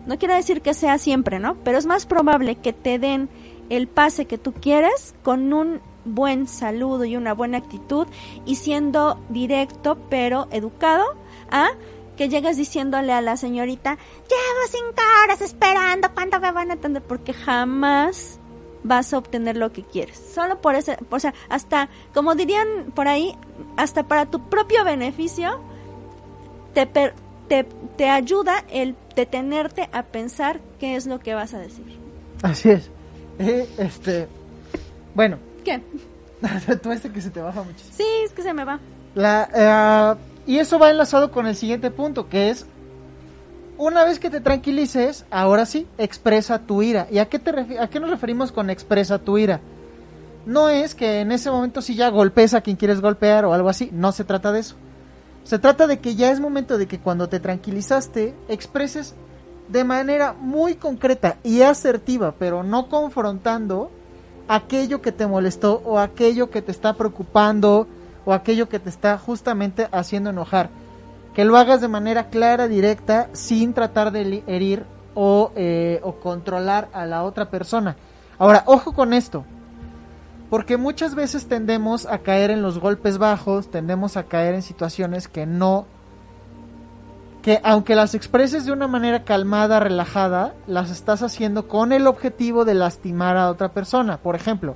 No 0.05 0.17
quiero 0.17 0.33
decir 0.35 0.61
que 0.61 0.73
sea 0.73 0.97
siempre, 0.97 1.39
¿no? 1.39 1.55
Pero 1.63 1.77
es 1.77 1.85
más 1.85 2.05
probable 2.05 2.55
que 2.55 2.73
te 2.73 2.99
den 2.99 3.29
el 3.69 3.87
pase 3.87 4.25
que 4.25 4.37
tú 4.37 4.53
quieres 4.53 5.13
con 5.23 5.53
un 5.53 5.79
buen 6.05 6.47
saludo 6.47 7.05
y 7.05 7.15
una 7.15 7.33
buena 7.33 7.57
actitud 7.59 8.07
y 8.45 8.55
siendo 8.55 9.19
directo 9.29 9.97
pero 10.09 10.47
educado 10.51 11.05
a 11.51 11.69
que 12.21 12.29
llegues 12.29 12.55
diciéndole 12.55 13.13
a 13.13 13.19
la 13.21 13.35
señorita, 13.35 13.95
llevo 13.95 14.67
cinco 14.69 15.01
horas 15.23 15.41
esperando, 15.41 16.13
¿cuándo 16.13 16.39
me 16.39 16.51
van 16.51 16.69
a 16.69 16.75
atender? 16.75 17.01
Porque 17.01 17.33
jamás 17.33 18.37
vas 18.83 19.11
a 19.11 19.17
obtener 19.17 19.57
lo 19.57 19.71
que 19.71 19.81
quieres. 19.81 20.21
Solo 20.35 20.61
por 20.61 20.75
ese, 20.75 20.99
o 21.09 21.19
sea, 21.19 21.33
hasta, 21.49 21.89
como 22.13 22.35
dirían 22.35 22.91
por 22.93 23.07
ahí, 23.07 23.35
hasta 23.75 24.03
para 24.03 24.27
tu 24.27 24.39
propio 24.49 24.83
beneficio, 24.83 25.59
te, 26.75 26.85
per- 26.85 27.15
te, 27.47 27.63
te 27.97 28.07
ayuda 28.07 28.65
el 28.69 28.95
detenerte 29.15 29.89
a 29.91 30.03
pensar 30.03 30.59
qué 30.79 30.95
es 30.95 31.07
lo 31.07 31.17
que 31.19 31.33
vas 31.33 31.55
a 31.55 31.57
decir. 31.57 31.97
Así 32.43 32.69
es. 32.69 32.91
Eh, 33.39 33.67
este, 33.79 34.27
bueno, 35.15 35.39
¿Qué? 35.65 35.81
tú 36.83 36.91
este 36.91 37.11
que 37.11 37.19
se 37.19 37.31
te 37.31 37.41
baja 37.41 37.63
muchísimo. 37.63 37.95
Sí, 37.97 38.05
es 38.23 38.31
que 38.31 38.43
se 38.43 38.53
me 38.53 38.63
va. 38.63 38.79
La, 39.15 40.15
eh, 40.15 40.30
y 40.45 40.57
eso 40.57 40.79
va 40.79 40.89
enlazado 40.89 41.31
con 41.31 41.47
el 41.47 41.55
siguiente 41.55 41.91
punto, 41.91 42.29
que 42.29 42.49
es, 42.49 42.65
una 43.77 44.03
vez 44.03 44.19
que 44.19 44.29
te 44.29 44.41
tranquilices, 44.41 45.25
ahora 45.31 45.65
sí, 45.65 45.87
expresa 45.97 46.59
tu 46.59 46.81
ira. 46.81 47.07
¿Y 47.11 47.17
a 47.17 47.29
qué, 47.29 47.39
te 47.39 47.79
a 47.79 47.89
qué 47.89 47.99
nos 47.99 48.09
referimos 48.09 48.51
con 48.51 48.69
expresa 48.69 49.19
tu 49.19 49.37
ira? 49.37 49.59
No 50.45 50.69
es 50.69 50.95
que 50.95 51.21
en 51.21 51.31
ese 51.31 51.51
momento 51.51 51.81
si 51.81 51.95
ya 51.95 52.09
golpes 52.09 52.53
a 52.53 52.61
quien 52.61 52.75
quieres 52.75 53.01
golpear 53.01 53.45
o 53.45 53.53
algo 53.53 53.69
así, 53.69 53.89
no 53.91 54.11
se 54.11 54.23
trata 54.23 54.51
de 54.51 54.59
eso. 54.59 54.75
Se 55.43 55.59
trata 55.59 55.87
de 55.87 55.99
que 55.99 56.15
ya 56.15 56.31
es 56.31 56.39
momento 56.39 56.77
de 56.77 56.87
que 56.87 56.99
cuando 56.99 57.27
te 57.29 57.39
tranquilizaste, 57.39 58.35
expreses 58.47 59.15
de 59.67 59.83
manera 59.83 60.33
muy 60.33 60.75
concreta 60.75 61.37
y 61.43 61.61
asertiva, 61.61 62.35
pero 62.37 62.63
no 62.63 62.89
confrontando 62.89 63.89
aquello 64.47 65.01
que 65.01 65.11
te 65.11 65.27
molestó 65.27 65.81
o 65.85 65.97
aquello 65.97 66.49
que 66.49 66.61
te 66.61 66.71
está 66.71 66.93
preocupando 66.93 67.87
o 68.25 68.33
aquello 68.33 68.69
que 68.69 68.79
te 68.79 68.89
está 68.89 69.17
justamente 69.17 69.87
haciendo 69.91 70.29
enojar. 70.29 70.69
Que 71.33 71.45
lo 71.45 71.57
hagas 71.57 71.81
de 71.81 71.87
manera 71.87 72.29
clara, 72.29 72.67
directa, 72.67 73.29
sin 73.33 73.73
tratar 73.73 74.11
de 74.11 74.43
herir 74.47 74.85
o, 75.15 75.51
eh, 75.55 75.99
o 76.03 76.15
controlar 76.15 76.89
a 76.93 77.05
la 77.05 77.23
otra 77.23 77.49
persona. 77.49 77.95
Ahora, 78.37 78.63
ojo 78.65 78.93
con 78.93 79.13
esto. 79.13 79.45
Porque 80.49 80.75
muchas 80.75 81.15
veces 81.15 81.47
tendemos 81.47 82.05
a 82.05 82.17
caer 82.17 82.51
en 82.51 82.61
los 82.61 82.79
golpes 82.79 83.17
bajos, 83.17 83.71
tendemos 83.71 84.17
a 84.17 84.23
caer 84.23 84.55
en 84.55 84.61
situaciones 84.61 85.27
que 85.27 85.45
no 85.45 85.85
que 87.41 87.59
aunque 87.63 87.95
las 87.95 88.13
expreses 88.13 88.65
de 88.65 88.71
una 88.71 88.87
manera 88.87 89.23
calmada, 89.23 89.79
relajada, 89.79 90.53
las 90.67 90.91
estás 90.91 91.23
haciendo 91.23 91.67
con 91.67 91.91
el 91.91 92.07
objetivo 92.07 92.65
de 92.65 92.75
lastimar 92.75 93.35
a 93.35 93.49
otra 93.49 93.69
persona. 93.69 94.17
Por 94.17 94.35
ejemplo, 94.35 94.75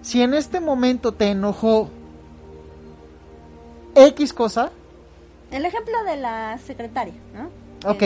si 0.00 0.22
en 0.22 0.34
este 0.34 0.60
momento 0.60 1.12
te 1.12 1.30
enojó 1.30 1.90
X 3.94 4.32
cosa. 4.32 4.70
El 5.50 5.64
ejemplo 5.64 6.02
de 6.04 6.16
la 6.16 6.58
secretaria, 6.58 7.14
¿no? 7.34 7.50
Ok. 7.88 8.02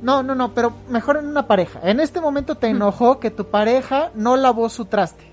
No, 0.00 0.22
no, 0.22 0.34
no, 0.34 0.54
pero 0.54 0.72
mejor 0.88 1.16
en 1.16 1.26
una 1.26 1.46
pareja. 1.48 1.80
En 1.82 1.98
este 1.98 2.20
momento 2.20 2.54
te 2.54 2.68
enojó 2.68 3.18
que 3.18 3.30
tu 3.30 3.46
pareja 3.46 4.10
no 4.14 4.36
lavó 4.36 4.68
su 4.68 4.84
traste. 4.84 5.24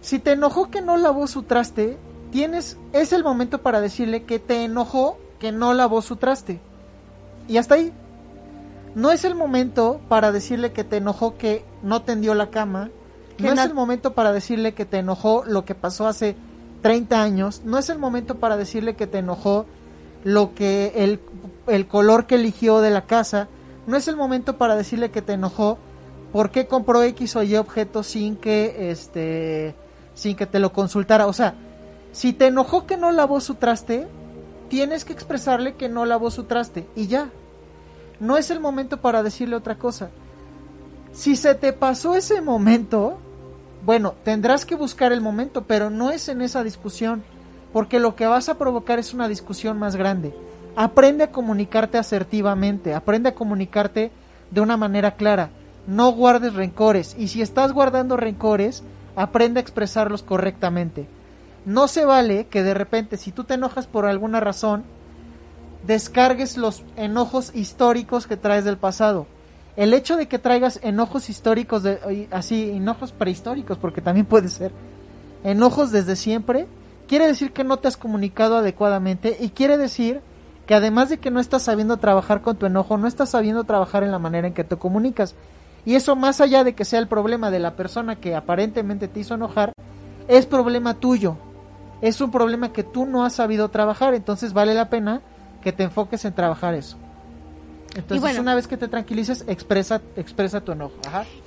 Si 0.00 0.18
te 0.18 0.32
enojó 0.32 0.70
que 0.70 0.80
no 0.80 0.96
lavó 0.96 1.26
su 1.26 1.42
traste, 1.42 1.98
tienes, 2.30 2.78
es 2.92 3.12
el 3.12 3.24
momento 3.24 3.60
para 3.60 3.80
decirle 3.80 4.22
que 4.22 4.38
te 4.38 4.64
enojó 4.64 5.18
que 5.38 5.52
no 5.52 5.74
lavó 5.74 6.00
su 6.00 6.16
traste. 6.16 6.60
Y 7.48 7.58
hasta 7.58 7.74
ahí. 7.74 7.92
No 8.94 9.10
es 9.10 9.24
el 9.24 9.34
momento 9.34 10.00
para 10.08 10.32
decirle 10.32 10.72
que 10.72 10.84
te 10.84 10.96
enojó 10.96 11.36
que 11.36 11.64
no 11.82 12.02
tendió 12.02 12.34
la 12.34 12.50
cama. 12.50 12.90
No 13.38 13.52
es 13.52 13.58
el 13.58 13.74
momento 13.74 14.14
para 14.14 14.32
decirle 14.32 14.74
que 14.74 14.84
te 14.84 14.98
enojó 14.98 15.44
lo 15.46 15.64
que 15.64 15.74
pasó 15.74 16.08
hace 16.08 16.34
30 16.82 17.22
años. 17.22 17.62
No 17.64 17.78
es 17.78 17.88
el 17.88 17.98
momento 17.98 18.36
para 18.36 18.56
decirle 18.56 18.96
que 18.96 19.06
te 19.06 19.18
enojó 19.18 19.66
lo 20.24 20.54
que 20.54 20.92
el, 20.96 21.20
el 21.66 21.86
color 21.86 22.26
que 22.26 22.36
eligió 22.36 22.80
de 22.80 22.90
la 22.90 23.06
casa. 23.06 23.48
No 23.86 23.96
es 23.96 24.08
el 24.08 24.16
momento 24.16 24.58
para 24.58 24.76
decirle 24.76 25.10
que 25.10 25.22
te 25.22 25.34
enojó 25.34 25.78
por 26.32 26.50
qué 26.50 26.66
compró 26.66 27.02
X 27.02 27.36
o 27.36 27.42
Y 27.42 27.56
objeto 27.56 28.02
sin 28.02 28.36
que 28.36 28.90
este 28.90 29.74
sin 30.14 30.36
que 30.36 30.46
te 30.46 30.58
lo 30.58 30.72
consultara. 30.72 31.26
O 31.26 31.32
sea, 31.32 31.54
si 32.12 32.32
te 32.32 32.46
enojó 32.48 32.86
que 32.86 32.96
no 32.96 33.12
lavó 33.12 33.40
su 33.40 33.54
traste, 33.54 34.06
tienes 34.68 35.04
que 35.04 35.12
expresarle 35.12 35.74
que 35.74 35.88
no 35.88 36.04
lavó 36.04 36.30
su 36.30 36.44
traste 36.44 36.86
y 36.96 37.06
ya. 37.06 37.30
No 38.20 38.36
es 38.36 38.50
el 38.50 38.60
momento 38.60 39.00
para 39.00 39.22
decirle 39.22 39.56
otra 39.56 39.78
cosa. 39.78 40.10
Si 41.12 41.36
se 41.36 41.54
te 41.54 41.72
pasó 41.72 42.14
ese 42.14 42.42
momento, 42.42 43.18
bueno, 43.84 44.14
tendrás 44.24 44.64
que 44.64 44.74
buscar 44.74 45.12
el 45.12 45.20
momento, 45.20 45.64
pero 45.64 45.90
no 45.90 46.10
es 46.10 46.28
en 46.28 46.42
esa 46.42 46.62
discusión, 46.62 47.22
porque 47.72 48.00
lo 48.00 48.16
que 48.16 48.26
vas 48.26 48.48
a 48.48 48.58
provocar 48.58 48.98
es 48.98 49.14
una 49.14 49.28
discusión 49.28 49.78
más 49.78 49.96
grande. 49.96 50.34
Aprende 50.76 51.24
a 51.24 51.32
comunicarte 51.32 51.98
asertivamente, 51.98 52.94
aprende 52.94 53.30
a 53.30 53.34
comunicarte 53.34 54.10
de 54.50 54.60
una 54.60 54.76
manera 54.76 55.12
clara. 55.16 55.50
No 55.86 56.12
guardes 56.12 56.54
rencores 56.54 57.16
y 57.18 57.28
si 57.28 57.40
estás 57.40 57.72
guardando 57.72 58.16
rencores, 58.16 58.82
aprende 59.16 59.58
a 59.58 59.62
expresarlos 59.62 60.22
correctamente. 60.22 61.08
No 61.64 61.88
se 61.88 62.04
vale 62.04 62.46
que 62.46 62.62
de 62.62 62.74
repente, 62.74 63.16
si 63.16 63.32
tú 63.32 63.44
te 63.44 63.54
enojas 63.54 63.86
por 63.86 64.06
alguna 64.06 64.40
razón, 64.40 64.84
descargues 65.86 66.56
los 66.56 66.84
enojos 66.96 67.54
históricos 67.54 68.26
que 68.26 68.36
traes 68.36 68.64
del 68.64 68.76
pasado. 68.76 69.26
El 69.78 69.94
hecho 69.94 70.18
de 70.18 70.26
que 70.26 70.38
traigas 70.38 70.78
enojos 70.82 71.30
históricos, 71.30 71.82
de, 71.82 72.28
así, 72.30 72.70
enojos 72.70 73.12
prehistóricos, 73.12 73.78
porque 73.78 74.02
también 74.02 74.26
puede 74.26 74.48
ser, 74.48 74.72
enojos 75.42 75.90
desde 75.90 76.16
siempre, 76.16 76.66
quiere 77.06 77.26
decir 77.26 77.52
que 77.52 77.64
no 77.64 77.78
te 77.78 77.88
has 77.88 77.96
comunicado 77.96 78.58
adecuadamente 78.58 79.38
y 79.40 79.50
quiere 79.50 79.78
decir 79.78 80.20
que 80.66 80.74
además 80.74 81.08
de 81.08 81.16
que 81.16 81.30
no 81.30 81.40
estás 81.40 81.62
sabiendo 81.62 81.96
trabajar 81.96 82.42
con 82.42 82.56
tu 82.56 82.66
enojo, 82.66 82.98
no 82.98 83.06
estás 83.06 83.30
sabiendo 83.30 83.64
trabajar 83.64 84.02
en 84.02 84.12
la 84.12 84.18
manera 84.18 84.48
en 84.48 84.52
que 84.52 84.64
te 84.64 84.76
comunicas. 84.76 85.34
Y 85.86 85.94
eso 85.94 86.14
más 86.14 86.42
allá 86.42 86.64
de 86.64 86.74
que 86.74 86.84
sea 86.84 86.98
el 86.98 87.08
problema 87.08 87.50
de 87.50 87.60
la 87.60 87.76
persona 87.76 88.16
que 88.16 88.34
aparentemente 88.34 89.08
te 89.08 89.20
hizo 89.20 89.36
enojar, 89.36 89.72
es 90.26 90.44
problema 90.44 90.92
tuyo 90.94 91.38
es 92.00 92.20
un 92.20 92.30
problema 92.30 92.72
que 92.72 92.84
tú 92.84 93.06
no 93.06 93.24
has 93.24 93.34
sabido 93.34 93.68
trabajar, 93.68 94.14
entonces 94.14 94.52
vale 94.52 94.74
la 94.74 94.88
pena 94.88 95.20
que 95.62 95.72
te 95.72 95.82
enfoques 95.84 96.24
en 96.24 96.32
trabajar 96.32 96.74
eso. 96.74 96.96
Entonces, 97.98 98.38
una 98.38 98.54
vez 98.54 98.68
que 98.68 98.76
te 98.76 98.86
tranquilices, 98.86 99.44
expresa, 99.48 100.00
expresa 100.14 100.60
tu 100.60 100.70
enojo. 100.70 100.94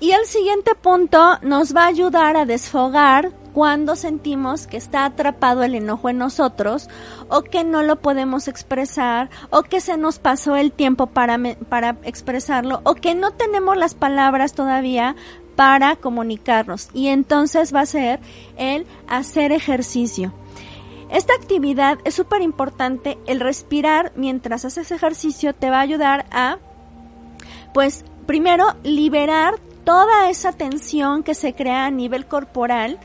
Y 0.01 0.11
el 0.11 0.25
siguiente 0.25 0.75
punto 0.75 1.39
nos 1.41 1.73
va 1.73 1.85
a 1.85 1.87
ayudar 1.87 2.35
a 2.35 2.45
desfogar 2.45 3.31
cuando 3.53 3.95
sentimos 3.95 4.67
que 4.67 4.75
está 4.75 5.05
atrapado 5.05 5.63
el 5.63 5.75
enojo 5.75 6.09
en 6.09 6.17
nosotros 6.17 6.89
o 7.29 7.43
que 7.43 7.63
no 7.63 7.83
lo 7.83 8.01
podemos 8.01 8.49
expresar 8.49 9.29
o 9.49 9.63
que 9.63 9.79
se 9.79 9.95
nos 9.95 10.19
pasó 10.19 10.57
el 10.57 10.73
tiempo 10.73 11.07
para, 11.07 11.37
para 11.69 11.97
expresarlo 12.03 12.81
o 12.83 12.95
que 12.95 13.15
no 13.15 13.31
tenemos 13.31 13.77
las 13.77 13.93
palabras 13.93 14.53
todavía 14.53 15.15
para 15.55 15.95
comunicarnos. 15.95 16.89
Y 16.93 17.07
entonces 17.07 17.73
va 17.73 17.81
a 17.81 17.85
ser 17.85 18.19
el 18.57 18.85
hacer 19.07 19.53
ejercicio. 19.53 20.33
Esta 21.11 21.33
actividad 21.33 21.99
es 22.05 22.15
súper 22.15 22.41
importante. 22.41 23.17
El 23.27 23.41
respirar 23.41 24.13
mientras 24.15 24.63
haces 24.63 24.91
ejercicio 24.91 25.53
te 25.53 25.69
va 25.69 25.79
a 25.79 25.81
ayudar 25.81 26.25
a, 26.31 26.57
pues, 27.73 28.05
primero 28.25 28.65
liberar 28.83 29.59
toda 29.83 30.29
esa 30.29 30.53
tensión 30.53 31.23
que 31.23 31.33
se 31.33 31.53
crea 31.53 31.85
a 31.85 31.91
nivel 31.91 32.25
corporal 32.27 32.97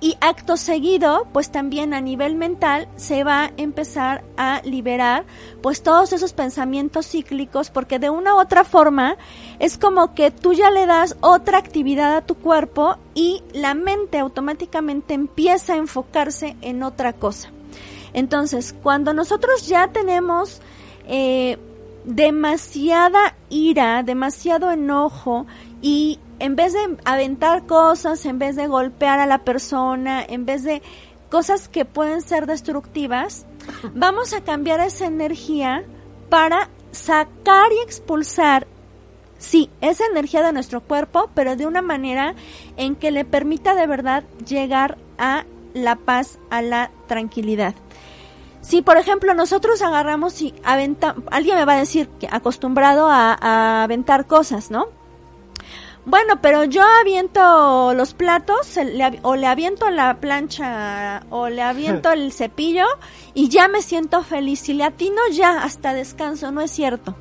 y 0.00 0.16
acto 0.20 0.56
seguido, 0.56 1.26
pues 1.32 1.50
también 1.50 1.92
a 1.92 2.00
nivel 2.00 2.36
mental 2.36 2.88
se 2.96 3.24
va 3.24 3.44
a 3.44 3.52
empezar 3.56 4.22
a 4.36 4.60
liberar 4.64 5.24
pues 5.60 5.82
todos 5.82 6.12
esos 6.12 6.32
pensamientos 6.32 7.08
cíclicos 7.08 7.70
porque 7.70 7.98
de 7.98 8.08
una 8.08 8.36
u 8.36 8.38
otra 8.38 8.64
forma 8.64 9.16
es 9.58 9.76
como 9.76 10.14
que 10.14 10.30
tú 10.30 10.52
ya 10.52 10.70
le 10.70 10.86
das 10.86 11.16
otra 11.20 11.58
actividad 11.58 12.16
a 12.16 12.22
tu 12.22 12.36
cuerpo 12.36 12.96
y 13.14 13.42
la 13.52 13.74
mente 13.74 14.18
automáticamente 14.18 15.14
empieza 15.14 15.74
a 15.74 15.78
enfocarse 15.78 16.56
en 16.60 16.84
otra 16.84 17.12
cosa. 17.12 17.50
Entonces, 18.12 18.74
cuando 18.82 19.12
nosotros 19.12 19.66
ya 19.66 19.88
tenemos 19.88 20.60
eh, 21.06 21.58
demasiada 22.04 23.34
ira, 23.50 24.02
demasiado 24.02 24.70
enojo 24.70 25.46
y 25.82 26.18
en 26.38 26.56
vez 26.56 26.72
de 26.72 26.96
aventar 27.04 27.66
cosas, 27.66 28.24
en 28.26 28.38
vez 28.38 28.56
de 28.56 28.66
golpear 28.66 29.18
a 29.18 29.26
la 29.26 29.38
persona, 29.38 30.24
en 30.26 30.46
vez 30.46 30.64
de 30.64 30.82
cosas 31.30 31.68
que 31.68 31.84
pueden 31.84 32.22
ser 32.22 32.46
destructivas, 32.46 33.46
vamos 33.94 34.32
a 34.32 34.42
cambiar 34.42 34.80
esa 34.80 35.06
energía 35.06 35.84
para 36.30 36.68
sacar 36.90 37.72
y 37.72 37.82
expulsar, 37.82 38.66
sí, 39.38 39.70
esa 39.80 40.06
energía 40.06 40.42
de 40.42 40.52
nuestro 40.52 40.80
cuerpo, 40.80 41.30
pero 41.34 41.56
de 41.56 41.66
una 41.66 41.82
manera 41.82 42.34
en 42.76 42.96
que 42.96 43.10
le 43.10 43.24
permita 43.24 43.74
de 43.74 43.86
verdad 43.86 44.24
llegar 44.46 44.98
a 45.18 45.44
la 45.74 45.96
paz, 45.96 46.38
a 46.50 46.62
la 46.62 46.90
tranquilidad. 47.06 47.74
Si, 48.60 48.82
por 48.82 48.96
ejemplo, 48.96 49.34
nosotros 49.34 49.80
agarramos 49.82 50.40
y 50.42 50.54
aventamos, 50.64 51.24
alguien 51.30 51.56
me 51.56 51.64
va 51.64 51.74
a 51.74 51.78
decir 51.78 52.08
que 52.20 52.28
acostumbrado 52.30 53.08
a, 53.08 53.36
a 53.40 53.84
aventar 53.84 54.26
cosas, 54.26 54.70
¿no? 54.70 54.97
Bueno, 56.08 56.40
pero 56.40 56.64
yo 56.64 56.82
aviento 57.02 57.92
los 57.92 58.14
platos 58.14 58.78
o 59.20 59.36
le 59.36 59.46
aviento 59.46 59.90
la 59.90 60.18
plancha 60.20 61.22
o 61.28 61.50
le 61.50 61.60
aviento 61.60 62.10
el 62.12 62.32
cepillo 62.32 62.86
y 63.34 63.50
ya 63.50 63.68
me 63.68 63.82
siento 63.82 64.22
feliz. 64.22 64.60
Si 64.60 64.72
le 64.72 64.84
atino 64.84 65.20
ya 65.30 65.62
hasta 65.62 65.92
descanso, 65.92 66.50
no 66.50 66.62
es 66.62 66.70
cierto. 66.70 67.14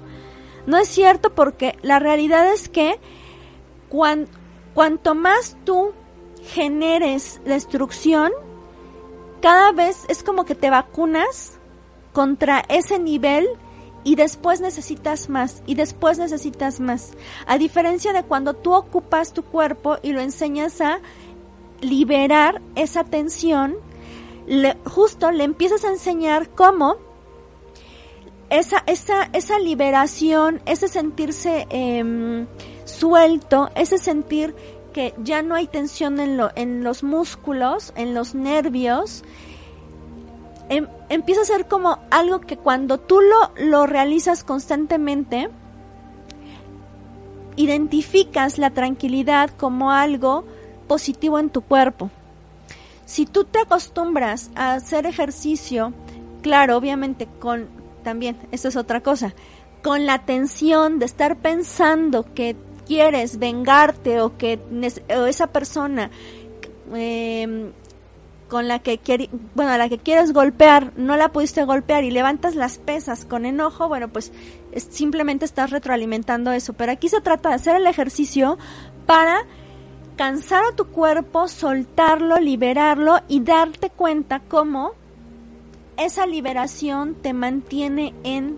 No 0.67 0.77
es 0.77 0.88
cierto 0.88 1.35
porque 1.35 1.77
la 1.81 1.99
realidad 1.99 2.49
es 2.49 2.69
que 2.69 2.97
cuanto 3.89 5.15
más 5.15 5.57
tú 5.65 5.91
generes 6.53 7.41
destrucción, 7.43 8.31
cada 9.41 9.73
vez 9.73 10.05
es 10.07 10.23
como 10.23 10.45
que 10.45 10.55
te 10.55 10.69
vacunas 10.69 11.59
contra 12.13 12.63
ese 12.69 12.99
nivel 12.99 13.49
y 14.07 14.15
después 14.15 14.61
necesitas 14.61 15.27
más 15.27 15.61
y 15.65 15.75
después 15.75 16.17
necesitas 16.17 16.79
más. 16.79 17.11
A 17.45 17.57
diferencia 17.57 18.13
de 18.13 18.23
cuando 18.23 18.53
tú 18.53 18.73
ocupas 18.73 19.33
tu 19.33 19.43
cuerpo 19.43 19.97
y 20.01 20.13
lo 20.13 20.21
enseñas 20.21 20.79
a 20.79 21.01
liberar 21.81 22.61
esa 22.75 23.03
tensión, 23.03 23.75
justo 24.85 25.29
le 25.31 25.43
empiezas 25.43 25.83
a 25.83 25.89
enseñar 25.89 26.49
cómo 26.51 26.95
esa, 28.49 28.81
esa, 28.87 29.25
esa 29.33 29.59
liberación, 29.59 30.61
ese 30.65 30.87
sentirse 30.87 31.67
em, 31.69 32.47
suelto, 32.85 33.71
ese 33.75 33.97
sentir 33.97 34.55
que 34.93 35.15
ya 35.21 35.41
no 35.41 35.53
hay 35.53 35.67
tensión 35.67 36.21
en, 36.21 36.37
lo, 36.37 36.49
en 36.55 36.81
los 36.81 37.03
músculos, 37.03 37.91
en 37.97 38.13
los 38.13 38.35
nervios, 38.35 39.25
em, 40.70 40.88
empieza 41.09 41.41
a 41.41 41.45
ser 41.45 41.68
como 41.68 41.99
algo 42.09 42.41
que 42.41 42.57
cuando 42.57 42.99
tú 42.99 43.22
lo, 43.22 43.65
lo 43.65 43.88
realizas 43.88 44.43
constantemente, 44.43 45.49
identificas 47.55 48.57
la 48.57 48.70
tranquilidad 48.70 49.49
como 49.49 49.91
algo 49.91 50.45
positivo 50.88 51.39
en 51.39 51.49
tu 51.49 51.61
cuerpo. 51.61 52.09
Si 53.05 53.26
tú 53.26 53.43
te 53.45 53.59
acostumbras 53.59 54.51
a 54.55 54.74
hacer 54.74 55.05
ejercicio, 55.05 55.93
claro, 56.41 56.78
obviamente 56.78 57.28
con 57.39 57.68
también, 58.03 58.38
eso 58.51 58.70
es 58.70 58.76
otra 58.78 59.01
cosa, 59.01 59.34
con 59.84 60.05
la 60.05 60.20
tensión 60.20 60.99
de 60.99 61.05
estar 61.05 61.38
pensando 61.38 62.34
que 62.34 62.55
quieres 62.86 63.38
vengarte 63.38 64.22
o 64.22 64.38
que 64.38 64.59
esa 65.28 65.47
persona 65.47 66.09
em, 66.93 67.72
con 68.47 68.67
la 68.67 68.79
que 68.79 68.99
bueno, 69.55 69.71
a 69.71 69.77
la 69.77 69.89
que 69.89 69.97
quieres 69.97 70.33
golpear, 70.33 70.93
no 70.95 71.17
la 71.17 71.31
pudiste 71.31 71.63
golpear 71.63 72.03
y 72.03 72.11
levantas 72.11 72.55
las 72.55 72.77
pesas 72.77 73.25
con 73.25 73.45
enojo, 73.45 73.87
bueno, 73.87 74.07
pues 74.07 74.31
simplemente 74.89 75.45
estás 75.45 75.71
retroalimentando 75.71 76.51
eso. 76.51 76.73
Pero 76.73 76.91
aquí 76.91 77.09
se 77.09 77.21
trata 77.21 77.49
de 77.49 77.55
hacer 77.55 77.75
el 77.75 77.87
ejercicio 77.87 78.57
para 79.05 79.45
cansar 80.15 80.63
a 80.63 80.75
tu 80.75 80.87
cuerpo, 80.87 81.47
soltarlo, 81.47 82.39
liberarlo 82.39 83.19
y 83.27 83.41
darte 83.41 83.89
cuenta 83.89 84.41
cómo 84.47 84.93
esa 85.97 86.25
liberación 86.25 87.15
te 87.15 87.33
mantiene 87.33 88.13
en 88.23 88.57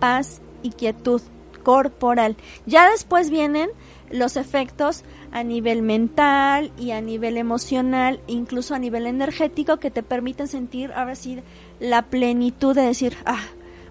paz 0.00 0.40
y 0.62 0.70
quietud 0.70 1.20
corporal. 1.62 2.36
Ya 2.64 2.90
después 2.90 3.30
vienen 3.30 3.70
los 4.10 4.36
efectos 4.36 5.04
a 5.32 5.42
nivel 5.42 5.82
mental 5.82 6.72
y 6.78 6.92
a 6.92 7.00
nivel 7.00 7.36
emocional, 7.36 8.20
incluso 8.26 8.74
a 8.74 8.78
nivel 8.78 9.06
energético, 9.06 9.78
que 9.78 9.90
te 9.90 10.02
permiten 10.02 10.48
sentir 10.48 10.92
ahora 10.92 11.14
sí 11.14 11.42
la 11.80 12.02
plenitud 12.02 12.74
de 12.74 12.82
decir, 12.82 13.16
ah, 13.26 13.44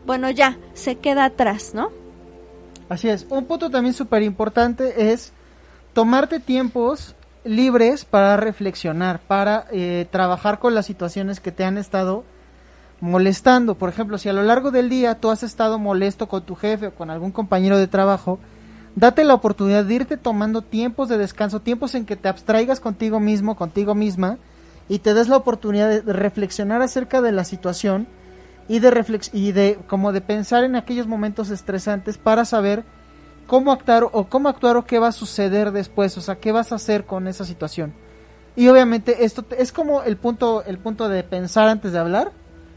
bueno, 0.05 0.29
ya, 0.29 0.57
se 0.73 0.95
queda 0.95 1.25
atrás, 1.25 1.73
¿no? 1.73 1.89
Así 2.89 3.09
es. 3.09 3.25
Un 3.29 3.45
punto 3.45 3.69
también 3.69 3.93
súper 3.93 4.21
importante 4.23 5.11
es 5.11 5.33
tomarte 5.93 6.39
tiempos 6.39 7.15
libres 7.43 8.05
para 8.05 8.38
reflexionar, 8.38 9.19
para 9.19 9.67
eh, 9.71 10.07
trabajar 10.11 10.59
con 10.59 10.75
las 10.75 10.86
situaciones 10.86 11.39
que 11.39 11.51
te 11.51 11.63
han 11.63 11.77
estado 11.77 12.23
molestando. 13.01 13.75
Por 13.75 13.89
ejemplo, 13.89 14.17
si 14.17 14.29
a 14.29 14.33
lo 14.33 14.43
largo 14.43 14.71
del 14.71 14.89
día 14.89 15.15
tú 15.15 15.29
has 15.29 15.43
estado 15.43 15.79
molesto 15.79 16.27
con 16.27 16.43
tu 16.43 16.55
jefe 16.55 16.88
o 16.88 16.95
con 16.95 17.09
algún 17.09 17.31
compañero 17.31 17.77
de 17.77 17.88
trabajo, 17.88 18.39
date 18.95 19.23
la 19.23 19.33
oportunidad 19.33 19.85
de 19.85 19.93
irte 19.93 20.17
tomando 20.17 20.61
tiempos 20.61 21.09
de 21.09 21.17
descanso, 21.17 21.59
tiempos 21.59 21.95
en 21.95 22.05
que 22.05 22.15
te 22.15 22.29
abstraigas 22.29 22.79
contigo 22.79 23.19
mismo, 23.19 23.55
contigo 23.55 23.93
misma, 23.93 24.37
y 24.87 24.99
te 24.99 25.13
des 25.13 25.27
la 25.27 25.37
oportunidad 25.37 25.89
de, 25.89 26.13
reflexionar 26.13 26.81
acerca 26.81 27.21
de 27.21 27.31
la 27.31 27.43
situación 27.43 28.07
y 28.67 28.79
de 28.79 28.91
reflex 28.91 29.29
y 29.33 29.51
de 29.51 29.77
como 29.87 30.11
de 30.11 30.21
pensar 30.21 30.63
en 30.63 30.75
aquellos 30.75 31.07
momentos 31.07 31.49
estresantes 31.49 32.17
para 32.17 32.45
saber 32.45 32.83
cómo 33.47 33.71
actuar 33.71 34.07
o 34.11 34.25
cómo 34.27 34.49
actuar 34.49 34.77
o 34.77 34.85
qué 34.85 34.97
va 34.97 35.09
a 35.09 35.11
suceder 35.11 35.71
después, 35.71 36.17
o 36.17 36.21
sea, 36.21 36.35
qué 36.35 36.51
vas 36.51 36.71
a 36.71 36.75
hacer 36.75 37.05
con 37.05 37.27
esa 37.27 37.45
situación. 37.45 37.93
Y 38.55 38.67
obviamente 38.69 39.25
esto 39.25 39.45
es 39.57 39.71
como 39.71 40.03
el 40.03 40.17
punto 40.17 40.63
el 40.63 40.77
punto 40.77 41.09
de 41.09 41.23
pensar 41.23 41.67
antes 41.67 41.91
de 41.91 41.99
hablar, 41.99 42.31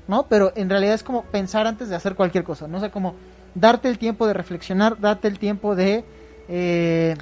¿no? 0.08 0.24
Pero 0.24 0.52
en 0.56 0.68
realidad 0.68 0.94
es 0.94 1.02
como 1.02 1.22
pensar 1.22 1.66
antes 1.66 1.88
de 1.88 1.96
hacer 1.96 2.16
cualquier 2.16 2.44
cosa, 2.44 2.66
no 2.68 2.78
o 2.78 2.80
sea, 2.80 2.90
como 2.90 3.14
darte 3.61 3.88
el 3.88 3.98
tiempo 3.98 4.26
de 4.26 4.34
reflexionar, 4.34 5.00
darte 5.00 5.28
el 5.28 5.38
tiempo 5.38 5.74
de 5.74 6.04
eh, 6.48 7.16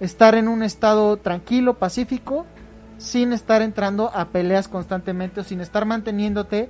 estar 0.00 0.34
en 0.34 0.48
un 0.48 0.62
estado 0.62 1.16
tranquilo, 1.16 1.78
pacífico, 1.78 2.46
sin 2.98 3.32
estar 3.32 3.62
entrando 3.62 4.10
a 4.14 4.26
peleas 4.28 4.68
constantemente 4.68 5.40
o 5.40 5.44
sin 5.44 5.60
estar 5.60 5.86
manteniéndote 5.86 6.68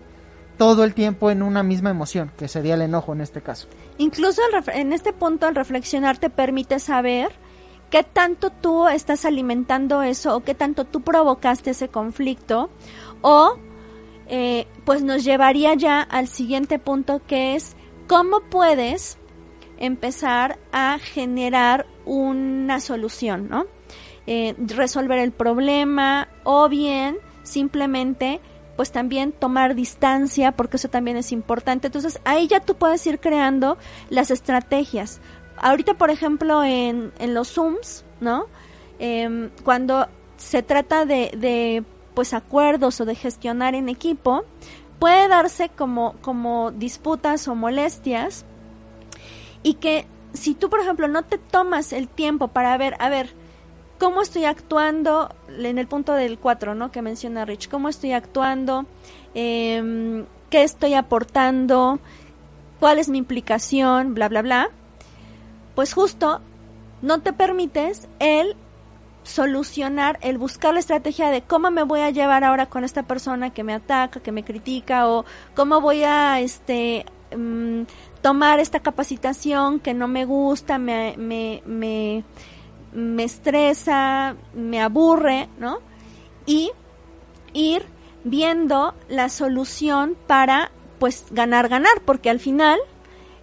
todo 0.56 0.84
el 0.84 0.94
tiempo 0.94 1.30
en 1.30 1.42
una 1.42 1.62
misma 1.62 1.90
emoción, 1.90 2.30
que 2.36 2.46
sería 2.46 2.74
el 2.74 2.82
enojo 2.82 3.12
en 3.14 3.22
este 3.22 3.40
caso. 3.40 3.66
Incluso 3.98 4.42
en 4.74 4.92
este 4.92 5.12
punto 5.12 5.48
el 5.48 5.54
reflexionar 5.54 6.18
te 6.18 6.28
permite 6.28 6.78
saber 6.78 7.30
qué 7.88 8.04
tanto 8.04 8.50
tú 8.50 8.86
estás 8.86 9.24
alimentando 9.24 10.02
eso 10.02 10.36
o 10.36 10.40
qué 10.40 10.54
tanto 10.54 10.84
tú 10.84 11.00
provocaste 11.00 11.70
ese 11.70 11.88
conflicto 11.88 12.70
o 13.22 13.56
eh, 14.28 14.66
pues 14.84 15.02
nos 15.02 15.24
llevaría 15.24 15.74
ya 15.74 16.02
al 16.02 16.28
siguiente 16.28 16.78
punto 16.78 17.20
que 17.26 17.56
es 17.56 17.74
¿Cómo 18.10 18.40
puedes 18.40 19.18
empezar 19.78 20.58
a 20.72 20.98
generar 20.98 21.86
una 22.04 22.80
solución, 22.80 23.48
¿no? 23.48 23.66
Eh, 24.26 24.56
resolver 24.58 25.20
el 25.20 25.30
problema 25.30 26.26
o 26.42 26.68
bien 26.68 27.18
simplemente 27.44 28.40
pues 28.74 28.90
también 28.90 29.30
tomar 29.30 29.76
distancia 29.76 30.50
porque 30.50 30.76
eso 30.76 30.88
también 30.88 31.18
es 31.18 31.30
importante. 31.30 31.86
Entonces 31.86 32.18
ahí 32.24 32.48
ya 32.48 32.58
tú 32.58 32.74
puedes 32.74 33.06
ir 33.06 33.20
creando 33.20 33.78
las 34.08 34.32
estrategias. 34.32 35.20
Ahorita, 35.56 35.94
por 35.94 36.10
ejemplo, 36.10 36.64
en, 36.64 37.12
en 37.20 37.32
los 37.32 37.52
Zooms, 37.52 38.04
¿no? 38.20 38.46
Em, 38.98 39.50
cuando 39.62 40.08
se 40.36 40.64
trata 40.64 41.04
de, 41.04 41.30
de 41.36 41.84
pues 42.14 42.34
acuerdos 42.34 43.00
o 43.00 43.04
de 43.04 43.14
gestionar 43.14 43.76
en 43.76 43.88
equipo, 43.88 44.44
puede 45.00 45.26
darse 45.26 45.70
como, 45.70 46.14
como 46.20 46.70
disputas 46.70 47.48
o 47.48 47.56
molestias 47.56 48.44
y 49.64 49.74
que 49.74 50.06
si 50.32 50.54
tú, 50.54 50.70
por 50.70 50.80
ejemplo, 50.80 51.08
no 51.08 51.24
te 51.24 51.38
tomas 51.38 51.92
el 51.92 52.06
tiempo 52.06 52.48
para 52.48 52.76
ver, 52.76 52.94
a 53.00 53.08
ver, 53.08 53.34
cómo 53.98 54.22
estoy 54.22 54.44
actuando 54.44 55.34
en 55.48 55.78
el 55.78 55.88
punto 55.88 56.12
del 56.12 56.38
4, 56.38 56.74
¿no? 56.74 56.92
Que 56.92 57.02
menciona 57.02 57.44
Rich, 57.44 57.68
cómo 57.68 57.88
estoy 57.88 58.12
actuando, 58.12 58.86
eh, 59.34 60.24
qué 60.50 60.62
estoy 60.62 60.94
aportando, 60.94 61.98
cuál 62.78 62.98
es 62.98 63.08
mi 63.08 63.18
implicación, 63.18 64.14
bla, 64.14 64.28
bla, 64.28 64.42
bla, 64.42 64.70
pues 65.74 65.94
justo 65.94 66.40
no 67.02 67.20
te 67.20 67.32
permites 67.32 68.08
el 68.18 68.54
solucionar, 69.22 70.18
el 70.22 70.38
buscar 70.38 70.74
la 70.74 70.80
estrategia 70.80 71.30
de 71.30 71.42
cómo 71.42 71.70
me 71.70 71.82
voy 71.82 72.00
a 72.00 72.10
llevar 72.10 72.44
ahora 72.44 72.66
con 72.66 72.84
esta 72.84 73.02
persona 73.02 73.50
que 73.50 73.64
me 73.64 73.74
ataca, 73.74 74.20
que 74.20 74.32
me 74.32 74.44
critica 74.44 75.08
o 75.08 75.24
cómo 75.54 75.80
voy 75.80 76.02
a 76.04 76.40
este 76.40 77.04
mm, 77.36 77.82
tomar 78.22 78.60
esta 78.60 78.80
capacitación 78.80 79.80
que 79.80 79.94
no 79.94 80.08
me 80.08 80.24
gusta, 80.24 80.78
me, 80.78 81.14
me, 81.16 81.62
me, 81.66 82.24
me 82.92 83.24
estresa, 83.24 84.36
me 84.54 84.80
aburre, 84.80 85.48
¿no? 85.58 85.80
Y 86.46 86.70
ir 87.52 87.84
viendo 88.24 88.94
la 89.08 89.28
solución 89.28 90.16
para 90.26 90.70
pues 90.98 91.26
ganar 91.30 91.68
ganar, 91.68 92.02
porque 92.04 92.30
al 92.30 92.40
final 92.40 92.78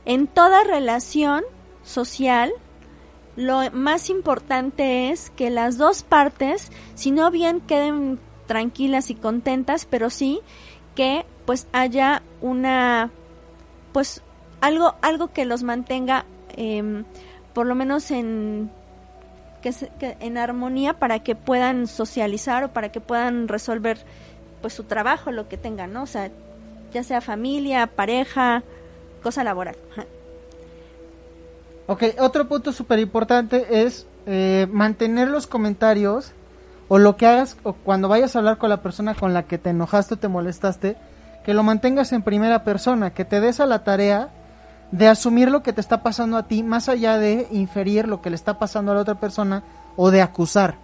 en 0.06 0.28
toda 0.28 0.64
relación 0.64 1.44
social 1.84 2.54
lo 3.38 3.62
más 3.72 4.10
importante 4.10 5.12
es 5.12 5.30
que 5.30 5.52
las 5.52 5.78
dos 5.78 6.02
partes, 6.02 6.72
si 6.96 7.12
no 7.12 7.30
bien 7.30 7.62
queden 7.62 8.20
tranquilas 8.48 9.12
y 9.12 9.16
contentas, 9.16 9.86
pero 9.86 10.10
sí 10.10 10.42
que 10.96 11.26
pues 11.46 11.68
haya 11.72 12.24
una 12.42 13.12
pues 13.94 14.24
algo 14.60 14.96
algo 15.02 15.32
que 15.32 15.46
los 15.46 15.62
mantenga 15.62 16.26
em, 16.56 17.06
por 17.54 17.68
lo 17.68 17.76
menos 17.76 18.10
en 18.10 18.72
que, 19.62 19.72
en 20.00 20.38
armonía 20.40 20.94
para 20.94 21.20
que 21.20 21.36
puedan 21.36 21.86
socializar 21.86 22.64
o 22.64 22.74
para 22.74 22.92
que 22.92 23.02
puedan 23.02 23.48
resolver 23.48 24.00
pues 24.62 24.74
su 24.74 24.86
trabajo 24.86 25.32
lo 25.32 25.48
que 25.48 25.58
tengan 25.58 25.94
no 25.94 26.04
o 26.04 26.08
sea 26.08 26.32
ya 26.92 27.04
sea 27.04 27.22
familia 27.22 27.86
pareja 27.86 28.64
cosa 29.22 29.44
laboral 29.44 29.76
Ok, 31.88 32.04
otro 32.20 32.50
punto 32.50 32.74
súper 32.74 33.00
importante 33.00 33.84
es 33.84 34.06
eh, 34.26 34.68
mantener 34.70 35.30
los 35.30 35.48
comentarios 35.48 36.34
o 36.90 36.98
lo 36.98 37.16
que 37.16 37.28
hagas 37.28 37.56
o 37.64 37.74
cuando 37.74 38.10
vayas 38.10 38.36
a 38.36 38.40
hablar 38.40 38.58
con 38.58 38.70
la 38.70 38.82
persona 38.82 39.16
con 39.16 39.34
la 39.34 39.44
que 39.44 39.58
te 39.58 39.70
enojaste 39.70 40.16
o 40.16 40.18
te 40.18 40.28
molestaste, 40.28 40.98
que 41.46 41.54
lo 41.54 41.64
mantengas 41.64 42.12
en 42.12 42.24
primera 42.24 42.66
persona, 42.66 43.14
que 43.14 43.24
te 43.24 43.40
des 43.40 43.62
a 43.62 43.66
la 43.66 43.86
tarea 43.86 44.30
de 44.92 45.08
asumir 45.08 45.50
lo 45.50 45.64
que 45.64 45.72
te 45.72 45.80
está 45.80 46.04
pasando 46.04 46.36
a 46.36 46.44
ti, 46.44 46.62
más 46.62 46.90
allá 46.90 47.18
de 47.18 47.48
inferir 47.52 48.06
lo 48.06 48.22
que 48.22 48.30
le 48.30 48.36
está 48.36 48.60
pasando 48.60 48.92
a 48.92 48.96
la 48.96 49.02
otra 49.02 49.20
persona 49.20 49.64
o 49.96 50.12
de 50.12 50.22
acusar. 50.22 50.76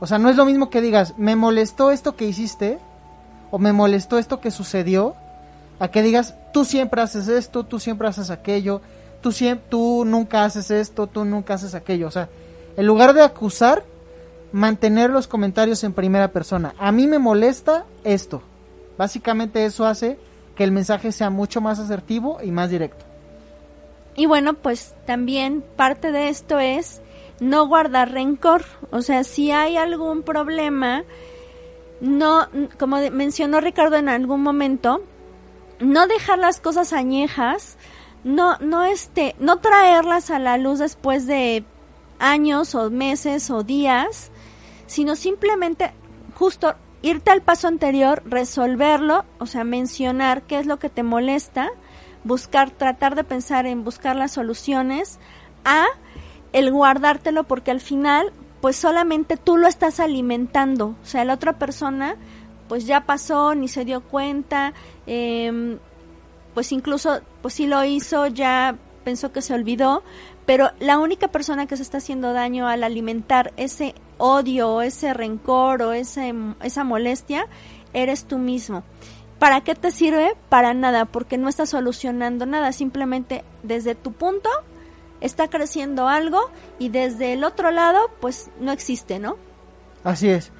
O 0.00 0.06
sea, 0.06 0.18
no 0.18 0.30
es 0.30 0.36
lo 0.36 0.46
mismo 0.46 0.70
que 0.70 0.80
digas, 0.80 1.12
me 1.18 1.36
molestó 1.36 1.90
esto 1.90 2.16
que 2.16 2.26
hiciste 2.26 2.78
o 3.50 3.58
me 3.58 3.74
molestó 3.74 4.16
esto 4.16 4.40
que 4.40 4.50
sucedió, 4.50 5.14
a 5.78 5.88
que 5.88 6.02
digas, 6.02 6.34
tú 6.54 6.64
siempre 6.64 7.02
haces 7.02 7.28
esto, 7.28 7.64
tú 7.64 7.78
siempre 7.78 8.08
haces 8.08 8.30
aquello, 8.30 8.80
tú, 9.20 9.32
tú 9.68 10.04
nunca 10.04 10.44
haces 10.44 10.70
esto, 10.70 11.06
tú 11.06 11.24
nunca 11.24 11.54
haces 11.54 11.74
aquello. 11.74 12.08
O 12.08 12.10
sea, 12.10 12.28
en 12.76 12.86
lugar 12.86 13.14
de 13.14 13.22
acusar, 13.22 13.84
mantener 14.52 15.10
los 15.10 15.26
comentarios 15.26 15.84
en 15.84 15.92
primera 15.92 16.28
persona. 16.28 16.74
A 16.78 16.92
mí 16.92 17.06
me 17.06 17.18
molesta 17.18 17.84
esto. 18.04 18.42
Básicamente 18.96 19.64
eso 19.64 19.86
hace 19.86 20.18
que 20.56 20.64
el 20.64 20.72
mensaje 20.72 21.12
sea 21.12 21.30
mucho 21.30 21.60
más 21.60 21.78
asertivo 21.78 22.38
y 22.42 22.50
más 22.50 22.70
directo. 22.70 23.04
Y 24.16 24.26
bueno, 24.26 24.54
pues 24.54 24.94
también 25.06 25.62
parte 25.76 26.10
de 26.10 26.28
esto 26.28 26.58
es 26.58 27.00
no 27.38 27.68
guardar 27.68 28.10
rencor. 28.10 28.64
O 28.90 29.02
sea, 29.02 29.22
si 29.22 29.52
hay 29.52 29.76
algún 29.76 30.22
problema, 30.22 31.04
no, 32.00 32.48
como 32.78 32.98
mencionó 33.12 33.60
Ricardo 33.60 33.96
en 33.96 34.08
algún 34.08 34.42
momento, 34.42 35.02
no 35.78 36.08
dejar 36.08 36.38
las 36.38 36.60
cosas 36.60 36.92
añejas, 36.92 37.76
no, 38.24 38.56
no 38.58 38.84
este, 38.84 39.34
no 39.38 39.58
traerlas 39.58 40.30
a 40.30 40.38
la 40.38 40.56
luz 40.58 40.78
después 40.78 41.26
de 41.26 41.64
años 42.18 42.74
o 42.74 42.90
meses 42.90 43.50
o 43.50 43.62
días, 43.62 44.30
sino 44.86 45.16
simplemente 45.16 45.92
justo 46.34 46.74
irte 47.02 47.30
al 47.30 47.42
paso 47.42 47.68
anterior, 47.68 48.22
resolverlo, 48.26 49.24
o 49.38 49.46
sea, 49.46 49.64
mencionar 49.64 50.42
qué 50.42 50.58
es 50.58 50.66
lo 50.66 50.78
que 50.78 50.88
te 50.88 51.02
molesta, 51.02 51.70
buscar, 52.24 52.70
tratar 52.70 53.14
de 53.14 53.24
pensar 53.24 53.66
en 53.66 53.84
buscar 53.84 54.16
las 54.16 54.32
soluciones, 54.32 55.18
a 55.64 55.84
el 56.52 56.72
guardártelo 56.72 57.44
porque 57.44 57.70
al 57.70 57.80
final 57.80 58.32
pues 58.60 58.76
solamente 58.76 59.36
tú 59.36 59.56
lo 59.56 59.68
estás 59.68 60.00
alimentando. 60.00 60.96
O 61.02 61.06
sea, 61.06 61.24
la 61.24 61.34
otra 61.34 61.58
persona 61.58 62.16
pues 62.68 62.86
ya 62.86 63.06
pasó, 63.06 63.54
ni 63.54 63.68
se 63.68 63.84
dio 63.84 64.02
cuenta, 64.02 64.74
em, 65.06 65.78
pues 66.54 66.72
incluso 66.72 67.20
pues 67.42 67.54
sí 67.54 67.66
lo 67.66 67.84
hizo, 67.84 68.26
ya 68.26 68.76
pensó 69.04 69.32
que 69.32 69.42
se 69.42 69.54
olvidó, 69.54 70.02
pero 70.46 70.70
la 70.80 70.98
única 70.98 71.28
persona 71.28 71.66
que 71.66 71.76
se 71.76 71.82
está 71.82 71.98
haciendo 71.98 72.32
daño 72.32 72.68
al 72.68 72.84
alimentar 72.84 73.52
ese 73.56 73.94
odio 74.18 74.70
o 74.70 74.82
ese 74.82 75.14
rencor 75.14 75.82
o 75.82 75.92
ese, 75.92 76.34
esa 76.62 76.84
molestia, 76.84 77.46
eres 77.92 78.24
tú 78.24 78.38
mismo. 78.38 78.82
¿Para 79.38 79.60
qué 79.60 79.74
te 79.74 79.90
sirve? 79.90 80.36
Para 80.48 80.74
nada, 80.74 81.04
porque 81.04 81.38
no 81.38 81.48
estás 81.48 81.70
solucionando 81.70 82.44
nada, 82.44 82.72
simplemente 82.72 83.44
desde 83.62 83.94
tu 83.94 84.12
punto 84.12 84.50
está 85.20 85.48
creciendo 85.48 86.08
algo 86.08 86.50
y 86.78 86.90
desde 86.90 87.32
el 87.32 87.44
otro 87.44 87.70
lado 87.70 87.98
pues 88.20 88.50
no 88.60 88.72
existe, 88.72 89.18
¿no? 89.18 89.36
Así 90.04 90.28
es. 90.28 90.50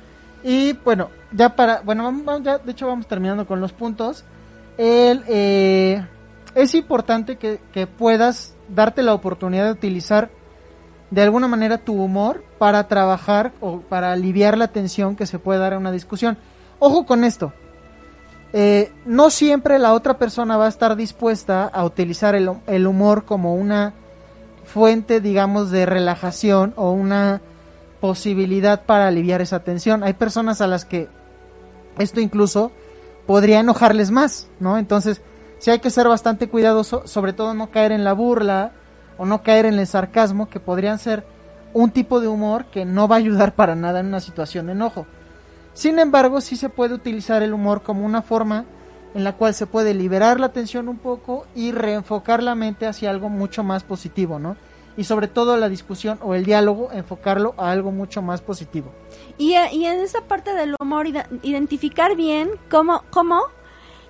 Y 0.43 0.73
bueno, 0.73 1.11
ya 1.33 1.57
para, 1.57 1.81
bueno, 1.81 2.05
vamos, 2.05 2.43
ya, 2.43 2.59
de 2.59 2.73
hecho 2.73 2.87
vamos 2.87 3.07
terminando 3.07 3.47
con 3.47 3.61
los 3.61 3.73
puntos. 3.73 4.25
El, 4.77 5.25
eh, 5.27 6.05
es 6.55 6.75
importante 6.75 7.37
que, 7.37 7.61
que 7.73 7.87
puedas 7.87 8.55
darte 8.69 9.03
la 9.03 9.15
oportunidad 9.15 9.65
de 9.65 9.73
utilizar 9.73 10.31
de 11.11 11.23
alguna 11.23 11.49
manera 11.49 11.79
tu 11.79 11.95
humor 11.95 12.45
para 12.59 12.87
trabajar 12.89 13.53
o 13.61 13.81
para 13.81 14.13
aliviar 14.13 14.59
la 14.59 14.69
tensión 14.69 15.17
que 15.17 15.27
se 15.27 15.39
puede 15.39 15.61
dar 15.61 15.75
a 15.75 15.79
una 15.79 15.93
discusión. 15.93 16.37
Ojo 16.79 17.07
con 17.07 17.25
esto. 17.25 17.53
Eh, 18.53 18.93
no 19.05 19.31
siempre 19.31 19.79
la 19.79 19.93
otra 19.93 20.19
persona 20.19 20.57
va 20.57 20.67
a 20.67 20.71
estar 20.71 20.97
dispuesta 20.97 21.67
a 21.67 21.85
utilizar 21.85 22.35
el, 22.35 22.51
el, 22.67 22.87
humor 22.87 23.25
como 23.25 23.55
una 23.55 23.93
fuente, 24.65 25.21
digamos, 25.21 25.71
de 25.71 25.85
relajación 25.85 26.73
o 26.77 26.93
una 26.93 27.43
posibilidad 28.01 28.83
para 28.85 29.09
aliviar 29.09 29.43
esa 29.43 29.61
tensión. 29.61 30.03
Hay 30.03 30.15
personas 30.15 30.63
a 30.63 30.67
las 30.67 30.87
que 30.87 31.09
esto 31.99 32.21
incluso 32.21 32.71
podría 33.27 33.61
enojarles 33.61 34.11
más, 34.11 34.49
¿no? 34.61 34.79
Entonces, 34.79 35.21
sí 35.59 35.71
hay 35.71 35.79
que 35.79 35.91
ser 35.91 36.09
bastante 36.09 36.49
cuidadoso, 36.49 37.07
sobre 37.07 37.33
todo 37.33 37.55
no 37.55 37.71
caer 37.71 37.93
en 37.93 38.05
la 38.05 38.13
burla 38.13 38.73
o 39.17 39.27
no 39.27 39.43
caer 39.43 39.67
en 39.67 39.79
el 39.79 39.87
sarcasmo, 39.87 40.49
que 40.49 40.61
podrían 40.61 40.99
ser 40.99 41.25
un 41.75 41.91
tipo 41.91 42.21
de 42.21 42.29
humor 42.29 42.67
que 42.67 42.85
no 42.85 43.09
va 43.09 43.17
a 43.17 43.19
ayudar 43.19 43.55
para 43.55 43.75
nada 43.75 44.01
en 44.01 44.07
una 44.07 44.21
situación 44.21 44.67
de 44.67 44.73
enojo. 44.73 45.07
Sin 45.75 45.99
embargo, 45.99 46.41
sí 46.41 46.57
se 46.57 46.71
puede 46.71 46.95
utilizar 46.95 47.43
el 47.43 47.53
humor 47.53 47.83
como 47.83 48.05
una 48.05 48.23
forma 48.23 48.65
en 49.15 49.25
la 49.25 49.37
cual 49.37 49.55
se 49.55 49.67
puede 49.67 49.95
liberar 49.95 50.41
la 50.41 50.51
tensión 50.51 50.89
un 50.89 50.99
poco 50.99 51.47
y 51.55 51.73
reenfocar 51.73 52.43
la 52.43 52.55
mente 52.55 52.87
hacia 52.87 53.11
algo 53.11 53.29
mucho 53.29 53.63
más 53.63 53.85
positivo, 53.85 54.39
¿no? 54.39 54.57
Y 54.97 55.05
sobre 55.05 55.29
todo 55.29 55.57
la 55.57 55.69
discusión 55.69 56.19
o 56.23 56.35
el 56.35 56.45
diálogo, 56.45 56.91
enfocarlo 56.93 57.55
a 57.57 57.71
algo 57.71 57.93
mucho 57.93 58.21
más 58.21 58.41
positivo. 58.41 58.93
Y, 59.39 59.55
y 59.73 59.87
en 59.87 60.01
esa 60.01 60.23
parte 60.23 60.55
del 60.55 60.75
humor, 60.81 61.07
identificar 61.43 62.17
bien 62.17 62.51
cómo, 62.69 63.05
cómo 63.11 63.43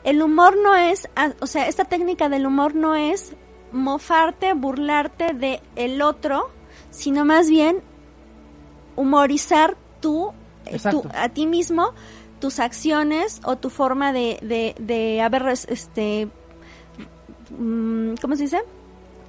el 0.04 0.22
humor 0.22 0.56
no 0.62 0.74
es, 0.74 1.08
o 1.40 1.46
sea, 1.46 1.68
esta 1.68 1.84
técnica 1.84 2.28
del 2.28 2.46
humor 2.46 2.74
no 2.74 2.94
es 2.94 3.34
mofarte, 3.72 4.54
burlarte 4.54 5.34
de 5.34 5.60
el 5.76 6.02
otro, 6.02 6.50
sino 6.90 7.24
más 7.24 7.48
bien 7.48 7.82
humorizar 8.96 9.76
tú, 10.00 10.32
eh, 10.66 10.78
tú 10.90 11.04
a 11.14 11.28
ti 11.28 11.46
mismo 11.46 11.92
tus 12.40 12.60
acciones 12.60 13.40
o 13.44 13.56
tu 13.56 13.70
forma 13.70 14.12
de, 14.12 14.38
de, 14.42 14.74
de 14.78 15.20
haber 15.20 15.46
este 15.48 16.28
mm, 17.56 18.14
¿cómo 18.20 18.36
se 18.36 18.44
dice? 18.44 18.62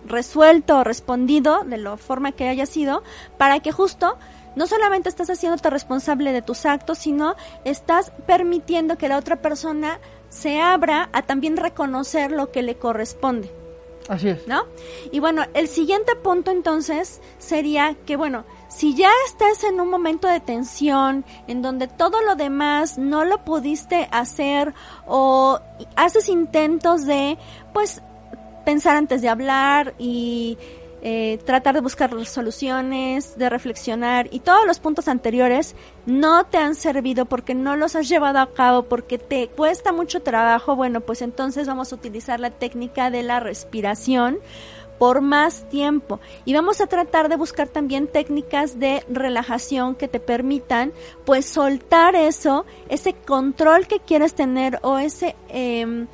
resuelto 0.05 0.79
o 0.79 0.83
respondido 0.83 1.63
de 1.63 1.77
la 1.77 1.97
forma 1.97 2.31
que 2.31 2.47
haya 2.47 2.65
sido 2.65 3.03
para 3.37 3.59
que 3.59 3.71
justo 3.71 4.17
no 4.59 4.67
solamente 4.67 5.07
estás 5.07 5.29
haciéndote 5.29 5.69
responsable 5.69 6.33
de 6.33 6.41
tus 6.41 6.65
actos, 6.65 6.97
sino 6.97 7.37
estás 7.63 8.11
permitiendo 8.27 8.97
que 8.97 9.07
la 9.07 9.17
otra 9.17 9.37
persona 9.37 10.01
se 10.27 10.59
abra 10.59 11.07
a 11.13 11.21
también 11.21 11.55
reconocer 11.55 12.33
lo 12.33 12.51
que 12.51 12.61
le 12.61 12.75
corresponde. 12.75 13.49
Así 14.09 14.27
es. 14.27 14.45
¿No? 14.47 14.65
Y 15.13 15.21
bueno, 15.21 15.45
el 15.53 15.69
siguiente 15.69 16.13
punto 16.17 16.51
entonces 16.51 17.21
sería 17.37 17.95
que, 18.05 18.17
bueno, 18.17 18.43
si 18.67 18.95
ya 18.95 19.11
estás 19.27 19.63
en 19.63 19.79
un 19.79 19.89
momento 19.89 20.27
de 20.27 20.41
tensión, 20.41 21.23
en 21.47 21.61
donde 21.61 21.87
todo 21.87 22.21
lo 22.21 22.35
demás 22.35 22.97
no 22.97 23.23
lo 23.23 23.45
pudiste 23.45 24.09
hacer 24.11 24.73
o 25.07 25.61
haces 25.95 26.27
intentos 26.27 27.05
de, 27.05 27.37
pues, 27.71 28.01
pensar 28.65 28.97
antes 28.97 29.21
de 29.21 29.29
hablar 29.29 29.93
y 29.97 30.57
eh, 31.01 31.39
tratar 31.45 31.75
de 31.75 31.81
buscar 31.81 32.11
soluciones, 32.25 33.37
de 33.37 33.49
reflexionar 33.49 34.27
y 34.31 34.39
todos 34.39 34.65
los 34.67 34.79
puntos 34.79 35.07
anteriores 35.07 35.75
no 36.05 36.45
te 36.45 36.57
han 36.57 36.75
servido 36.75 37.25
porque 37.25 37.55
no 37.55 37.75
los 37.75 37.95
has 37.95 38.09
llevado 38.09 38.39
a 38.39 38.53
cabo, 38.53 38.83
porque 38.83 39.17
te 39.17 39.47
cuesta 39.47 39.93
mucho 39.93 40.21
trabajo, 40.21 40.75
bueno, 40.75 41.01
pues 41.01 41.21
entonces 41.21 41.67
vamos 41.67 41.91
a 41.91 41.95
utilizar 41.95 42.39
la 42.39 42.49
técnica 42.49 43.09
de 43.09 43.23
la 43.23 43.39
respiración 43.39 44.39
por 44.97 45.21
más 45.21 45.69
tiempo 45.69 46.19
y 46.43 46.53
vamos 46.53 46.81
a 46.81 46.87
tratar 46.87 47.29
de 47.29 47.37
buscar 47.37 47.69
también 47.69 48.07
técnicas 48.07 48.79
de 48.79 49.05
relajación 49.09 49.95
que 49.95 50.09
te 50.09 50.19
permitan 50.19 50.91
pues 51.25 51.45
soltar 51.45 52.15
eso, 52.15 52.65
ese 52.89 53.13
control 53.13 53.87
que 53.87 53.99
quieres 53.99 54.33
tener 54.33 54.79
o 54.81 54.97
ese 54.97 55.37
eh, 55.47 56.07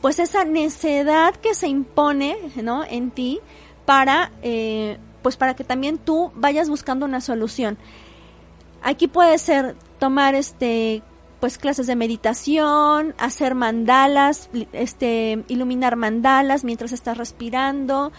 pues 0.00 0.18
esa 0.18 0.44
necedad 0.44 1.36
que 1.36 1.54
se 1.54 1.68
impone, 1.68 2.36
¿no? 2.56 2.82
En 2.84 3.12
ti 3.12 3.40
para, 3.84 4.30
eh, 4.42 4.98
pues 5.22 5.36
para 5.36 5.54
que 5.54 5.64
también 5.64 5.98
tú 5.98 6.32
vayas 6.34 6.68
buscando 6.68 7.06
una 7.06 7.20
solución. 7.20 7.78
Aquí 8.82 9.06
puede 9.08 9.38
ser 9.38 9.76
tomar 9.98 10.34
este 10.34 11.02
pues 11.40 11.58
clases 11.58 11.88
de 11.88 11.96
meditación, 11.96 13.16
hacer 13.18 13.56
mandalas, 13.56 14.48
este 14.72 15.44
iluminar 15.48 15.96
mandalas 15.96 16.62
mientras 16.62 16.92
estás 16.92 17.18
respirando, 17.18 18.12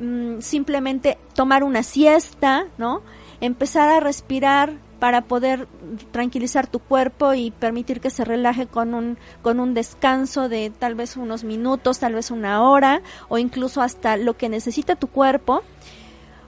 mm, 0.00 0.38
simplemente 0.38 1.18
tomar 1.34 1.64
una 1.64 1.82
siesta, 1.82 2.66
¿no? 2.78 3.02
Empezar 3.40 3.88
a 3.88 3.98
respirar 3.98 4.74
para 4.98 5.22
poder 5.22 5.68
tranquilizar 6.10 6.66
tu 6.66 6.80
cuerpo 6.80 7.34
y 7.34 7.50
permitir 7.50 8.00
que 8.00 8.10
se 8.10 8.24
relaje 8.24 8.66
con 8.66 8.94
un, 8.94 9.18
con 9.42 9.60
un 9.60 9.74
descanso 9.74 10.48
de 10.48 10.70
tal 10.70 10.94
vez 10.94 11.16
unos 11.16 11.44
minutos, 11.44 11.98
tal 12.00 12.14
vez 12.14 12.30
una 12.30 12.62
hora 12.62 13.02
o 13.28 13.38
incluso 13.38 13.80
hasta 13.80 14.16
lo 14.16 14.36
que 14.36 14.48
necesita 14.48 14.96
tu 14.96 15.06
cuerpo 15.08 15.62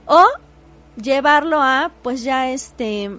o 0.05 0.23
llevarlo 1.01 1.61
a 1.61 1.91
pues 2.01 2.23
ya 2.23 2.49
este 2.49 3.11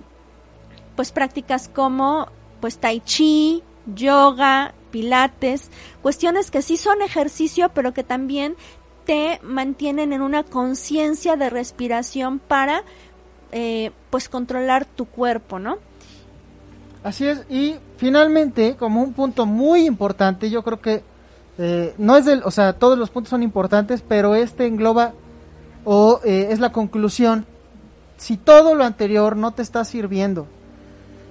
pues 0.97 1.13
prácticas 1.13 1.69
como 1.69 2.29
pues 2.61 2.79
tai 2.79 3.01
chi, 3.01 3.63
yoga, 3.87 4.75
pilates, 4.91 5.71
cuestiones 6.03 6.51
que 6.51 6.61
sí 6.61 6.77
son 6.77 7.01
ejercicio 7.01 7.71
pero 7.71 7.95
que 7.95 8.05
también 8.05 8.57
te 9.07 9.41
mantienen 9.43 10.13
en 10.13 10.23
una 10.23 10.45
conciencia 10.45 11.37
de 11.37 11.51
respiración 11.51 12.39
para 12.39 12.85
eh, 13.53 13.93
pues 14.11 14.29
controlar 14.29 14.85
tu 14.85 15.05
cuerpo, 15.05 15.59
¿no? 15.59 15.79
Así 17.05 17.27
es, 17.27 17.45
y 17.51 17.77
finalmente, 17.97 18.77
como 18.77 19.03
un 19.03 19.13
punto 19.13 19.45
muy 19.45 19.87
importante, 19.87 20.51
yo 20.51 20.63
creo 20.63 20.81
que 20.81 21.03
eh, 21.59 21.95
no 21.99 22.17
es 22.17 22.25
del, 22.25 22.43
o 22.45 22.51
sea, 22.51 22.73
todos 22.73 22.99
los 22.99 23.11
puntos 23.11 23.31
son 23.31 23.43
importantes, 23.43 24.03
pero 24.07 24.35
este 24.35 24.67
engloba 24.67 25.13
o 25.85 26.21
eh, 26.25 26.49
es 26.51 26.61
la 26.61 26.73
conclusión. 26.73 27.45
Si 28.17 28.37
todo 28.37 28.75
lo 28.75 28.85
anterior 28.85 29.37
no 29.37 29.53
te 29.53 29.63
está 29.63 29.85
sirviendo, 29.85 30.47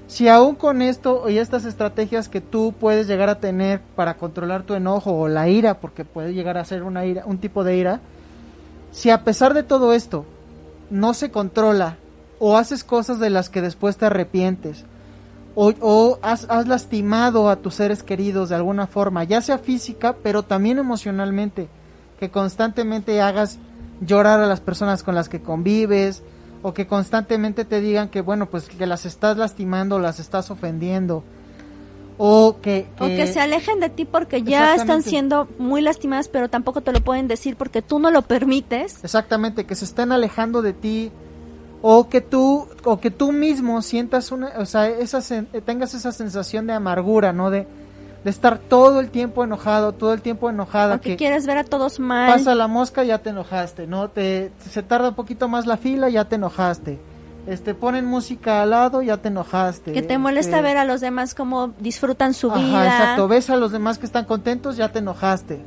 si 0.08 0.28
aún 0.28 0.56
con 0.56 0.82
esto 0.82 1.30
y 1.30 1.38
estas 1.38 1.64
estrategias 1.64 2.28
que 2.28 2.42
tú 2.42 2.74
puedes 2.78 3.08
llegar 3.08 3.30
a 3.30 3.40
tener 3.40 3.80
para 3.96 4.18
controlar 4.18 4.64
tu 4.64 4.74
enojo 4.74 5.14
o 5.14 5.30
la 5.30 5.48
ira, 5.48 5.80
porque 5.80 6.04
puede 6.04 6.34
llegar 6.34 6.58
a 6.58 6.66
ser 6.66 6.84
una 6.84 7.06
ira, 7.06 7.24
un 7.26 7.38
tipo 7.38 7.64
de 7.64 7.78
ira, 7.78 8.02
si 8.92 9.10
a 9.10 9.24
pesar 9.24 9.54
de 9.54 9.64
todo 9.64 9.94
esto 9.94 10.26
no 10.90 11.14
se 11.14 11.32
controla 11.32 11.98
o 12.44 12.58
haces 12.58 12.84
cosas 12.84 13.20
de 13.20 13.30
las 13.30 13.50
que 13.50 13.62
después 13.62 13.98
te 13.98 14.08
arrepientes, 14.08 14.84
o, 15.54 16.18
has, 16.24 16.48
lastimado 16.68 17.50
a 17.50 17.58
tus 17.58 17.76
seres 17.76 18.02
queridos 18.02 18.50
de 18.50 18.56
alguna 18.56 18.88
forma, 18.88 19.24
ya 19.24 19.42
sea 19.42 19.60
física, 19.60 20.16
pero 20.24 20.42
también 20.42 20.80
emocionalmente, 20.80 21.68
que 22.20 22.32
constantemente 22.32 23.22
hagas 23.22 23.60
llorar 24.04 24.40
a 24.40 24.48
las 24.48 24.60
personas 24.60 25.04
con 25.04 25.14
las 25.14 25.30
que 25.30 25.42
convives, 25.42 26.24
o 26.64 26.74
que 26.74 26.88
constantemente 26.88 27.64
te 27.64 27.80
digan 27.80 28.10
que, 28.10 28.22
bueno, 28.22 28.50
pues 28.50 28.70
que 28.70 28.88
las 28.88 29.06
estás 29.06 29.38
lastimando, 29.38 30.00
las 30.00 30.20
estás 30.20 30.50
ofendiendo, 30.50 31.24
o 32.18 32.58
que, 32.60 32.88
que, 32.98 33.04
o 33.04 33.08
que 33.08 33.28
se 33.28 33.40
alejen 33.40 33.80
de 33.80 33.90
ti 33.90 34.06
porque 34.06 34.42
ya 34.42 34.74
están 34.74 35.04
siendo 35.04 35.48
muy 35.60 35.82
lastimadas, 35.82 36.28
pero 36.28 36.50
tampoco 36.50 36.82
te 36.82 36.92
lo 36.92 37.02
pueden 37.02 37.28
decir 37.28 37.56
porque 37.56 37.84
tú 37.84 38.00
no 38.00 38.10
lo 38.10 38.24
permites. 38.24 39.04
Exactamente, 39.04 39.68
que 39.68 39.76
se 39.76 39.86
estén 39.86 40.12
alejando 40.12 40.64
de 40.64 40.74
ti, 40.74 41.12
o 41.82 42.10
que 42.10 42.22
tú 42.22 42.68
o 42.84 43.00
que 43.00 43.12
tú 43.12 43.32
mismo 43.32 43.82
sientas 43.82 44.32
una 44.32 44.54
o 44.58 44.66
sea 44.66 44.88
esa 44.88 45.22
tengas 45.66 45.94
esa 45.94 46.12
sensación 46.12 46.68
de 46.68 46.74
amargura 46.74 47.34
no 47.34 47.50
de, 47.50 47.68
de 48.24 48.30
estar 48.30 48.60
todo 48.60 49.00
el 49.00 49.10
tiempo 49.10 49.44
enojado 49.44 49.94
todo 49.94 50.14
el 50.14 50.22
tiempo 50.22 50.50
enojada 50.50 51.00
que, 51.02 51.16
quieres 51.16 51.48
ver 51.48 51.58
a 51.58 51.64
todos 51.64 52.00
mal 52.00 52.32
pasa 52.32 52.56
la 52.56 52.68
mosca 52.68 53.04
ya 53.04 53.20
te 53.20 53.32
enojaste 53.32 53.88
no 53.88 54.10
te 54.10 54.52
se 54.60 54.84
tarda 54.84 55.10
un 55.10 55.16
poquito 55.16 55.48
más 55.48 55.66
la 55.66 55.78
fila 55.78 56.10
ya 56.10 56.26
te 56.26 56.36
enojaste 56.36 57.00
este 57.48 57.74
ponen 57.74 58.06
música 58.06 58.62
al 58.62 58.70
lado, 58.70 59.02
ya 59.02 59.18
te 59.18 59.30
enojaste. 59.30 59.94
Que 59.94 60.04
te 60.04 60.18
molesta 60.18 60.58
Este, 60.58 60.62
ver 60.62 60.78
a 60.78 60.86
los 60.86 61.02
demás 61.02 61.34
cómo 61.34 61.74
disfrutan 61.80 62.34
su 62.34 62.52
Ajá, 62.52 62.60
vida. 62.60 62.86
exacto, 62.86 63.28
ves 63.28 63.50
a 63.50 63.56
los 63.56 63.72
demás 63.72 63.98
que 63.98 64.06
están 64.06 64.26
contentos, 64.26 64.78
ya 64.78 64.90
te 64.90 65.00
enojaste. 65.00 65.60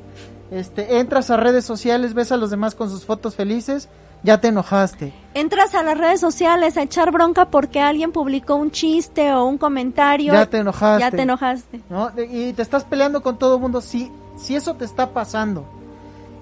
Este, 0.51 0.99
entras 0.99 1.31
a 1.31 1.37
redes 1.37 1.65
sociales, 1.65 2.15
ves 2.15 2.31
a 2.31 2.37
los 2.37 2.51
demás 2.51 2.77
con 2.77 2.91
sus 2.91 3.05
fotos 3.05 3.35
felices, 3.35 3.89
ya 4.25 4.41
te 4.41 4.49
enojaste. 4.49 5.13
Entras 5.35 5.75
a 5.75 5.83
las 5.83 5.99
redes 5.99 6.19
sociales 6.19 6.77
a 6.77 6.83
echar 6.83 7.13
bronca 7.13 7.51
porque 7.51 7.81
alguien 7.81 8.11
publicó 8.11 8.57
un 8.57 8.71
chiste 8.71 9.33
o 9.33 9.45
un 9.45 9.59
comentario. 9.59 10.33
Ya 10.33 10.47
te 10.47 10.59
enojaste. 10.59 11.01
Ya 11.01 11.11
te 11.11 11.23
enojaste. 11.23 11.81
¿no? 11.91 12.11
Y 12.17 12.55
te 12.55 12.63
estás 12.63 12.85
peleando 12.85 13.23
con 13.23 13.39
todo 13.39 13.57
el 13.57 13.61
mundo. 13.61 13.81
Si, 13.83 14.11
si 14.37 14.57
eso 14.57 14.75
te 14.75 14.87
está 14.87 15.11
pasando 15.11 15.67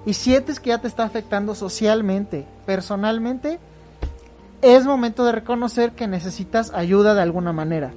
y 0.05 0.13
sientes 0.13 0.59
que 0.59 0.69
ya 0.69 0.79
te 0.79 0.87
está 0.87 1.03
afectando 1.03 1.55
socialmente, 1.55 2.45
personalmente, 2.65 3.59
es 4.61 4.85
momento 4.85 5.25
de 5.25 5.33
reconocer 5.33 5.91
que 5.91 6.07
necesitas 6.07 6.71
ayuda 6.73 7.13
de 7.13 7.21
alguna 7.21 7.51
manera. 7.51 7.91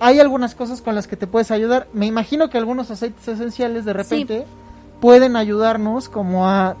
Hay 0.00 0.20
algunas 0.20 0.54
cosas 0.54 0.80
con 0.80 0.94
las 0.94 1.06
que 1.06 1.16
te 1.16 1.26
puedes 1.26 1.50
ayudar. 1.50 1.86
Me 1.92 2.06
imagino 2.06 2.48
que 2.48 2.56
algunos 2.56 2.90
aceites 2.90 3.28
esenciales 3.28 3.84
de 3.84 3.92
repente 3.92 4.46
pueden 5.00 5.36
ayudarnos 5.36 6.08
como 6.08 6.48
a, 6.48 6.76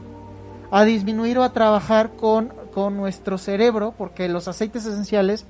a 0.70 0.84
disminuir 0.84 1.38
o 1.38 1.42
a 1.44 1.52
trabajar 1.52 2.10
con, 2.16 2.52
con 2.74 2.96
nuestro 2.96 3.38
cerebro, 3.38 3.94
porque 3.96 4.28
los 4.28 4.48
aceites 4.48 4.84
esenciales 4.86 5.44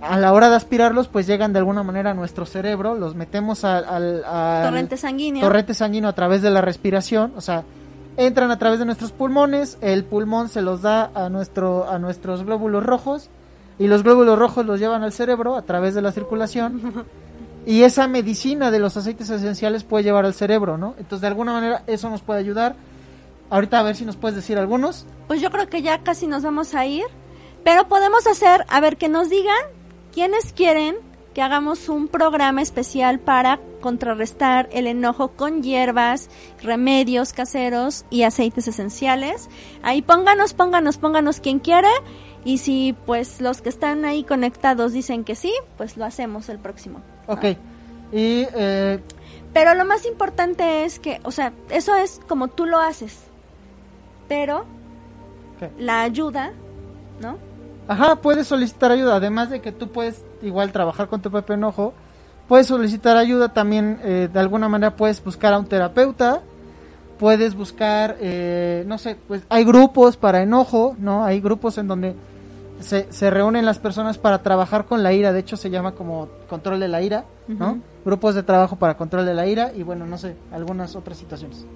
a 0.00 0.18
la 0.18 0.32
hora 0.32 0.50
de 0.50 0.56
aspirarlos, 0.56 1.06
pues 1.08 1.26
llegan 1.28 1.52
de 1.52 1.60
alguna 1.60 1.82
manera 1.84 2.10
a 2.10 2.14
nuestro 2.14 2.44
cerebro, 2.44 2.94
los 2.96 3.14
metemos 3.14 3.64
al, 3.64 3.84
al- 3.84 4.24
al 4.24 4.64
Torrente 4.64 4.96
sanguíneo. 4.96 5.42
torrente 5.42 5.74
sanguíneo 5.74 6.10
a 6.10 6.12
través 6.14 6.42
de 6.42 6.50
la 6.50 6.60
respiración, 6.60 7.32
o 7.36 7.40
sea, 7.40 7.62
entran 8.16 8.50
a 8.50 8.58
través 8.58 8.80
de 8.80 8.84
nuestros 8.84 9.12
pulmones, 9.12 9.78
el 9.80 10.04
pulmón 10.04 10.48
se 10.48 10.60
los 10.60 10.82
da 10.82 11.10
a 11.14 11.28
nuestro 11.28 11.88
a 11.88 11.98
nuestros 12.00 12.44
glóbulos 12.44 12.84
rojos 12.84 13.30
y 13.78 13.86
los 13.86 14.02
glóbulos 14.02 14.38
rojos 14.38 14.66
los 14.66 14.80
llevan 14.80 15.02
al 15.04 15.12
cerebro 15.12 15.56
a 15.56 15.62
través 15.62 15.94
de 15.94 16.02
la 16.02 16.12
circulación. 16.12 17.04
Y 17.64 17.84
esa 17.84 18.08
medicina 18.08 18.72
de 18.72 18.80
los 18.80 18.96
aceites 18.96 19.30
esenciales 19.30 19.84
puede 19.84 20.02
llevar 20.02 20.24
al 20.24 20.34
cerebro, 20.34 20.76
¿no? 20.78 20.94
Entonces, 20.98 21.20
de 21.20 21.28
alguna 21.28 21.52
manera 21.52 21.84
eso 21.86 22.10
nos 22.10 22.20
puede 22.20 22.40
ayudar. 22.40 22.74
Ahorita 23.52 23.78
a 23.78 23.82
ver 23.82 23.96
si 23.96 24.06
nos 24.06 24.16
puedes 24.16 24.34
decir 24.34 24.56
algunos. 24.56 25.04
Pues 25.28 25.42
yo 25.42 25.50
creo 25.50 25.68
que 25.68 25.82
ya 25.82 25.98
casi 26.02 26.26
nos 26.26 26.42
vamos 26.42 26.74
a 26.74 26.86
ir. 26.86 27.04
Pero 27.62 27.86
podemos 27.86 28.26
hacer, 28.26 28.64
a 28.70 28.80
ver, 28.80 28.96
que 28.96 29.10
nos 29.10 29.28
digan 29.28 29.54
quiénes 30.10 30.54
quieren 30.54 30.96
que 31.34 31.42
hagamos 31.42 31.90
un 31.90 32.08
programa 32.08 32.62
especial 32.62 33.20
para 33.20 33.60
contrarrestar 33.82 34.70
el 34.72 34.86
enojo 34.86 35.32
con 35.32 35.62
hierbas, 35.62 36.30
remedios 36.62 37.34
caseros 37.34 38.06
y 38.08 38.22
aceites 38.22 38.68
esenciales. 38.68 39.50
Ahí 39.82 40.00
pónganos, 40.00 40.54
pónganos, 40.54 40.96
pónganos 40.96 41.40
quien 41.40 41.58
quiere. 41.58 41.90
Y 42.46 42.56
si 42.56 42.96
pues 43.04 43.42
los 43.42 43.60
que 43.60 43.68
están 43.68 44.06
ahí 44.06 44.24
conectados 44.24 44.94
dicen 44.94 45.24
que 45.24 45.34
sí, 45.34 45.52
pues 45.76 45.98
lo 45.98 46.06
hacemos 46.06 46.48
el 46.48 46.58
próximo. 46.58 47.02
Ok. 47.26 47.44
Y 48.12 48.46
eh, 48.54 48.98
Pero 49.52 49.74
lo 49.74 49.84
más 49.84 50.06
importante 50.06 50.86
es 50.86 50.98
que, 50.98 51.20
o 51.22 51.30
sea, 51.30 51.52
eso 51.68 51.94
es 51.96 52.18
como 52.26 52.48
tú 52.48 52.64
lo 52.64 52.78
haces. 52.78 53.30
Pero 54.32 54.64
¿qué? 55.58 55.70
la 55.78 56.00
ayuda, 56.00 56.52
¿no? 57.20 57.36
Ajá, 57.86 58.16
puedes 58.16 58.46
solicitar 58.46 58.90
ayuda, 58.90 59.16
además 59.16 59.50
de 59.50 59.60
que 59.60 59.72
tú 59.72 59.88
puedes 59.88 60.24
igual 60.40 60.72
trabajar 60.72 61.08
con 61.08 61.20
tu 61.20 61.30
propio 61.30 61.54
enojo, 61.54 61.92
puedes 62.48 62.66
solicitar 62.66 63.18
ayuda 63.18 63.52
también, 63.52 64.00
eh, 64.02 64.30
de 64.32 64.40
alguna 64.40 64.70
manera 64.70 64.96
puedes 64.96 65.22
buscar 65.22 65.52
a 65.52 65.58
un 65.58 65.66
terapeuta, 65.66 66.40
puedes 67.18 67.54
buscar, 67.54 68.16
eh, 68.20 68.84
no 68.86 68.96
sé, 68.96 69.18
pues 69.28 69.42
hay 69.50 69.64
grupos 69.64 70.16
para 70.16 70.42
enojo, 70.42 70.96
¿no? 70.98 71.26
Hay 71.26 71.42
grupos 71.42 71.76
en 71.76 71.88
donde 71.88 72.14
se, 72.80 73.12
se 73.12 73.30
reúnen 73.30 73.66
las 73.66 73.78
personas 73.78 74.16
para 74.16 74.42
trabajar 74.42 74.86
con 74.86 75.02
la 75.02 75.12
ira, 75.12 75.34
de 75.34 75.40
hecho 75.40 75.58
se 75.58 75.68
llama 75.68 75.92
como 75.92 76.28
control 76.48 76.80
de 76.80 76.88
la 76.88 77.02
ira, 77.02 77.26
¿no? 77.48 77.80
Grupos 78.02 78.34
de 78.34 78.44
trabajo 78.44 78.76
para 78.76 78.96
control 78.96 79.26
de 79.26 79.34
la 79.34 79.46
ira 79.46 79.72
y 79.74 79.82
bueno, 79.82 80.06
no 80.06 80.16
sé, 80.16 80.36
algunas 80.52 80.96
otras 80.96 81.18
situaciones. 81.18 81.66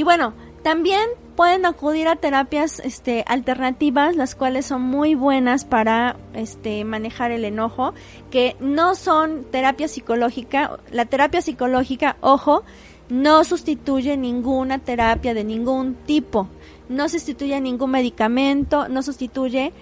Y 0.00 0.02
bueno, 0.02 0.32
también 0.62 1.10
pueden 1.36 1.66
acudir 1.66 2.08
a 2.08 2.16
terapias 2.16 2.80
este, 2.80 3.22
alternativas, 3.28 4.16
las 4.16 4.34
cuales 4.34 4.64
son 4.64 4.80
muy 4.80 5.14
buenas 5.14 5.66
para 5.66 6.16
este, 6.32 6.86
manejar 6.86 7.32
el 7.32 7.44
enojo, 7.44 7.92
que 8.30 8.56
no 8.60 8.94
son 8.94 9.44
terapia 9.50 9.88
psicológica. 9.88 10.78
La 10.90 11.04
terapia 11.04 11.42
psicológica, 11.42 12.16
ojo, 12.22 12.62
no 13.10 13.44
sustituye 13.44 14.16
ninguna 14.16 14.78
terapia 14.78 15.34
de 15.34 15.44
ningún 15.44 15.96
tipo, 16.06 16.48
no 16.88 17.10
sustituye 17.10 17.60
ningún 17.60 17.90
medicamento, 17.90 18.88
no 18.88 19.02
sustituye, 19.02 19.74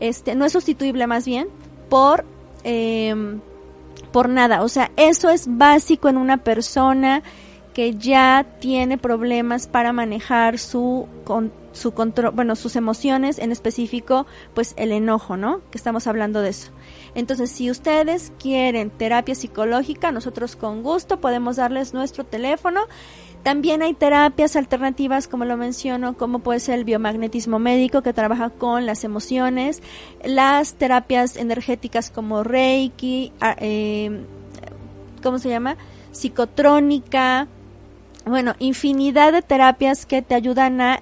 este, 0.00 0.34
no 0.36 0.46
es 0.46 0.52
sustituible 0.52 1.06
más 1.06 1.26
bien 1.26 1.48
por 1.90 2.24
em, 2.64 3.42
por 4.10 4.30
nada. 4.30 4.62
O 4.62 4.70
sea, 4.70 4.90
eso 4.96 5.28
es 5.28 5.46
básico 5.46 6.08
en 6.08 6.16
una 6.16 6.38
persona 6.38 7.22
que 7.76 7.92
ya 7.94 8.46
tiene 8.58 8.96
problemas 8.96 9.66
para 9.66 9.92
manejar 9.92 10.58
su 10.58 11.06
con, 11.24 11.52
su 11.72 11.92
control, 11.92 12.30
bueno, 12.30 12.56
sus 12.56 12.74
emociones, 12.74 13.38
en 13.38 13.52
específico, 13.52 14.24
pues 14.54 14.72
el 14.78 14.92
enojo, 14.92 15.36
¿no? 15.36 15.60
Que 15.70 15.76
estamos 15.76 16.06
hablando 16.06 16.40
de 16.40 16.48
eso. 16.48 16.70
Entonces, 17.14 17.50
si 17.50 17.70
ustedes 17.70 18.32
quieren 18.40 18.88
terapia 18.88 19.34
psicológica, 19.34 20.10
nosotros 20.10 20.56
con 20.56 20.82
gusto 20.82 21.20
podemos 21.20 21.56
darles 21.56 21.92
nuestro 21.92 22.24
teléfono. 22.24 22.80
También 23.42 23.82
hay 23.82 23.92
terapias 23.92 24.56
alternativas, 24.56 25.28
como 25.28 25.44
lo 25.44 25.58
menciono, 25.58 26.16
como 26.16 26.38
puede 26.38 26.60
ser 26.60 26.78
el 26.78 26.84
biomagnetismo 26.86 27.58
médico, 27.58 28.00
que 28.00 28.14
trabaja 28.14 28.48
con 28.48 28.86
las 28.86 29.04
emociones, 29.04 29.82
las 30.24 30.72
terapias 30.76 31.36
energéticas 31.36 32.08
como 32.10 32.42
Reiki, 32.42 33.34
a- 33.38 33.54
eh, 33.60 34.22
¿cómo 35.22 35.38
se 35.38 35.50
llama? 35.50 35.76
Psicotrónica, 36.10 37.48
bueno, 38.26 38.54
infinidad 38.58 39.32
de 39.32 39.42
terapias 39.42 40.04
que 40.04 40.20
te 40.20 40.34
ayudan 40.34 40.80
a, 40.80 41.00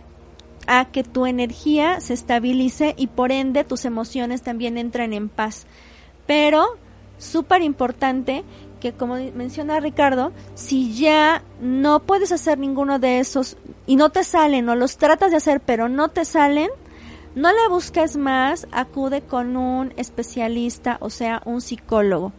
a 0.66 0.85
que 0.87 1.03
tu 1.03 1.27
energía 1.27 2.01
se 2.01 2.14
estabilice 2.14 2.95
y 2.97 3.07
por 3.07 3.33
ende 3.33 3.64
tus 3.64 3.87
emociones 3.87 4.43
también 4.43 4.77
entren 4.79 5.12
en 5.12 5.29
paz. 5.29 5.66
Pero, 6.27 6.77
súper 7.18 7.62
importante 7.62 8.45
que 8.81 8.93
como 8.93 9.14
menciona 9.14 9.81
Ricardo, 9.81 10.33
si 10.55 10.95
ya 10.95 11.43
no 11.61 12.01
puedes 12.01 12.33
hacer 12.33 12.59
ninguno 12.59 12.99
de 12.99 13.18
esos 13.18 13.57
y 13.87 13.97
no 13.97 14.11
te 14.11 14.25
salen 14.25 14.68
o 14.68 14.75
los 14.75 14.99
tratas 14.99 15.31
de 15.31 15.39
hacer 15.39 15.61
pero 15.61 15.89
no 15.89 16.09
te 16.09 16.27
salen, 16.27 16.68
no 17.35 17.51
le 17.51 17.68
busques 17.70 18.18
más, 18.18 18.68
acude 18.72 19.22
con 19.22 19.57
un 19.57 19.95
especialista, 19.97 20.99
o 21.01 21.09
sea, 21.09 21.41
un 21.47 21.62
psicólogo. 21.62 22.33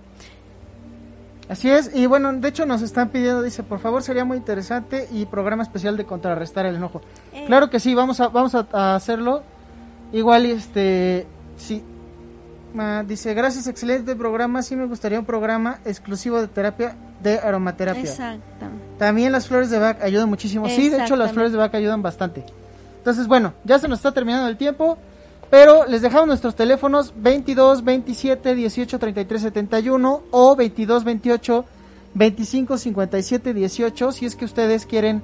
Así 1.47 1.69
es, 1.69 1.91
y 1.93 2.07
bueno, 2.07 2.33
de 2.33 2.47
hecho 2.47 2.65
nos 2.65 2.81
están 2.81 3.09
pidiendo, 3.09 3.43
dice, 3.43 3.61
por 3.61 3.79
favor, 3.79 4.01
sería 4.01 4.25
muy 4.25 4.37
interesante 4.37 5.07
y 5.11 5.25
programa 5.25 5.61
especial 5.61 5.95
de 5.95 6.05
contrarrestar 6.05 6.65
el 6.65 6.75
enojo. 6.75 7.01
Eh. 7.33 7.43
Claro 7.45 7.69
que 7.69 7.79
sí, 7.79 7.93
vamos 7.93 8.19
a, 8.19 8.29
vamos 8.29 8.55
a, 8.55 8.65
a 8.71 8.95
hacerlo. 8.95 9.43
Igual, 10.11 10.47
este, 10.47 11.27
sí. 11.57 11.83
Ah, 12.77 13.03
dice, 13.07 13.33
gracias, 13.33 13.67
excelente 13.67 14.15
programa. 14.15 14.61
Sí 14.61 14.75
me 14.75 14.85
gustaría 14.85 15.19
un 15.19 15.25
programa 15.25 15.79
exclusivo 15.85 16.41
de 16.41 16.47
terapia 16.47 16.95
de 17.21 17.39
aromaterapia. 17.39 18.01
Exacto. 18.01 18.65
También 18.97 19.31
las 19.31 19.47
flores 19.47 19.69
de 19.69 19.79
Bach 19.79 20.01
ayudan 20.01 20.29
muchísimo. 20.29 20.67
Sí, 20.67 20.89
de 20.89 21.03
hecho 21.03 21.15
las 21.15 21.31
flores 21.31 21.51
de 21.51 21.57
Bach 21.57 21.73
ayudan 21.73 22.01
bastante. 22.01 22.43
Entonces, 22.97 23.27
bueno, 23.27 23.53
ya 23.63 23.77
se 23.79 23.87
nos 23.87 23.99
está 23.99 24.11
terminando 24.11 24.47
el 24.47 24.57
tiempo. 24.57 24.97
Pero 25.49 25.85
les 25.85 26.01
dejamos 26.01 26.27
nuestros 26.27 26.55
teléfonos 26.55 27.13
22 27.15 27.83
27 27.83 28.55
18 28.55 28.99
33 28.99 29.41
71 29.41 30.23
o 30.31 30.55
22 30.55 31.03
28 31.03 31.65
25 32.13 32.77
57 32.77 33.53
18 33.53 34.11
si 34.11 34.25
es 34.25 34.35
que 34.35 34.45
ustedes 34.45 34.85
quieren 34.85 35.21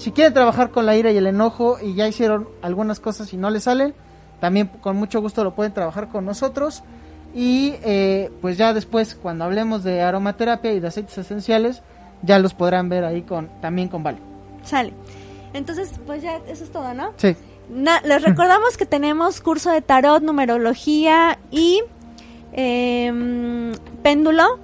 si 0.00 0.12
quieren 0.12 0.32
trabajar 0.32 0.70
con 0.70 0.86
la 0.86 0.96
ira 0.96 1.10
y 1.10 1.18
el 1.18 1.26
enojo 1.26 1.76
y 1.78 1.94
ya 1.94 2.08
hicieron 2.08 2.48
algunas 2.62 3.00
cosas 3.00 3.30
y 3.34 3.36
no 3.36 3.50
les 3.50 3.64
salen, 3.64 3.92
también 4.40 4.68
con 4.68 4.96
mucho 4.96 5.20
gusto 5.20 5.44
lo 5.44 5.54
pueden 5.54 5.74
trabajar 5.74 6.08
con 6.08 6.24
nosotros. 6.24 6.82
Y 7.34 7.74
eh, 7.84 8.32
pues 8.40 8.56
ya 8.56 8.72
después, 8.72 9.14
cuando 9.14 9.44
hablemos 9.44 9.84
de 9.84 10.00
aromaterapia 10.00 10.72
y 10.72 10.80
de 10.80 10.88
aceites 10.88 11.18
esenciales, 11.18 11.82
ya 12.22 12.38
los 12.38 12.54
podrán 12.54 12.88
ver 12.88 13.04
ahí 13.04 13.20
con 13.20 13.50
también 13.60 13.88
con 13.88 14.02
Vale. 14.02 14.18
Sale. 14.64 14.94
Entonces, 15.52 15.92
pues 16.06 16.22
ya 16.22 16.36
eso 16.48 16.64
es 16.64 16.70
todo, 16.70 16.94
¿no? 16.94 17.12
Sí. 17.16 17.36
Na- 17.70 18.00
les 18.02 18.22
recordamos 18.22 18.76
que 18.76 18.86
tenemos 18.86 19.40
curso 19.40 19.70
de 19.70 19.80
tarot, 19.80 20.22
numerología 20.22 21.38
y 21.50 21.82
em, 22.52 23.72
péndulo 24.02 24.58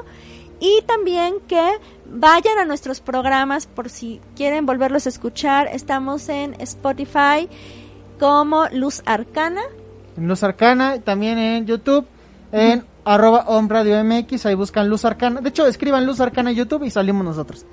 y 0.61 0.83
también 0.87 1.37
que 1.47 1.79
vayan 2.07 2.59
a 2.59 2.65
nuestros 2.65 3.01
programas 3.01 3.67
por 3.67 3.89
si 3.89 4.21
quieren 4.37 4.67
volverlos 4.67 5.07
a 5.07 5.09
escuchar. 5.09 5.69
Estamos 5.73 6.29
en 6.29 6.55
Spotify 6.61 7.49
como 8.19 8.67
Luz 8.73 9.03
Arcana 9.07 9.63
Luz 10.27 10.43
Arcana, 10.43 11.01
también 11.01 11.39
en 11.39 11.67
YouTube, 11.67 12.07
en 12.53 12.85
arroba 13.05 13.45
Om 13.47 13.69
Radio 13.69 14.03
MX, 14.03 14.47
ahí 14.47 14.55
buscan 14.55 14.89
Luz 14.89 15.05
Arcana. 15.05 15.41
De 15.41 15.49
hecho, 15.49 15.67
escriban 15.67 16.07
Luz 16.07 16.21
Arcana 16.21 16.51
en 16.51 16.57
YouTube 16.57 16.85
y 16.85 16.91
salimos 16.91 17.25
nosotros. 17.25 17.65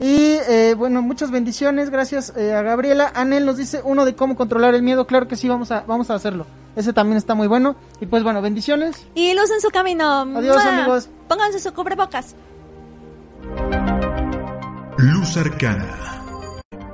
Y 0.00 0.36
eh, 0.48 0.74
bueno, 0.76 1.02
muchas 1.02 1.30
bendiciones, 1.30 1.90
gracias 1.90 2.32
eh, 2.36 2.52
a 2.54 2.62
Gabriela. 2.62 3.12
Anel 3.14 3.46
nos 3.46 3.56
dice 3.56 3.80
uno 3.84 4.04
de 4.04 4.14
cómo 4.14 4.36
controlar 4.36 4.74
el 4.74 4.82
miedo, 4.82 5.06
claro 5.06 5.28
que 5.28 5.36
sí, 5.36 5.48
vamos 5.48 5.70
a, 5.70 5.80
vamos 5.86 6.10
a 6.10 6.14
hacerlo. 6.14 6.46
Ese 6.76 6.92
también 6.92 7.16
está 7.16 7.34
muy 7.34 7.46
bueno. 7.46 7.76
Y 8.00 8.06
pues 8.06 8.22
bueno, 8.22 8.42
bendiciones. 8.42 9.06
Y 9.14 9.34
luz 9.34 9.50
en 9.50 9.60
su 9.60 9.68
camino. 9.70 10.22
Adiós, 10.36 10.56
¡Mua! 10.56 10.78
amigos. 10.78 11.08
Pónganse 11.28 11.60
su 11.60 11.72
cubrebocas. 11.72 12.34
Luz 14.98 15.36
Arcana. 15.36 16.22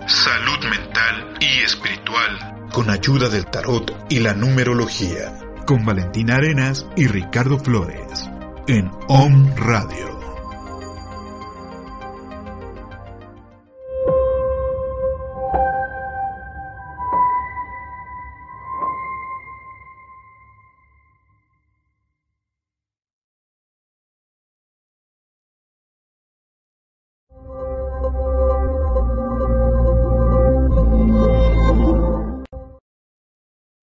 Salud 0.07 0.69
mental 0.69 1.35
y 1.41 1.65
espiritual. 1.65 2.69
Con 2.73 2.91
ayuda 2.91 3.29
del 3.29 3.47
tarot 3.47 4.07
y 4.09 4.19
la 4.19 4.35
numerología. 4.35 5.39
Con 5.67 5.85
Valentina 5.85 6.37
Arenas 6.37 6.87
y 6.97 7.07
Ricardo 7.07 7.59
Flores. 7.59 8.29
En 8.67 8.91
Om 9.09 9.55
Radio. 9.57 10.20